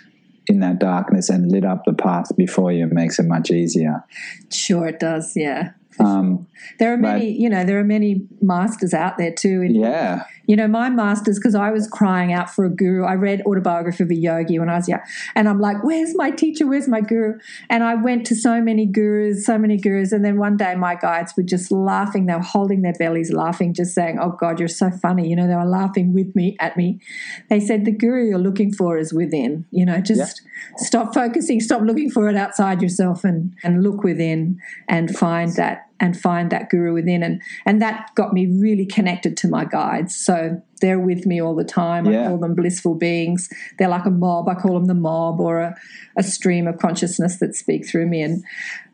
in 0.48 0.60
that 0.60 0.78
darkness 0.78 1.28
and 1.28 1.50
lit 1.50 1.64
up 1.64 1.82
the 1.86 1.92
path 1.92 2.30
before 2.36 2.70
you, 2.72 2.86
it 2.86 2.92
makes 2.92 3.18
it 3.18 3.24
much 3.24 3.50
easier. 3.50 4.04
Sure, 4.52 4.86
it 4.86 5.00
does. 5.00 5.32
Yeah. 5.36 5.70
Um, 5.98 6.46
There 6.78 6.92
are 6.92 6.96
But- 6.98 7.18
many, 7.18 7.30
you 7.32 7.48
know, 7.48 7.64
there 7.64 7.78
are 7.80 7.84
many 7.84 8.26
masters 8.42 8.92
out 8.94 9.18
there 9.18 9.32
too. 9.32 9.62
In, 9.62 9.74
yeah. 9.74 10.24
You 10.47 10.57
know, 10.57 10.68
my 10.68 10.90
masters, 10.90 11.38
because 11.38 11.55
I 11.55 11.70
was 11.70 11.88
crying 11.88 12.32
out 12.32 12.51
for 12.51 12.64
a 12.64 12.70
guru. 12.70 13.05
I 13.05 13.14
read 13.14 13.42
Autobiography 13.47 14.03
of 14.05 14.11
a 14.11 14.14
Yogi 14.14 14.59
when 14.59 14.68
I 14.68 14.76
was 14.76 14.88
young. 14.88 15.01
And 15.34 15.49
I'm 15.49 15.61
like, 15.61 15.82
where's 15.82 16.14
my 16.16 16.30
teacher? 16.30 16.66
Where's 16.66 16.88
my 16.88 17.01
guru? 17.01 17.38
And 17.68 17.82
I 17.82 17.94
went 17.94 18.26
to 18.26 18.34
so 18.34 18.61
many 18.61 18.86
gurus, 18.86 19.44
so 19.44 19.59
many 19.59 19.76
gurus. 19.76 20.12
And 20.12 20.24
then 20.24 20.38
one 20.38 20.57
day 20.57 20.74
my 20.74 20.94
guides 20.94 21.34
were 21.36 21.42
just 21.42 21.72
laughing. 21.72 22.26
They 22.26 22.34
were 22.34 22.40
holding 22.40 22.82
their 22.82 22.94
bellies, 22.94 23.32
laughing, 23.32 23.74
just 23.74 23.94
saying, 23.94 24.18
oh 24.20 24.30
God, 24.30 24.59
you're 24.59 24.68
so 24.68 24.90
funny. 24.90 25.28
You 25.28 25.36
know, 25.36 25.47
they 25.47 25.55
were 25.55 25.64
laughing 25.64 26.12
with 26.14 26.34
me, 26.36 26.57
at 26.61 26.76
me. 26.76 27.01
They 27.49 27.61
said, 27.61 27.84
the 27.84 27.92
guru 27.92 28.28
you're 28.28 28.38
looking 28.38 28.72
for 28.72 28.99
is 28.99 29.12
within. 29.12 29.66
You 29.70 29.84
know, 29.86 30.01
just 30.01 30.42
stop 30.76 31.14
focusing, 31.14 31.61
stop 31.61 31.82
looking 31.82 32.11
for 32.11 32.28
it 32.28 32.36
outside 32.36 32.82
yourself 32.82 33.24
and, 33.24 33.55
and 33.62 33.82
look 33.82 34.03
within 34.03 34.61
and 34.88 35.14
find 35.16 35.53
that 35.57 35.86
and 36.01 36.18
find 36.18 36.51
that 36.51 36.68
guru 36.70 36.92
within. 36.94 37.22
And 37.22 37.40
and 37.64 37.80
that 37.82 38.11
got 38.14 38.32
me 38.32 38.47
really 38.47 38.86
connected 38.86 39.36
to 39.38 39.49
my 39.49 39.64
guides. 39.64 40.14
So 40.16 40.61
they're 40.80 41.01
with 41.01 41.24
me 41.26 41.40
all 41.40 41.55
the 41.55 41.64
time. 41.64 42.07
I 42.07 42.26
call 42.28 42.38
them 42.38 42.55
blissful 42.55 42.94
beings. 42.94 43.49
They're 43.78 43.88
like 43.88 44.05
a 44.05 44.11
mob. 44.11 44.49
I 44.49 44.55
call 44.55 44.74
them 44.74 44.86
the 44.86 44.94
mob 44.94 45.40
or 45.40 45.61
a, 45.61 45.76
a 46.16 46.22
stream 46.22 46.66
of 46.66 46.78
consciousness 46.78 47.38
that 47.38 47.55
speak 47.55 47.88
through 47.88 48.07
me. 48.07 48.22
And 48.22 48.44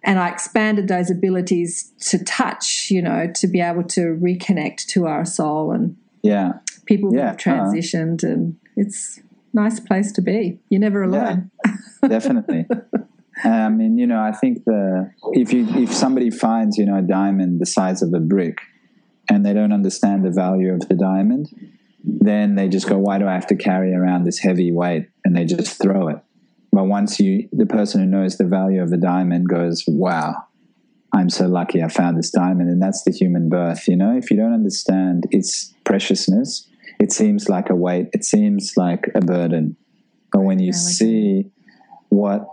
and 0.04 0.18
i 0.18 0.28
expanded 0.28 0.88
those 0.88 1.10
abilities 1.12 1.92
to 2.10 2.18
touch 2.24 2.88
you 2.90 3.00
know 3.00 3.30
to 3.36 3.46
be 3.46 3.60
able 3.60 3.84
to 3.84 4.18
reconnect 4.20 4.86
to 4.88 5.06
our 5.06 5.24
soul. 5.24 5.72
And 5.72 5.96
Yeah. 6.22 6.54
people 6.86 7.14
Yeah, 7.14 7.26
have 7.26 7.34
uh-huh. 7.34 7.50
transitioned 7.50 8.22
and 8.22 8.56
it's 8.76 9.18
a 9.18 9.22
nice 9.54 9.80
place 9.80 10.12
to 10.12 10.22
be. 10.22 10.58
You're 10.70 10.80
never 10.80 11.02
alone. 11.02 11.50
Definitely. 12.06 12.66
I 13.44 13.68
mean, 13.68 13.98
you 13.98 14.06
know, 14.06 14.20
I 14.20 14.32
think 14.32 14.64
the 14.64 15.12
if 15.32 15.52
you 15.52 15.66
if 15.82 15.92
somebody 15.92 16.30
finds 16.30 16.78
you 16.78 16.86
know 16.86 16.96
a 16.96 17.02
diamond 17.02 17.60
the 17.60 17.66
size 17.66 18.02
of 18.02 18.12
a 18.14 18.20
brick, 18.20 18.58
and 19.28 19.44
they 19.44 19.52
don't 19.52 19.72
understand 19.72 20.24
the 20.24 20.30
value 20.30 20.72
of 20.72 20.88
the 20.88 20.94
diamond, 20.94 21.48
then 22.04 22.54
they 22.54 22.68
just 22.68 22.88
go, 22.88 22.98
"Why 22.98 23.18
do 23.18 23.26
I 23.26 23.32
have 23.32 23.46
to 23.48 23.56
carry 23.56 23.94
around 23.94 24.24
this 24.24 24.38
heavy 24.38 24.72
weight?" 24.72 25.08
And 25.24 25.36
they 25.36 25.44
just 25.44 25.80
throw 25.80 26.08
it. 26.08 26.18
But 26.72 26.84
once 26.84 27.20
you, 27.20 27.48
the 27.52 27.66
person 27.66 28.00
who 28.00 28.06
knows 28.06 28.38
the 28.38 28.46
value 28.46 28.82
of 28.82 28.92
a 28.92 28.96
diamond 28.96 29.48
goes, 29.48 29.84
"Wow, 29.88 30.44
I'm 31.12 31.28
so 31.28 31.46
lucky 31.46 31.82
I 31.82 31.88
found 31.88 32.16
this 32.18 32.30
diamond," 32.30 32.70
and 32.70 32.80
that's 32.80 33.02
the 33.02 33.12
human 33.12 33.48
birth. 33.48 33.88
You 33.88 33.96
know, 33.96 34.16
if 34.16 34.30
you 34.30 34.36
don't 34.36 34.54
understand 34.54 35.26
its 35.30 35.74
preciousness, 35.84 36.68
it 37.00 37.12
seems 37.12 37.48
like 37.48 37.70
a 37.70 37.74
weight. 37.74 38.08
It 38.12 38.24
seems 38.24 38.76
like 38.76 39.10
a 39.14 39.20
burden. 39.20 39.76
But 40.32 40.42
when 40.42 40.60
you 40.60 40.72
see 40.72 41.50
what 42.08 42.46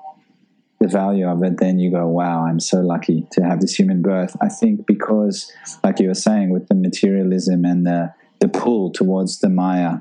the 0.80 0.88
value 0.88 1.28
of 1.28 1.44
it, 1.44 1.58
then 1.58 1.78
you 1.78 1.92
go, 1.92 2.08
wow, 2.08 2.46
I'm 2.46 2.60
so 2.60 2.80
lucky 2.80 3.28
to 3.34 3.44
have 3.44 3.60
this 3.60 3.76
human 3.76 4.02
birth. 4.02 4.36
I 4.42 4.48
think 4.48 4.88
because, 4.88 5.52
like 5.84 6.00
you 6.00 6.08
were 6.08 6.14
saying, 6.14 6.52
with 6.52 6.68
the 6.68 6.76
materialism 6.76 7.66
and 7.66 7.86
the, 7.86 8.14
the 8.40 8.48
pull 8.48 8.92
towards 8.92 9.40
the 9.40 9.50
Maya, 9.50 10.00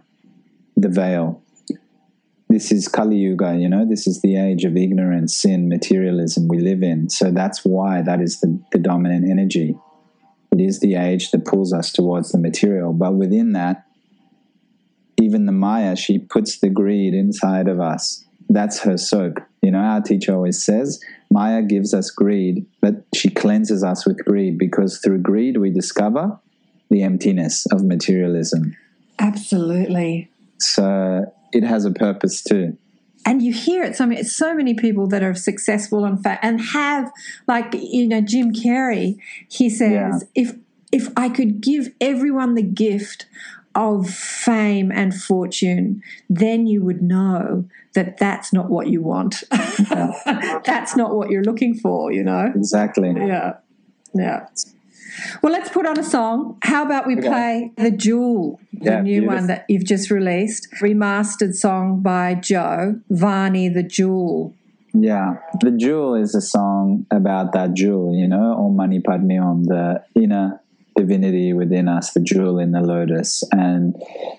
the 0.76 0.88
veil, 0.88 1.42
this 2.48 2.72
is 2.72 2.88
Kali 2.88 3.16
Yuga, 3.16 3.56
you 3.56 3.68
know, 3.68 3.84
this 3.84 4.06
is 4.06 4.22
the 4.22 4.36
age 4.36 4.64
of 4.64 4.76
ignorance, 4.76 5.34
sin, 5.34 5.68
materialism 5.68 6.48
we 6.48 6.60
live 6.60 6.82
in. 6.82 7.10
So 7.10 7.30
that's 7.30 7.64
why 7.64 8.00
that 8.02 8.22
is 8.22 8.40
the, 8.40 8.58
the 8.72 8.78
dominant 8.78 9.28
energy. 9.28 9.76
It 10.52 10.60
is 10.60 10.80
the 10.80 10.94
age 10.94 11.30
that 11.32 11.44
pulls 11.44 11.72
us 11.72 11.92
towards 11.92 12.32
the 12.32 12.38
material. 12.38 12.92
But 12.92 13.14
within 13.14 13.52
that, 13.52 13.84
even 15.20 15.46
the 15.46 15.52
Maya, 15.52 15.96
she 15.96 16.18
puts 16.18 16.58
the 16.58 16.70
greed 16.70 17.12
inside 17.12 17.68
of 17.68 17.80
us. 17.80 18.24
That's 18.48 18.80
her 18.80 18.96
soak. 18.96 19.40
You 19.62 19.70
know, 19.72 19.78
our 19.78 20.00
teacher 20.00 20.34
always 20.34 20.62
says, 20.62 21.00
Maya 21.30 21.62
gives 21.62 21.92
us 21.92 22.10
greed, 22.10 22.64
but 22.80 23.04
she 23.14 23.28
cleanses 23.28 23.84
us 23.84 24.06
with 24.06 24.24
greed 24.24 24.56
because 24.58 24.98
through 25.00 25.18
greed 25.18 25.58
we 25.58 25.70
discover 25.70 26.38
the 26.90 27.02
emptiness 27.02 27.66
of 27.66 27.84
materialism. 27.84 28.74
absolutely 29.38 30.30
So 30.58 31.32
it 31.52 31.62
has 31.64 31.84
a 31.84 31.90
purpose 31.90 32.42
too. 32.42 32.76
and 33.26 33.42
you 33.42 33.52
hear 33.52 33.82
it 33.82 33.96
so 33.96 34.06
many 34.06 34.22
so 34.22 34.54
many 34.54 34.74
people 34.74 35.06
that 35.08 35.22
are 35.22 35.34
successful 35.34 36.04
and 36.04 36.22
fa- 36.22 36.38
and 36.42 36.60
have 36.60 37.10
like 37.46 37.74
you 37.74 38.06
know 38.08 38.20
Jim 38.22 38.52
Carrey 38.52 39.18
he 39.48 39.68
says 39.68 39.90
Yeah. 39.90 40.18
if 40.42 40.56
if 40.92 41.08
I 41.16 41.28
could 41.28 41.60
give 41.60 41.92
everyone 42.00 42.54
the 42.54 42.62
gift 42.62 43.26
of 43.78 44.08
fame 44.10 44.90
and 44.92 45.14
fortune 45.14 46.02
then 46.28 46.66
you 46.66 46.82
would 46.82 47.00
know 47.02 47.64
that 47.94 48.18
that's 48.18 48.52
not 48.52 48.68
what 48.68 48.86
you 48.88 49.00
want. 49.02 49.42
That's 49.50 50.94
not 50.96 51.14
what 51.16 51.30
you're 51.30 51.42
looking 51.50 51.74
for 51.74 52.12
you 52.12 52.22
know? 52.24 52.52
Exactly. 52.54 53.12
yeah. 53.16 53.54
Yeah. 54.14 54.46
Well 55.42 55.52
let's 55.52 55.70
put 55.70 55.86
on 55.86 55.98
a 55.98 56.04
song. 56.04 56.58
How 56.62 56.84
about 56.84 57.06
we 57.06 57.16
Okay. 57.16 57.28
play 57.28 57.72
the 57.76 57.90
jewel 57.90 58.60
the 58.72 58.90
Yeah, 58.90 59.00
new 59.00 59.26
one 59.26 59.46
that 59.48 59.64
you've 59.68 59.84
just 59.94 60.10
released. 60.10 60.68
Remastered 60.82 61.54
song 61.54 62.00
by 62.00 62.34
joe 62.34 63.00
varney 63.10 63.68
the 63.68 63.82
jewel. 63.82 64.54
Yeah. 64.94 65.36
The 65.60 65.70
Jewel 65.70 66.14
is 66.14 66.34
a 66.34 66.40
song 66.40 67.06
about 67.10 67.52
that 67.52 67.74
jewel, 67.74 68.14
you 68.16 68.26
know, 68.26 68.54
Om 68.58 68.74
Mani 68.76 69.00
Padme 69.00 69.38
Om, 69.38 69.64
the 69.64 70.02
inner 70.14 70.60
divinity 70.98 71.52
within 71.52 71.88
us, 71.88 72.12
the 72.12 72.20
jewel 72.20 72.58
in 72.58 72.72
the 72.72 72.80
lotus. 72.80 73.44
And 73.52 73.94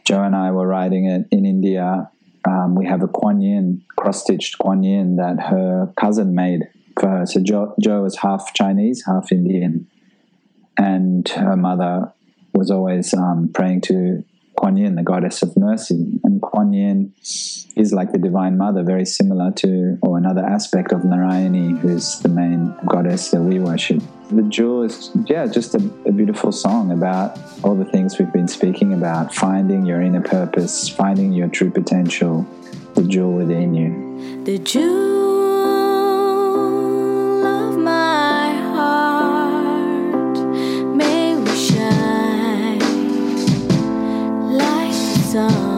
Joe 0.06 0.24
and 0.24 0.36
I 0.36 0.52
were 0.52 0.68
writing 0.68 1.06
it 1.06 1.26
in 1.32 1.46
India. 1.46 2.12
Um, 2.46 2.76
we 2.76 2.86
have 2.86 3.02
a 3.02 3.08
Kuan 3.08 3.42
Yin, 3.42 3.82
cross 3.96 4.24
stitched 4.24 4.58
Kuan 4.60 4.84
Yin 4.84 5.16
that 5.16 5.40
her 5.40 5.92
cousin 5.98 6.36
made 6.36 6.68
for 7.00 7.10
her. 7.10 7.26
So 7.26 7.40
Joe, 7.42 7.74
Joe 7.82 8.04
is 8.06 8.18
half 8.18 8.54
Chinese, 8.54 9.04
half 9.06 9.32
Indian. 9.32 9.88
And 10.78 11.28
her 11.30 11.56
mother 11.56 12.12
was 12.54 12.72
always 12.72 13.14
um, 13.14 13.50
praying 13.54 13.82
to 13.82 14.24
Kuan 14.58 14.76
Yin, 14.76 14.96
the 14.96 15.04
goddess 15.04 15.42
of 15.42 15.56
mercy. 15.56 16.20
And 16.26 16.42
Kuan 16.42 16.74
Yin 16.74 17.14
is 17.22 17.94
like 17.94 18.12
the 18.12 18.18
divine 18.18 18.58
mother, 18.58 18.84
very 18.84 19.06
similar 19.06 19.52
to, 19.58 19.98
or 20.02 20.18
another 20.18 20.46
aspect 20.46 20.92
of 20.92 21.02
Narayani, 21.02 21.80
who's 21.80 22.20
the 22.20 22.30
main 22.30 22.76
goddess 22.86 23.32
that 23.32 23.42
we 23.42 23.60
worship. 23.60 24.02
The 24.32 24.44
Jewel 24.44 24.84
is, 24.84 25.10
yeah, 25.26 25.48
just 25.48 25.74
a, 25.74 25.78
a 26.06 26.12
beautiful 26.12 26.52
song 26.52 26.92
about 26.92 27.40
all 27.64 27.74
the 27.74 27.86
things 27.86 28.20
we've 28.20 28.32
been 28.32 28.48
speaking 28.48 28.94
about 28.94 29.34
finding 29.34 29.88
your 29.88 30.02
inner 30.02 30.22
purpose, 30.22 30.88
finding 30.88 31.34
your 31.34 31.48
true 31.48 31.72
potential, 31.72 32.46
the 32.94 33.02
jewel 33.02 33.34
within 33.34 33.74
you. 33.74 34.44
The 34.44 34.60
jewel 34.60 34.86
of 37.44 37.76
my 37.80 38.54
heart, 38.76 40.38
may 40.96 41.36
we 41.36 41.56
shine 41.56 42.80
like 44.56 44.92
the 44.92 45.20
sun. 45.32 45.69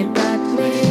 del 0.00 0.08
Batman. 0.14 0.89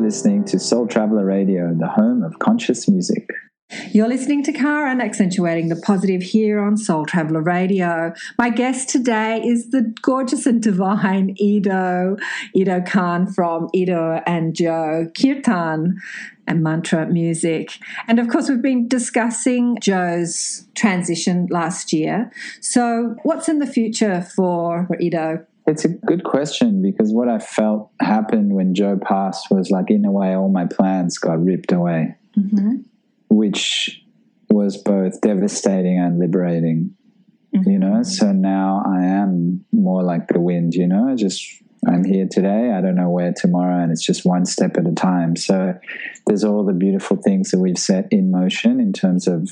Listening 0.00 0.44
to 0.46 0.58
Soul 0.58 0.86
Traveler 0.86 1.24
Radio, 1.24 1.74
the 1.74 1.88
home 1.88 2.22
of 2.22 2.38
conscious 2.38 2.88
music. 2.88 3.28
You're 3.92 4.08
listening 4.08 4.42
to 4.44 4.52
Karen, 4.52 5.00
accentuating 5.00 5.68
the 5.68 5.76
positive 5.76 6.22
here 6.22 6.58
on 6.58 6.76
Soul 6.76 7.06
Traveller 7.06 7.42
Radio. 7.42 8.12
My 8.36 8.50
guest 8.50 8.88
today 8.88 9.40
is 9.44 9.70
the 9.70 9.94
gorgeous 10.02 10.46
and 10.46 10.60
divine 10.60 11.36
Ido, 11.38 12.16
Ido 12.54 12.80
Khan 12.80 13.32
from 13.32 13.68
Ido 13.72 14.20
and 14.26 14.56
Joe, 14.56 15.08
Kirtan 15.20 16.00
and 16.48 16.62
mantra 16.64 17.06
music. 17.06 17.78
And 18.08 18.18
of 18.18 18.28
course, 18.28 18.48
we've 18.48 18.62
been 18.62 18.88
discussing 18.88 19.78
Joe's 19.80 20.66
transition 20.74 21.46
last 21.50 21.92
year. 21.92 22.32
So, 22.60 23.14
what's 23.22 23.48
in 23.48 23.60
the 23.60 23.66
future 23.66 24.22
for 24.34 24.88
Ido? 24.98 25.46
It's 25.70 25.84
a 25.84 25.88
good 25.88 26.24
question 26.24 26.82
because 26.82 27.12
what 27.12 27.28
I 27.28 27.38
felt 27.38 27.92
happened 28.00 28.54
when 28.54 28.74
Joe 28.74 28.98
passed 29.00 29.46
was 29.52 29.70
like, 29.70 29.88
in 29.88 30.04
a 30.04 30.10
way, 30.10 30.34
all 30.34 30.48
my 30.48 30.66
plans 30.66 31.16
got 31.16 31.42
ripped 31.42 31.70
away, 31.70 32.16
which 33.28 34.02
was 34.48 34.76
both 34.76 35.20
devastating 35.20 35.96
and 35.96 36.18
liberating, 36.18 36.96
you 37.52 37.78
know? 37.78 38.02
So 38.02 38.32
now 38.32 38.82
I 38.84 39.04
am 39.04 39.64
more 39.72 40.02
like 40.02 40.26
the 40.26 40.40
wind, 40.40 40.74
you 40.74 40.88
know? 40.88 41.14
Just 41.14 41.46
I'm 41.86 42.04
here 42.04 42.26
today, 42.28 42.72
I 42.76 42.80
don't 42.80 42.96
know 42.96 43.08
where 43.08 43.32
tomorrow, 43.32 43.80
and 43.80 43.92
it's 43.92 44.04
just 44.04 44.26
one 44.26 44.46
step 44.46 44.76
at 44.76 44.88
a 44.88 44.92
time. 44.92 45.36
So 45.36 45.78
there's 46.26 46.42
all 46.42 46.64
the 46.64 46.72
beautiful 46.72 47.16
things 47.16 47.52
that 47.52 47.60
we've 47.60 47.78
set 47.78 48.08
in 48.10 48.32
motion 48.32 48.80
in 48.80 48.92
terms 48.92 49.28
of 49.28 49.48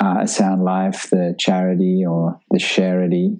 uh, 0.00 0.26
Sound 0.26 0.64
Life, 0.64 1.08
the 1.10 1.36
charity 1.38 2.04
or 2.04 2.40
the 2.50 2.58
charity 2.58 3.38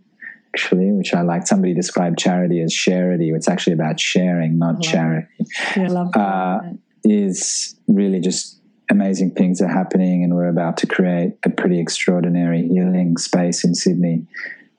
actually, 0.55 0.93
which 0.93 1.15
I 1.15 1.23
like. 1.23 1.47
Somebody 1.47 1.75
described 1.75 2.19
charity 2.19 2.61
as 2.63 2.73
charity. 2.73 3.31
It's 3.31 3.49
actually 3.49 3.75
about 3.75 4.01
sharing, 4.01 4.59
not 4.59 4.83
charity. 4.83 5.29
I 5.77 5.87
love 5.87 6.15
Uh, 6.17 6.61
is 7.05 7.77
really 7.87 8.21
just 8.21 8.61
amazing 8.91 9.33
things 9.33 9.61
are 9.61 9.69
happening, 9.69 10.25
and 10.25 10.35
we're 10.35 10.49
about 10.49 10.77
to 10.79 10.87
create 10.87 11.35
a 11.45 11.51
pretty 11.51 11.79
extraordinary 11.81 12.67
healing 12.67 13.17
space 13.17 13.65
in 13.65 13.75
Sydney 13.75 14.27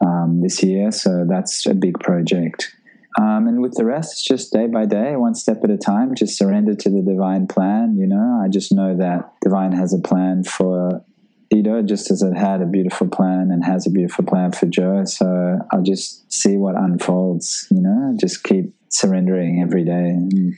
um, 0.06 0.42
this 0.42 0.62
year. 0.64 0.92
So 0.92 1.26
that's 1.28 1.66
a 1.66 1.74
big 1.74 2.00
project. 2.00 2.76
Um, 3.20 3.48
and 3.48 3.62
with 3.62 3.74
the 3.74 3.86
rest, 3.86 4.14
it's 4.14 4.24
just 4.24 4.54
day 4.54 4.68
by 4.68 4.86
day, 4.86 5.16
one 5.16 5.36
step 5.36 5.64
at 5.64 5.70
a 5.70 5.78
time. 5.78 6.16
Just 6.16 6.38
surrender 6.38 6.76
to 6.76 6.90
the 6.90 7.02
divine 7.02 7.48
plan. 7.48 7.98
You 7.98 8.08
know, 8.08 8.42
I 8.44 8.48
just 8.48 8.72
know 8.72 8.96
that 8.98 9.34
divine 9.42 9.72
has 9.74 9.94
a 9.94 10.00
plan 10.00 10.44
for 10.44 11.04
Ido, 11.52 11.82
just 11.82 12.12
as 12.12 12.22
it 12.22 12.36
had 12.36 12.62
a 12.62 12.66
beautiful 12.66 13.08
plan 13.08 13.50
and 13.52 13.64
has 13.64 13.88
a 13.88 13.90
beautiful 13.90 14.24
plan 14.24 14.52
for 14.52 14.68
Joe. 14.68 15.06
So 15.06 15.60
I'll 15.72 15.82
just 15.82 16.32
see 16.32 16.58
what 16.58 16.76
unfolds. 16.76 17.68
You 17.72 17.82
know, 17.82 18.16
just 18.20 18.44
keep 18.44 18.74
surrendering 18.90 19.62
every 19.62 19.84
day. 19.84 20.56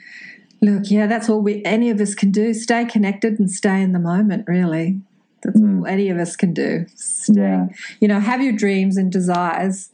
Look, 0.62 0.92
yeah, 0.92 1.08
that's 1.08 1.30
all 1.30 1.42
we 1.42 1.64
any 1.66 1.89
of 1.89 2.00
us 2.02 2.14
can 2.14 2.32
do. 2.32 2.54
Stay 2.54 2.86
connected 2.86 3.39
and 3.39 3.50
stay 3.50 3.82
in 3.82 3.94
the 3.94 4.00
moment, 4.00 4.46
really. 4.48 5.02
That's 5.44 5.60
all 5.60 5.86
any 5.88 6.10
of 6.10 6.18
us 6.18 6.36
can 6.36 6.54
do. 6.54 6.86
Stay, 6.96 7.34
Yeah. 7.42 7.68
you 8.00 8.08
know, 8.08 8.20
have 8.20 8.42
your 8.42 8.54
dreams 8.54 8.98
and 8.98 9.12
desires 9.12 9.89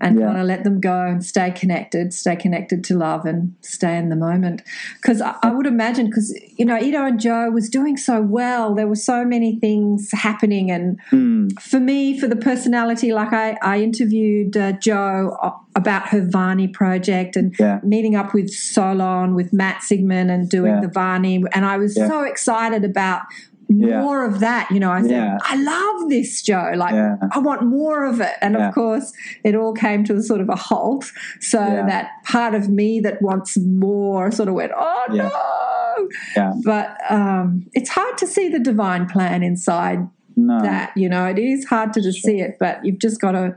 and 0.00 0.18
Yeah. 0.18 0.26
kind 0.26 0.38
of 0.40 0.46
let 0.46 0.64
them 0.64 0.80
go 0.80 1.06
and 1.06 1.24
stay 1.24 1.50
connected, 1.50 2.12
stay 2.12 2.36
connected 2.36 2.84
to 2.84 2.96
love 2.96 3.24
and 3.24 3.54
stay 3.62 3.96
in 3.96 4.10
the 4.10 4.16
moment. 4.16 4.62
Because 5.00 5.22
I, 5.22 5.34
I 5.42 5.50
would 5.54 5.66
imagine, 5.66 6.06
because, 6.06 6.38
you 6.58 6.64
know, 6.66 6.78
Ido 6.78 7.06
and 7.06 7.18
Joe 7.18 7.48
was 7.50 7.70
doing 7.70 7.96
so 7.96 8.20
well. 8.20 8.74
There 8.74 8.86
were 8.86 8.94
so 8.96 9.24
many 9.24 9.58
things 9.58 10.10
happening. 10.12 10.70
And 10.70 10.98
Mm, 11.12 11.58
for 11.60 11.80
me, 11.80 12.18
for 12.18 12.26
the 12.26 12.36
personality, 12.36 13.12
like 13.12 13.32
I, 13.32 13.56
I 13.62 13.80
interviewed 13.80 14.56
uh, 14.56 14.72
Joe 14.72 15.36
about 15.74 16.08
her 16.08 16.20
Varney 16.20 16.68
project 16.68 17.36
and 17.36 17.54
Yeah. 17.58 17.80
meeting 17.82 18.14
up 18.16 18.34
with 18.34 18.50
Solon, 18.50 19.34
with 19.34 19.52
Matt 19.52 19.82
Sigman, 19.82 20.30
and 20.30 20.48
doing 20.50 20.74
Yeah. 20.74 20.80
the 20.80 20.88
Varney. 20.88 21.42
And 21.54 21.64
I 21.64 21.78
was 21.78 21.94
so 21.94 22.22
excited 22.22 22.84
about 22.84 23.22
Yeah. 23.68 24.02
more 24.02 24.24
of 24.24 24.40
that. 24.40 24.70
You 24.70 24.80
know, 24.80 24.90
I 24.90 25.02
said, 25.02 25.10
Yeah. 25.10 25.38
I 25.42 25.56
love 25.56 26.08
this, 26.08 26.42
Joe. 26.42 26.72
Like, 26.76 26.94
Yeah. 26.94 27.16
I 27.32 27.38
want 27.38 27.62
more 27.64 28.04
of 28.04 28.20
it. 28.20 28.34
And 28.40 28.56
of 28.56 28.74
course, 28.74 29.12
it 29.44 29.54
all 29.54 29.72
came 29.72 30.04
to 30.04 30.14
a 30.14 30.22
sort 30.22 30.40
of 30.40 30.48
a 30.48 30.56
halt. 30.56 31.10
So 31.40 31.58
that 31.58 32.10
part 32.24 32.54
of 32.54 32.68
me 32.68 33.00
that 33.00 33.20
wants 33.22 33.58
more 33.58 34.30
sort 34.30 34.48
of 34.48 34.54
went, 34.54 34.72
oh 34.76 35.04
no. 35.10 36.08
Yeah. 36.36 36.52
But 36.64 36.96
um, 37.10 37.66
it's 37.72 37.90
hard 37.90 38.18
to 38.18 38.26
see 38.26 38.48
the 38.48 38.60
divine 38.60 39.08
plan 39.08 39.42
inside 39.42 40.06
no. 40.36 40.60
that 40.62 40.92
you 40.96 41.08
know 41.08 41.26
it 41.26 41.38
is 41.38 41.64
hard 41.64 41.92
to 41.94 42.02
just 42.02 42.22
see 42.22 42.40
it 42.40 42.56
but 42.60 42.84
you've 42.84 42.98
just 42.98 43.20
got 43.20 43.32
to 43.32 43.56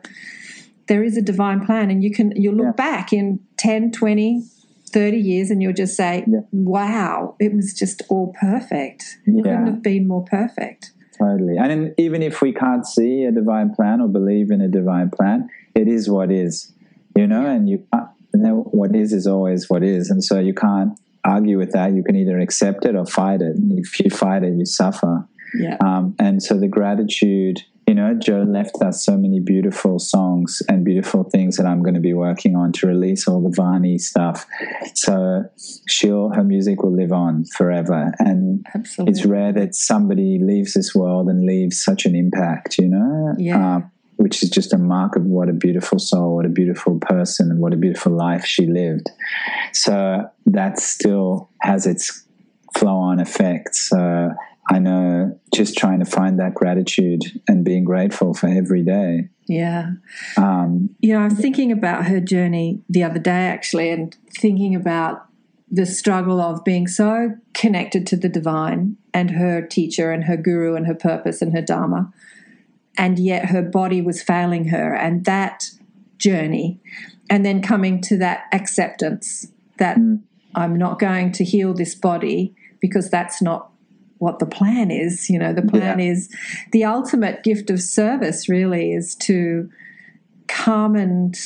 there 0.87 1.03
is 1.03 1.17
a 1.17 1.21
divine 1.21 1.63
plan 1.65 1.91
and 1.91 2.03
you 2.03 2.11
can 2.11 2.31
you'll 2.35 2.55
look 2.55 2.75
back 2.75 3.13
in 3.13 3.39
10 3.57 3.91
20 3.91 4.43
30 4.89 5.17
years 5.17 5.49
and 5.49 5.61
you'll 5.61 5.73
just 5.73 5.95
say 5.95 6.23
Yeah. 6.27 6.39
wow 6.51 7.35
it 7.39 7.53
was 7.53 7.73
just 7.73 8.01
all 8.09 8.33
perfect 8.39 9.19
it 9.25 9.43
couldn't 9.43 9.65
have 9.67 9.81
been 9.83 10.07
more 10.07 10.23
perfect 10.25 10.91
Totally. 11.17 11.57
And 11.57 11.69
in, 11.69 11.93
even 11.97 12.23
if 12.23 12.41
we 12.41 12.53
can't 12.53 12.85
see 12.87 13.25
a 13.25 13.31
divine 13.33 13.75
plan 13.75 13.99
or 13.99 14.07
believe 14.07 14.51
in 14.51 14.61
a 14.61 14.69
divine 14.69 15.09
plan, 15.09 15.49
it 15.75 15.89
is 15.89 16.09
what 16.09 16.31
is, 16.31 16.71
you 17.13 17.27
know, 17.27 17.45
and 17.45 17.67
you 17.67 17.85
and 18.31 18.63
what 18.71 18.95
is 18.95 19.11
is 19.11 19.27
always 19.27 19.69
what 19.69 19.83
is. 19.83 20.09
And 20.09 20.23
so 20.23 20.39
you 20.39 20.53
can't 20.53 20.97
argue 21.25 21.57
with 21.57 21.73
that. 21.73 21.91
You 21.91 22.03
can 22.05 22.15
either 22.15 22.39
accept 22.39 22.85
it 22.85 22.95
or 22.95 23.05
fight 23.05 23.41
it. 23.41 23.57
And 23.57 23.77
if 23.77 23.99
you 23.99 24.09
fight 24.09 24.43
it, 24.43 24.53
you 24.53 24.65
suffer. 24.65 25.27
yeah 25.59 25.75
Um, 25.83 26.15
and 26.19 26.41
so 26.41 26.57
the 26.57 26.69
gratitude 26.69 27.63
you 27.89 27.95
know, 27.95 28.13
Joe 28.13 28.45
left 28.47 28.75
us 28.83 29.03
so 29.03 29.17
many 29.17 29.39
beautiful 29.39 29.97
songs 29.97 30.61
and 30.69 30.85
beautiful 30.85 31.23
things 31.23 31.57
that 31.57 31.65
I'm 31.65 31.81
going 31.81 31.95
to 31.95 31.99
be 31.99 32.13
working 32.13 32.55
on 32.55 32.71
to 32.73 32.85
release 32.85 33.27
all 33.27 33.41
the 33.41 33.49
Vani 33.49 33.99
stuff. 33.99 34.45
So 34.93 35.45
she'll, 35.87 36.29
her 36.29 36.43
music 36.43 36.83
will 36.83 36.95
live 36.95 37.11
on 37.11 37.45
forever. 37.45 38.13
And 38.19 38.63
Absolutely. 38.75 39.11
it's 39.11 39.25
rare 39.25 39.51
that 39.53 39.73
somebody 39.73 40.37
leaves 40.39 40.75
this 40.75 40.93
world 40.93 41.29
and 41.29 41.47
leaves 41.47 41.83
such 41.83 42.05
an 42.05 42.15
impact, 42.15 42.77
you 42.77 42.89
know? 42.89 43.33
Yeah. 43.39 43.77
Um, 43.77 43.91
which 44.17 44.43
is 44.43 44.51
just 44.51 44.71
a 44.71 44.77
mark 44.77 45.15
of 45.15 45.23
what 45.23 45.49
a 45.49 45.53
beautiful 45.53 45.97
soul, 45.97 46.35
what 46.35 46.45
a 46.45 46.49
beautiful 46.49 46.99
person, 46.99 47.49
and 47.49 47.59
what 47.59 47.73
a 47.73 47.77
beautiful 47.77 48.11
life 48.11 48.45
she 48.45 48.67
lived. 48.67 49.09
So 49.73 50.29
that 50.45 50.77
still 50.77 51.49
has 51.61 51.87
its 51.87 52.23
flow 52.77 52.97
on 52.97 53.19
effect. 53.19 53.73
So 53.73 54.29
I 54.71 54.79
know 54.79 55.39
just 55.53 55.77
trying 55.77 55.99
to 55.99 56.05
find 56.05 56.39
that 56.39 56.53
gratitude 56.53 57.23
and 57.47 57.65
being 57.65 57.83
grateful 57.83 58.33
for 58.33 58.47
every 58.47 58.83
day. 58.83 59.29
yeah. 59.47 59.93
Um, 60.37 60.95
You 60.99 61.13
know, 61.13 61.21
I 61.21 61.25
was 61.25 61.33
thinking 61.33 61.71
about 61.71 62.05
her 62.05 62.19
journey 62.19 62.81
the 62.87 63.03
other 63.03 63.19
day 63.19 63.47
actually, 63.47 63.89
and 63.89 64.15
thinking 64.37 64.75
about 64.75 65.25
the 65.71 65.85
struggle 65.85 66.39
of 66.39 66.63
being 66.63 66.87
so 66.87 67.35
connected 67.53 68.05
to 68.07 68.15
the 68.15 68.29
divine 68.29 68.97
and 69.13 69.31
her 69.31 69.61
teacher 69.61 70.11
and 70.11 70.23
her 70.25 70.37
guru 70.37 70.75
and 70.75 70.85
her 70.85 70.95
purpose 70.95 71.41
and 71.41 71.53
her 71.53 71.61
dharma, 71.61 72.11
and 72.97 73.17
yet 73.17 73.45
her 73.45 73.63
body 73.63 74.01
was 74.01 74.21
failing 74.21 74.65
her, 74.65 74.93
and 74.93 75.25
that 75.25 75.71
journey, 76.19 76.79
and 77.29 77.43
then 77.43 77.61
coming 77.61 78.01
to 78.01 78.17
that 78.17 78.43
acceptance 78.51 79.47
that 79.77 79.97
I'm 80.55 80.75
not 80.75 80.99
going 80.99 81.31
to 81.33 81.43
heal 81.43 81.73
this 81.73 81.95
body 81.95 82.53
because 82.81 83.09
that's 83.09 83.41
not 83.41 83.68
what 84.19 84.39
the 84.39 84.45
plan 84.45 84.91
is. 84.91 85.29
You 85.29 85.39
know, 85.39 85.53
the 85.53 85.63
plan 85.63 85.99
Yeah. 85.99 86.11
is 86.11 86.29
the 86.71 86.85
ultimate 86.85 87.43
gift 87.43 87.69
of 87.69 87.81
service, 87.81 88.47
really, 88.47 88.93
is 88.93 89.15
to 89.15 89.69
come 90.47 90.95
and 90.95 91.37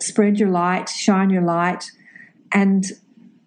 spread 0.00 0.38
your 0.38 0.50
light, 0.50 0.88
shine 0.88 1.30
your 1.30 1.42
light, 1.42 1.90
and 2.52 2.92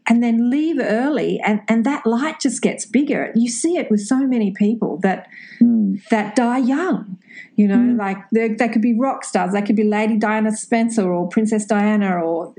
and 0.10 0.24
then 0.24 0.50
leave 0.50 0.80
early 0.80 1.38
and, 1.42 1.62
and 1.68 1.86
that 1.86 2.06
light 2.06 2.40
just 2.40 2.62
gets 2.62 2.86
bigger. 2.86 3.32
You 3.36 3.50
see 3.50 3.76
it 3.78 3.92
with 3.92 4.00
so 4.00 4.26
many 4.26 4.52
people 4.52 4.98
that 5.04 5.28
hmm. 5.60 5.96
that 6.10 6.36
die 6.36 6.60
young. 6.60 7.18
You 7.56 7.68
know, 7.68 7.78
hmm. 7.78 7.98
like 7.98 8.18
they, 8.32 8.50
they 8.50 8.70
could 8.70 8.82
be 8.82 8.94
rock 8.94 9.26
stars, 9.26 9.54
they 9.54 9.62
could 9.62 9.76
be 9.76 9.84
Lady 9.84 10.18
Diana 10.18 10.56
Spencer 10.56 11.12
or 11.12 11.28
Princess 11.28 11.66
Diana 11.66 12.24
or 12.24 12.54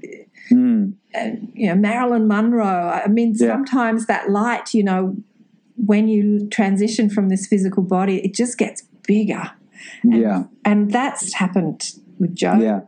mm, 0.50 0.92
you 1.54 1.66
know 1.68 1.74
Marilyn 1.74 2.28
Monroe. 2.28 2.90
I 3.04 3.08
mean, 3.08 3.34
Yeah. 3.34 3.48
sometimes 3.48 4.06
that 4.06 4.30
light, 4.30 4.74
you 4.74 4.82
know, 4.82 5.16
when 5.84 6.08
you 6.08 6.48
transition 6.48 7.08
from 7.08 7.28
this 7.28 7.46
physical 7.46 7.82
body, 7.82 8.18
it 8.24 8.34
just 8.34 8.58
gets 8.58 8.82
bigger, 9.06 9.50
yeah. 10.04 10.44
and 10.64 10.90
that's 10.90 11.34
happened 11.34 11.94
with 12.18 12.34
Joe. 12.34 12.54
Yeah. 12.54 12.80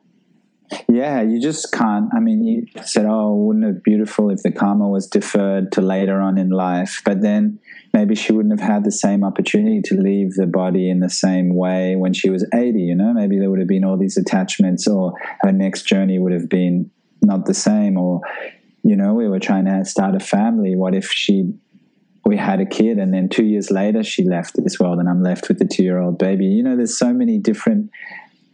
Yeah, 0.88 1.20
you 1.20 1.40
just 1.40 1.72
can't. 1.72 2.08
I 2.14 2.20
mean, 2.20 2.44
you 2.44 2.66
said, 2.84 3.04
oh, 3.04 3.34
wouldn't 3.34 3.64
it 3.64 3.82
be 3.82 3.90
beautiful 3.90 4.30
if 4.30 4.42
the 4.42 4.52
karma 4.52 4.88
was 4.88 5.08
deferred 5.08 5.72
to 5.72 5.80
later 5.80 6.20
on 6.20 6.38
in 6.38 6.50
life? 6.50 7.02
But 7.04 7.22
then 7.22 7.58
maybe 7.92 8.14
she 8.14 8.32
wouldn't 8.32 8.58
have 8.58 8.68
had 8.68 8.84
the 8.84 8.92
same 8.92 9.24
opportunity 9.24 9.82
to 9.86 9.94
leave 9.96 10.34
the 10.34 10.46
body 10.46 10.88
in 10.88 11.00
the 11.00 11.10
same 11.10 11.56
way 11.56 11.96
when 11.96 12.12
she 12.12 12.30
was 12.30 12.46
80, 12.54 12.78
you 12.78 12.94
know? 12.94 13.12
Maybe 13.12 13.36
there 13.36 13.50
would 13.50 13.58
have 13.58 13.66
been 13.66 13.82
all 13.82 13.96
these 13.96 14.16
attachments, 14.16 14.86
or 14.86 15.14
her 15.40 15.50
next 15.50 15.88
journey 15.88 16.20
would 16.20 16.32
have 16.32 16.48
been 16.48 16.88
not 17.20 17.46
the 17.46 17.54
same, 17.54 17.98
or, 17.98 18.20
you 18.84 18.94
know, 18.94 19.14
we 19.14 19.28
were 19.28 19.40
trying 19.40 19.64
to 19.64 19.84
start 19.84 20.14
a 20.14 20.20
family. 20.20 20.76
What 20.76 20.94
if 20.94 21.10
she 21.10 21.52
we 22.24 22.36
had 22.36 22.60
a 22.60 22.66
kid 22.66 22.98
and 22.98 23.12
then 23.14 23.28
two 23.28 23.44
years 23.44 23.70
later 23.70 24.02
she 24.02 24.24
left 24.24 24.54
this 24.62 24.78
world 24.78 24.98
and 24.98 25.08
I'm 25.08 25.22
left 25.22 25.48
with 25.48 25.60
a 25.60 25.64
two 25.64 25.82
year 25.82 25.98
old 25.98 26.18
baby. 26.18 26.46
You 26.46 26.62
know, 26.62 26.76
there's 26.76 26.98
so 26.98 27.12
many 27.12 27.38
different 27.38 27.90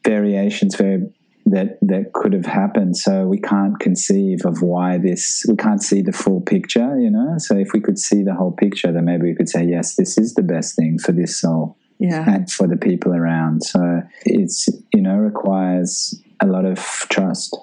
variations 0.04 0.78
where 0.78 1.00
that 1.46 1.78
that 1.80 2.12
could 2.12 2.32
have 2.32 2.46
happened. 2.46 2.96
So 2.96 3.26
we 3.26 3.38
can't 3.38 3.78
conceive 3.78 4.44
of 4.44 4.62
why 4.62 4.98
this 4.98 5.44
we 5.48 5.56
can't 5.56 5.82
see 5.82 6.02
the 6.02 6.12
full 6.12 6.40
picture, 6.40 6.98
you 6.98 7.10
know. 7.10 7.34
So 7.38 7.56
if 7.56 7.72
we 7.72 7.80
could 7.80 7.98
see 7.98 8.22
the 8.22 8.34
whole 8.34 8.52
picture, 8.52 8.92
then 8.92 9.04
maybe 9.04 9.24
we 9.24 9.34
could 9.34 9.48
say, 9.48 9.64
yes, 9.64 9.94
this 9.94 10.18
is 10.18 10.34
the 10.34 10.42
best 10.42 10.74
thing 10.74 10.98
for 10.98 11.12
this 11.12 11.40
soul 11.40 11.76
Yeah. 11.98 12.24
and 12.28 12.50
for 12.50 12.66
the 12.66 12.76
people 12.76 13.14
around. 13.14 13.62
So 13.62 14.02
it's 14.24 14.68
you 14.92 15.02
know, 15.02 15.16
requires 15.16 16.20
a 16.40 16.46
lot 16.46 16.64
of 16.64 16.78
trust. 17.10 17.56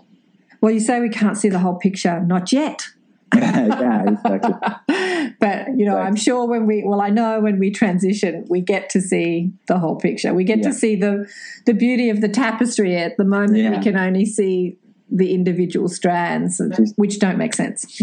Well, 0.62 0.72
you 0.72 0.80
say 0.80 1.02
we 1.02 1.10
can't 1.10 1.38
see 1.38 1.50
the 1.50 1.60
whole 1.60 1.76
picture, 1.76 2.22
not 2.22 2.54
yet. 2.54 2.88
yeah, 3.38 4.10
exactly. 4.10 4.54
But 5.40 5.68
you 5.78 5.86
know, 5.86 5.98
I'm 5.98 6.16
sure 6.16 6.48
when 6.48 6.68
we 6.68 6.84
well, 6.86 7.02
I 7.02 7.10
know 7.10 7.40
when 7.42 7.60
we 7.60 7.72
transition, 7.72 8.46
we 8.50 8.62
get 8.62 8.90
to 8.92 9.02
see 9.02 9.52
the 9.68 9.78
whole 9.80 9.96
picture. 9.96 10.34
We 10.34 10.44
get 10.44 10.60
Yeah. 10.60 10.70
to 10.70 10.74
see 10.74 10.96
the 10.96 11.28
the 11.66 11.74
beauty 11.74 12.10
of 12.10 12.22
the 12.22 12.30
tapestry. 12.30 12.96
At 12.96 13.18
the 13.18 13.26
moment, 13.26 13.58
Yeah. 13.58 13.78
we 13.78 13.84
can 13.84 13.98
only 13.98 14.26
see 14.26 14.78
the 15.12 15.34
individual 15.34 15.88
strands, 15.90 16.62
which 16.96 17.20
don't 17.20 17.38
make 17.38 17.54
sense. 17.54 18.02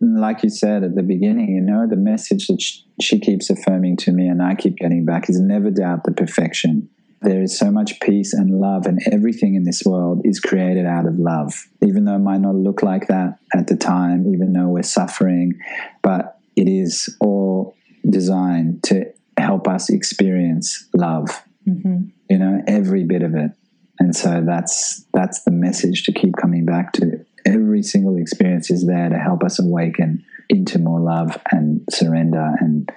like 0.00 0.42
you 0.42 0.50
said 0.50 0.82
at 0.82 0.94
the 0.94 1.02
beginning, 1.02 1.48
you 1.54 1.60
know, 1.60 1.86
the 1.86 1.96
message 1.96 2.46
that 2.48 2.60
sh- 2.60 2.78
she 3.00 3.18
keeps 3.20 3.50
affirming 3.50 3.96
to 3.98 4.12
me 4.12 4.26
and 4.28 4.42
I 4.42 4.54
keep 4.54 4.76
getting 4.76 5.04
back 5.04 5.28
is 5.28 5.38
never 5.40 5.70
doubt 5.70 6.04
the 6.04 6.12
perfection. 6.12 6.88
There 7.20 7.42
is 7.42 7.58
so 7.58 7.70
much 7.70 7.98
peace 8.00 8.32
and 8.32 8.60
love, 8.60 8.86
and 8.86 9.00
everything 9.10 9.54
in 9.54 9.64
this 9.64 9.82
world 9.84 10.22
is 10.24 10.38
created 10.38 10.86
out 10.86 11.06
of 11.06 11.18
love. 11.18 11.66
Even 11.82 12.04
though 12.04 12.14
it 12.14 12.20
might 12.20 12.40
not 12.40 12.54
look 12.54 12.82
like 12.82 13.08
that 13.08 13.38
at 13.54 13.66
the 13.66 13.76
time, 13.76 14.32
even 14.32 14.52
though 14.52 14.68
we're 14.68 14.82
suffering, 14.82 15.58
but 16.02 16.38
it 16.56 16.68
is 16.68 17.16
all 17.20 17.74
designed 18.08 18.82
to 18.84 19.12
help 19.36 19.66
us 19.68 19.90
experience 19.90 20.88
love. 20.94 21.42
Mm-hmm. 21.68 22.04
You 22.30 22.38
know, 22.38 22.62
every 22.66 23.04
bit 23.04 23.22
of 23.22 23.34
it. 23.34 23.50
And 23.98 24.14
so 24.14 24.42
that's 24.46 25.04
that's 25.12 25.42
the 25.42 25.50
message 25.50 26.04
to 26.04 26.12
keep 26.12 26.36
coming 26.36 26.64
back 26.64 26.92
to. 26.94 27.24
Every 27.44 27.82
single 27.82 28.16
experience 28.16 28.70
is 28.70 28.86
there 28.86 29.08
to 29.08 29.18
help 29.18 29.42
us 29.42 29.58
awaken 29.58 30.24
into 30.48 30.78
more 30.78 31.00
love 31.00 31.38
and 31.50 31.82
surrender 31.90 32.54
and 32.60 32.90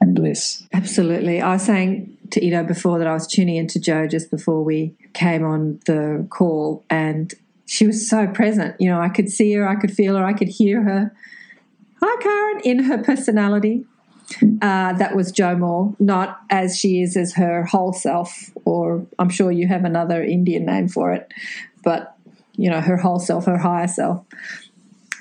and 0.00 0.14
bliss. 0.14 0.66
Absolutely. 0.72 1.40
I 1.40 1.54
was 1.54 1.62
saying 1.62 2.16
to 2.30 2.44
Ido 2.44 2.64
before 2.64 2.98
that 2.98 3.06
I 3.06 3.14
was 3.14 3.26
tuning 3.26 3.56
into 3.56 3.80
Joe 3.80 4.06
just 4.06 4.30
before 4.30 4.62
we 4.62 4.94
came 5.12 5.44
on 5.44 5.80
the 5.86 6.26
call, 6.30 6.84
and 6.90 7.32
she 7.66 7.86
was 7.86 8.08
so 8.08 8.26
present. 8.26 8.76
You 8.80 8.90
know, 8.90 9.00
I 9.00 9.08
could 9.08 9.30
see 9.30 9.52
her, 9.54 9.68
I 9.68 9.76
could 9.76 9.92
feel 9.92 10.16
her, 10.16 10.24
I 10.24 10.32
could 10.32 10.48
hear 10.48 10.82
her. 10.82 11.14
Hi, 12.02 12.22
Karen, 12.22 12.60
in 12.64 12.84
her 12.84 12.98
personality. 12.98 13.84
Uh, 14.60 14.92
that 14.92 15.16
was 15.16 15.32
Joe 15.32 15.56
Moore, 15.56 15.96
not 15.98 16.40
as 16.50 16.78
she 16.78 17.00
is 17.00 17.16
as 17.16 17.34
her 17.34 17.64
whole 17.64 17.94
self, 17.94 18.50
or 18.66 19.06
I'm 19.18 19.30
sure 19.30 19.50
you 19.50 19.66
have 19.68 19.84
another 19.84 20.22
Indian 20.22 20.66
name 20.66 20.88
for 20.88 21.14
it, 21.14 21.32
but 21.82 22.14
you 22.58 22.68
know, 22.68 22.80
her 22.82 22.98
whole 22.98 23.20
self, 23.20 23.46
her 23.46 23.56
higher 23.56 23.86
self. 23.86 24.26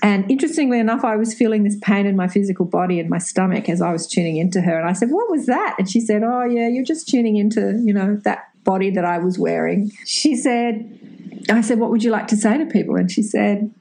And 0.01 0.29
interestingly 0.29 0.79
enough, 0.79 1.03
I 1.03 1.15
was 1.15 1.33
feeling 1.33 1.63
this 1.63 1.77
pain 1.81 2.05
in 2.05 2.15
my 2.15 2.27
physical 2.27 2.65
body 2.65 2.99
and 2.99 3.09
my 3.09 3.17
stomach 3.17 3.67
as 3.67 3.81
I 3.81 3.91
was 3.91 4.07
tuning 4.07 4.37
into 4.37 4.61
her. 4.61 4.77
And 4.79 4.87
I 4.87 4.93
said, 4.93 5.09
What 5.09 5.29
was 5.31 5.47
that? 5.47 5.75
And 5.79 5.89
she 5.89 5.99
said, 5.99 6.23
Oh, 6.23 6.43
yeah, 6.43 6.67
you're 6.67 6.85
just 6.85 7.07
tuning 7.07 7.37
into, 7.37 7.81
you 7.83 7.93
know, 7.93 8.15
that 8.23 8.49
body 8.63 8.91
that 8.91 9.05
I 9.05 9.17
was 9.17 9.39
wearing. 9.39 9.91
She 10.05 10.35
said, 10.35 11.45
I 11.49 11.61
said, 11.61 11.79
What 11.79 11.89
would 11.89 12.03
you 12.03 12.11
like 12.11 12.27
to 12.27 12.37
say 12.37 12.57
to 12.57 12.65
people? 12.65 12.95
And 12.95 13.11
she 13.11 13.23
said, 13.23 13.73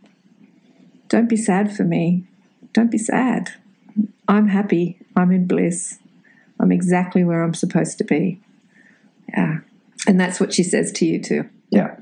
Don't 1.09 1.29
be 1.29 1.37
sad 1.37 1.77
for 1.77 1.85
me. 1.85 2.25
Don't 2.73 2.91
be 2.91 2.99
sad. 2.99 3.53
I'm 4.29 4.49
happy. 4.49 4.99
I'm 5.17 5.33
in 5.33 5.47
bliss. 5.47 5.99
I'm 6.59 6.73
exactly 6.73 7.25
where 7.25 7.43
I'm 7.43 7.55
supposed 7.55 7.99
to 7.99 8.05
be. 8.05 8.41
Yeah. 9.29 9.59
And 10.07 10.21
that's 10.21 10.41
what 10.41 10.55
she 10.55 10.63
says 10.63 10.93
to 10.93 11.07
you 11.07 11.23
too. 11.23 11.49
Yeah. 11.71 11.97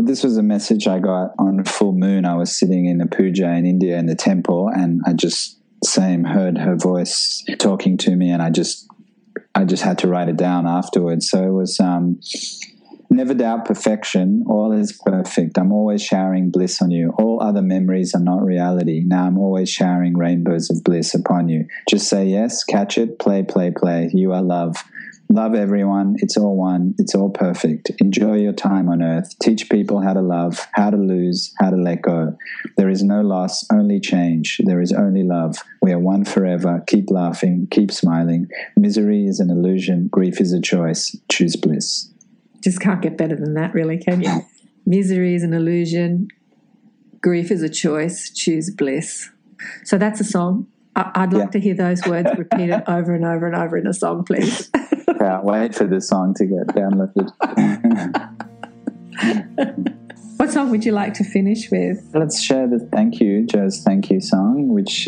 Well, 0.00 0.06
this 0.06 0.24
was 0.24 0.38
a 0.38 0.42
message 0.42 0.88
I 0.88 0.98
got 0.98 1.34
on 1.38 1.62
full 1.64 1.92
moon. 1.92 2.24
I 2.24 2.34
was 2.34 2.58
sitting 2.58 2.86
in 2.86 3.02
a 3.02 3.06
puja 3.06 3.52
in 3.52 3.66
India 3.66 3.98
in 3.98 4.06
the 4.06 4.14
temple, 4.14 4.70
and 4.72 5.02
I 5.04 5.12
just 5.12 5.58
same 5.84 6.24
heard 6.24 6.56
her 6.56 6.74
voice 6.74 7.44
talking 7.58 7.98
to 7.98 8.16
me, 8.16 8.30
and 8.30 8.40
I 8.40 8.48
just 8.48 8.88
I 9.54 9.66
just 9.66 9.82
had 9.82 9.98
to 9.98 10.08
write 10.08 10.30
it 10.30 10.38
down 10.38 10.66
afterwards. 10.66 11.28
So 11.28 11.44
it 11.44 11.52
was 11.52 11.78
um, 11.80 12.18
never 13.10 13.34
doubt 13.34 13.66
perfection. 13.66 14.42
All 14.48 14.72
is 14.72 14.98
perfect. 15.04 15.58
I'm 15.58 15.70
always 15.70 16.02
showering 16.02 16.50
bliss 16.50 16.80
on 16.80 16.90
you. 16.90 17.12
All 17.18 17.42
other 17.42 17.60
memories 17.60 18.14
are 18.14 18.22
not 18.22 18.42
reality. 18.42 19.02
Now 19.04 19.26
I'm 19.26 19.36
always 19.36 19.68
showering 19.68 20.16
rainbows 20.16 20.70
of 20.70 20.82
bliss 20.82 21.14
upon 21.14 21.50
you. 21.50 21.66
Just 21.90 22.08
say 22.08 22.24
yes, 22.24 22.64
catch 22.64 22.96
it, 22.96 23.18
play, 23.18 23.42
play, 23.42 23.70
play. 23.70 24.10
You 24.14 24.32
are 24.32 24.40
love. 24.40 24.82
Love 25.32 25.54
everyone. 25.54 26.16
It's 26.18 26.36
all 26.36 26.56
one. 26.56 26.92
It's 26.98 27.14
all 27.14 27.30
perfect. 27.30 27.90
Enjoy 28.00 28.34
your 28.34 28.52
time 28.52 28.88
on 28.88 29.00
earth. 29.00 29.38
Teach 29.40 29.70
people 29.70 30.00
how 30.00 30.12
to 30.12 30.20
love, 30.20 30.66
how 30.72 30.90
to 30.90 30.96
lose, 30.96 31.54
how 31.60 31.70
to 31.70 31.76
let 31.76 32.02
go. 32.02 32.36
There 32.76 32.88
is 32.88 33.04
no 33.04 33.20
loss, 33.20 33.64
only 33.72 34.00
change. 34.00 34.60
There 34.64 34.80
is 34.80 34.92
only 34.92 35.22
love. 35.22 35.58
We 35.82 35.92
are 35.92 36.00
one 36.00 36.24
forever. 36.24 36.82
Keep 36.88 37.10
laughing, 37.12 37.68
keep 37.70 37.92
smiling. 37.92 38.48
Misery 38.76 39.26
is 39.26 39.38
an 39.38 39.50
illusion. 39.50 40.08
Grief 40.08 40.40
is 40.40 40.52
a 40.52 40.60
choice. 40.60 41.16
Choose 41.30 41.54
bliss. 41.54 42.10
Just 42.60 42.80
can't 42.80 43.00
get 43.00 43.16
better 43.16 43.36
than 43.36 43.54
that, 43.54 43.72
really, 43.72 43.98
can 43.98 44.22
you? 44.22 44.44
Misery 44.84 45.36
is 45.36 45.44
an 45.44 45.54
illusion. 45.54 46.26
Grief 47.20 47.52
is 47.52 47.62
a 47.62 47.68
choice. 47.68 48.30
Choose 48.30 48.68
bliss. 48.70 49.30
So 49.84 49.96
that's 49.96 50.20
a 50.20 50.24
song. 50.24 50.66
I'd 50.96 51.32
like 51.32 51.44
Yeah. 51.44 51.50
to 51.50 51.60
hear 51.60 51.74
those 51.74 52.04
words 52.04 52.28
repeated 52.36 52.82
over 52.88 53.14
and 53.14 53.24
over 53.24 53.46
and 53.46 53.54
over 53.54 53.76
in 53.78 53.86
a 53.86 53.94
song, 53.94 54.24
please. 54.24 54.68
can't 55.20 55.44
wait 55.44 55.74
for 55.74 55.84
this 55.84 56.08
song 56.08 56.34
to 56.34 56.46
get 56.46 56.66
downloaded. 56.68 57.30
What 60.40 60.50
song 60.50 60.70
would 60.70 60.86
you 60.86 60.92
like 60.92 61.12
to 61.14 61.24
finish 61.24 61.70
with? 61.70 62.02
Let's 62.14 62.40
share 62.40 62.66
the 62.66 62.78
thank 62.78 63.20
you, 63.20 63.44
Joe's 63.44 63.82
thank 63.82 64.08
you 64.08 64.22
song, 64.22 64.68
which 64.68 65.06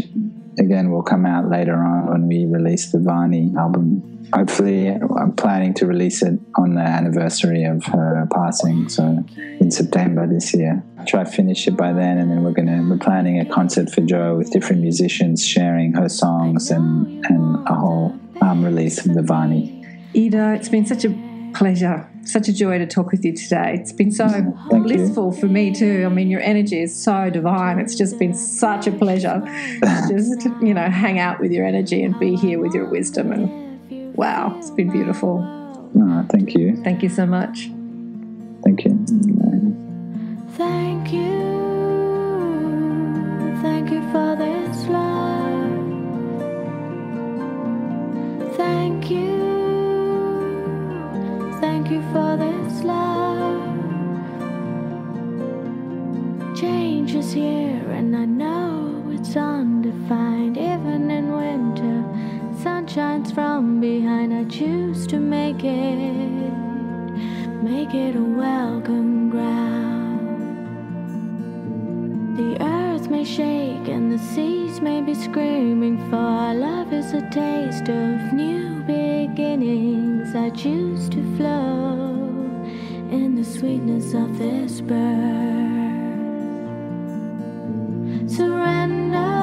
again 0.58 0.90
will 0.90 1.02
come 1.02 1.24
out 1.24 1.48
later 1.48 1.74
on 1.74 2.06
when 2.06 2.28
we 2.28 2.44
release 2.44 2.92
the 2.92 2.98
Varney 2.98 3.50
album. 3.56 4.28
Hopefully, 4.34 4.88
I'm 4.88 5.32
planning 5.32 5.72
to 5.74 5.86
release 5.86 6.22
it 6.22 6.38
on 6.56 6.74
the 6.74 6.82
anniversary 6.82 7.64
of 7.64 7.82
her 7.86 8.28
passing, 8.30 8.90
so 8.90 9.24
in 9.58 9.70
September 9.70 10.26
this 10.26 10.52
year. 10.52 10.84
Try 11.06 11.24
to 11.24 11.30
finish 11.30 11.66
it 11.66 11.78
by 11.78 11.94
then, 11.94 12.18
and 12.18 12.30
then 12.30 12.44
we're 12.44 12.52
gonna 12.52 12.86
we're 12.86 12.98
planning 12.98 13.40
a 13.40 13.46
concert 13.46 13.88
for 13.88 14.02
Joe 14.02 14.36
with 14.36 14.50
different 14.50 14.82
musicians 14.82 15.42
sharing 15.46 15.94
her 15.94 16.10
songs 16.10 16.70
and 16.70 17.24
and 17.24 17.66
a 17.66 17.74
whole 17.74 18.20
um, 18.42 18.62
release 18.62 19.06
of 19.06 19.14
the 19.14 19.22
Varney. 19.22 19.82
Ido, 20.14 20.52
it's 20.52 20.68
been 20.68 20.84
such 20.86 21.04
a 21.04 21.10
pleasure, 21.54 22.08
such 22.24 22.48
a 22.48 22.52
joy 22.52 22.78
to 22.78 22.86
talk 22.86 23.10
with 23.12 23.24
you 23.24 23.34
today. 23.34 23.74
It's 23.78 23.92
been 23.92 24.10
so 24.10 24.26
you. 24.26 24.54
blissful 24.82 25.32
for 25.32 25.46
me 25.46 25.72
too. 25.74 26.04
I 26.06 26.08
mean, 26.08 26.28
your 26.30 26.40
energy 26.40 26.80
is 26.80 26.94
so 26.94 27.30
divine. 27.30 27.78
It's 27.78 27.94
just 27.94 28.18
been 28.18 28.34
such 28.34 28.86
a 28.86 28.92
pleasure 28.92 29.40
to 29.82 30.06
just, 30.08 30.44
you 30.62 30.74
know, 30.74 30.88
hang 30.90 31.18
out 31.18 31.40
with 31.40 31.52
your 31.52 31.66
energy 31.66 32.02
and 32.02 32.18
be 32.18 32.36
here 32.36 32.58
with 32.58 32.74
your 32.74 32.86
wisdom. 32.86 33.32
And 33.32 34.14
wow, 34.14 34.54
it's 34.58 34.70
been 34.70 34.90
beautiful. 34.90 35.40
No, 35.94 36.26
thank 36.30 36.54
you, 36.54 36.76
Thank 36.82 37.02
you 37.02 37.08
so 37.08 37.26
much. 37.26 37.68
thank 38.64 38.84
you. 38.84 39.04
Thank 40.56 41.12
you, 41.12 41.30
thank 43.62 43.90
you 43.90 44.00
for 44.12 44.36
this 44.36 44.86
love. 44.88 45.32
Thank 48.56 49.10
you, 49.10 49.26
thank 49.36 49.51
you 51.93 52.03
for 52.12 52.36
this 52.38 52.82
love. 52.84 53.61
Change 56.57 57.14
is 57.14 57.32
here, 57.32 57.90
and 57.90 58.16
I 58.16 58.24
know 58.24 59.05
it's 59.11 59.36
undefined. 59.36 60.57
Even 60.57 61.11
in 61.11 61.26
winter, 61.32 61.99
sun 62.62 62.86
shines 62.86 63.30
from 63.30 63.80
behind. 63.80 64.32
I 64.32 64.45
choose 64.45 65.07
to 65.09 65.18
make 65.18 65.64
it, 65.64 66.53
make 67.62 67.95
it 67.95 68.16
a 68.16 68.22
welcome 68.22 69.28
ground. 69.28 70.28
The 72.38 72.57
earth 72.62 73.11
may 73.11 73.24
shake 73.24 73.88
and 73.88 74.11
the 74.11 74.18
seas 74.18 74.80
may 74.80 75.03
be 75.03 75.14
screaming, 75.14 75.99
for 76.09 76.55
love 76.55 76.93
is 76.93 77.12
a 77.12 77.28
taste 77.30 77.88
of 77.90 78.32
new 78.32 78.71
beginnings. 78.87 80.35
I 80.35 80.51
choose 80.51 81.09
to 81.11 81.37
flow 81.37 82.41
in 83.11 83.35
the 83.35 83.45
sweetness 83.45 84.14
of 84.14 84.39
this 84.39 84.80
birth. 84.80 85.01
Surrender, 88.30 89.41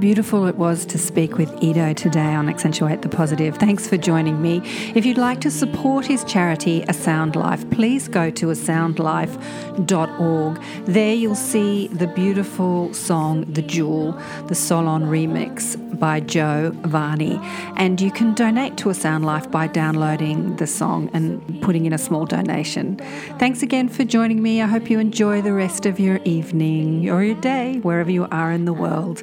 beautiful 0.00 0.46
it 0.46 0.56
was 0.56 0.84
to 0.86 0.98
speak 0.98 1.38
with 1.38 1.62
Ido 1.62 1.92
today 1.94 2.34
on 2.34 2.48
Accentuate 2.48 3.02
the 3.02 3.08
Positive. 3.08 3.56
Thanks 3.56 3.88
for 3.88 3.96
joining 3.96 4.42
me. 4.42 4.60
If 4.94 5.06
you'd 5.06 5.16
like 5.16 5.40
to 5.40 5.50
support 5.50 6.06
his 6.06 6.22
charity, 6.24 6.84
A 6.88 6.92
Sound 6.92 7.34
Life, 7.34 7.68
please 7.70 8.08
go 8.08 8.30
to 8.30 8.46
asoundlife.org. 8.46 10.62
There 10.84 11.14
you'll 11.14 11.34
see 11.34 11.88
the 11.88 12.06
beautiful 12.08 12.92
song 12.92 13.44
The 13.52 13.62
Jewel, 13.62 14.12
the 14.48 14.54
Solon 14.54 15.04
remix 15.04 15.76
by 15.98 16.20
Joe 16.20 16.72
Varney. 16.82 17.40
And 17.76 18.00
you 18.00 18.10
can 18.10 18.34
donate 18.34 18.76
to 18.78 18.90
A 18.90 18.94
Sound 18.94 19.24
Life 19.24 19.50
by 19.50 19.66
downloading 19.66 20.56
the 20.56 20.66
song 20.66 21.10
and 21.14 21.62
putting 21.62 21.86
in 21.86 21.92
a 21.92 21.98
small 21.98 22.26
donation. 22.26 22.96
Thanks 23.38 23.62
again 23.62 23.88
for 23.88 24.04
joining 24.04 24.42
me. 24.42 24.60
I 24.60 24.66
hope 24.66 24.90
you 24.90 24.98
enjoy 24.98 25.40
the 25.40 25.54
rest 25.54 25.86
of 25.86 25.98
your 25.98 26.20
evening 26.24 27.08
or 27.08 27.24
your 27.24 27.40
day, 27.40 27.78
wherever 27.78 28.10
you 28.10 28.26
are 28.30 28.52
in 28.52 28.66
the 28.66 28.74
world. 28.74 29.22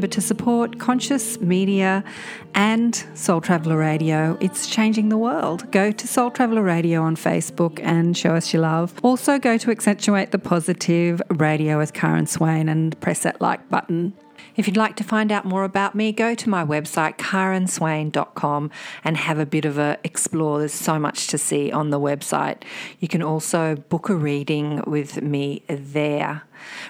Remember 0.00 0.14
to 0.14 0.22
support 0.22 0.78
conscious 0.78 1.38
media 1.42 2.02
and 2.54 3.04
Soul 3.12 3.42
Traveller 3.42 3.76
Radio. 3.76 4.38
It's 4.40 4.66
changing 4.66 5.10
the 5.10 5.18
world. 5.18 5.70
Go 5.72 5.92
to 5.92 6.08
Soul 6.08 6.30
Traveller 6.30 6.62
Radio 6.62 7.02
on 7.02 7.16
Facebook 7.16 7.78
and 7.82 8.16
show 8.16 8.34
us 8.34 8.50
your 8.50 8.62
love. 8.62 8.94
Also, 9.02 9.38
go 9.38 9.58
to 9.58 9.70
Accentuate 9.70 10.30
the 10.30 10.38
Positive 10.38 11.20
Radio 11.28 11.76
with 11.76 11.92
Karen 11.92 12.26
Swain 12.26 12.70
and 12.70 12.98
press 13.02 13.24
that 13.24 13.42
like 13.42 13.68
button. 13.68 14.14
If 14.56 14.66
you'd 14.66 14.78
like 14.78 14.96
to 14.96 15.04
find 15.04 15.30
out 15.30 15.44
more 15.44 15.64
about 15.64 15.94
me, 15.94 16.12
go 16.12 16.34
to 16.34 16.48
my 16.48 16.64
website, 16.64 17.18
karenswain.com, 17.18 18.70
and 19.04 19.16
have 19.18 19.38
a 19.38 19.44
bit 19.44 19.66
of 19.66 19.76
a 19.76 19.98
explore. 20.02 20.60
There's 20.60 20.72
so 20.72 20.98
much 20.98 21.26
to 21.26 21.36
see 21.36 21.70
on 21.70 21.90
the 21.90 22.00
website. 22.00 22.62
You 23.00 23.08
can 23.08 23.22
also 23.22 23.76
book 23.76 24.08
a 24.08 24.14
reading 24.14 24.82
with 24.86 25.20
me 25.20 25.62
there. 25.68 26.44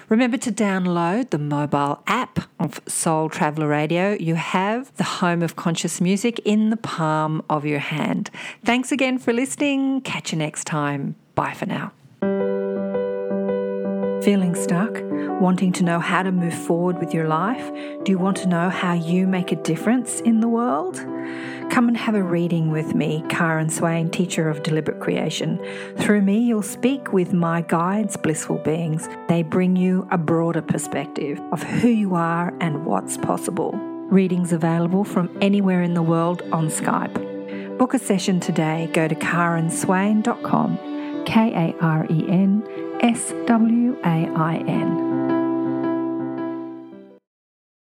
Remember 0.09 0.37
to 0.37 0.51
download 0.51 1.29
the 1.29 1.37
mobile 1.37 2.01
app 2.07 2.39
of 2.59 2.81
Soul 2.87 3.29
Traveller 3.29 3.67
Radio. 3.67 4.13
You 4.13 4.35
have 4.35 4.95
the 4.97 5.03
home 5.03 5.41
of 5.41 5.55
conscious 5.55 6.01
music 6.01 6.39
in 6.45 6.69
the 6.69 6.77
palm 6.77 7.43
of 7.49 7.65
your 7.65 7.79
hand. 7.79 8.29
Thanks 8.63 8.91
again 8.91 9.17
for 9.17 9.33
listening. 9.33 10.01
Catch 10.01 10.31
you 10.31 10.37
next 10.37 10.65
time. 10.65 11.15
Bye 11.35 11.53
for 11.53 11.65
now. 11.65 11.91
Feeling 14.23 14.55
stuck? 14.55 15.10
Wanting 15.39 15.71
to 15.73 15.83
know 15.83 15.99
how 15.99 16.23
to 16.23 16.31
move 16.31 16.53
forward 16.53 16.99
with 16.99 17.13
your 17.13 17.27
life? 17.27 17.71
Do 18.03 18.11
you 18.11 18.17
want 18.17 18.37
to 18.37 18.47
know 18.47 18.69
how 18.69 18.93
you 18.93 19.27
make 19.27 19.51
a 19.51 19.55
difference 19.55 20.19
in 20.21 20.39
the 20.39 20.47
world? 20.47 20.95
Come 21.71 21.87
and 21.87 21.95
have 21.95 22.15
a 22.15 22.23
reading 22.23 22.71
with 22.71 22.93
me, 22.93 23.23
Karen 23.29 23.69
Swain, 23.69 24.09
teacher 24.09 24.49
of 24.49 24.61
deliberate 24.61 24.99
creation. 24.99 25.57
Through 25.97 26.21
me, 26.21 26.39
you'll 26.39 26.61
speak 26.61 27.13
with 27.13 27.31
my 27.31 27.61
guides, 27.61 28.17
blissful 28.17 28.57
beings. 28.57 29.07
They 29.29 29.41
bring 29.41 29.77
you 29.77 30.05
a 30.11 30.17
broader 30.17 30.61
perspective 30.61 31.39
of 31.51 31.63
who 31.63 31.87
you 31.87 32.15
are 32.15 32.53
and 32.59 32.85
what's 32.85 33.17
possible. 33.17 33.71
Readings 34.09 34.51
available 34.51 35.05
from 35.05 35.35
anywhere 35.39 35.81
in 35.81 35.93
the 35.93 36.01
world 36.01 36.41
on 36.51 36.67
Skype. 36.67 37.77
Book 37.77 37.93
a 37.93 37.99
session 37.99 38.41
today. 38.41 38.89
Go 38.91 39.07
to 39.07 39.15
karenswain.com, 39.15 41.23
K 41.25 41.53
A 41.53 41.73
R 41.81 42.05
E 42.09 42.25
N 42.27 42.97
S 43.01 43.33
W 43.47 43.97
A 44.03 44.27
I 44.35 44.57
N. 44.67 45.30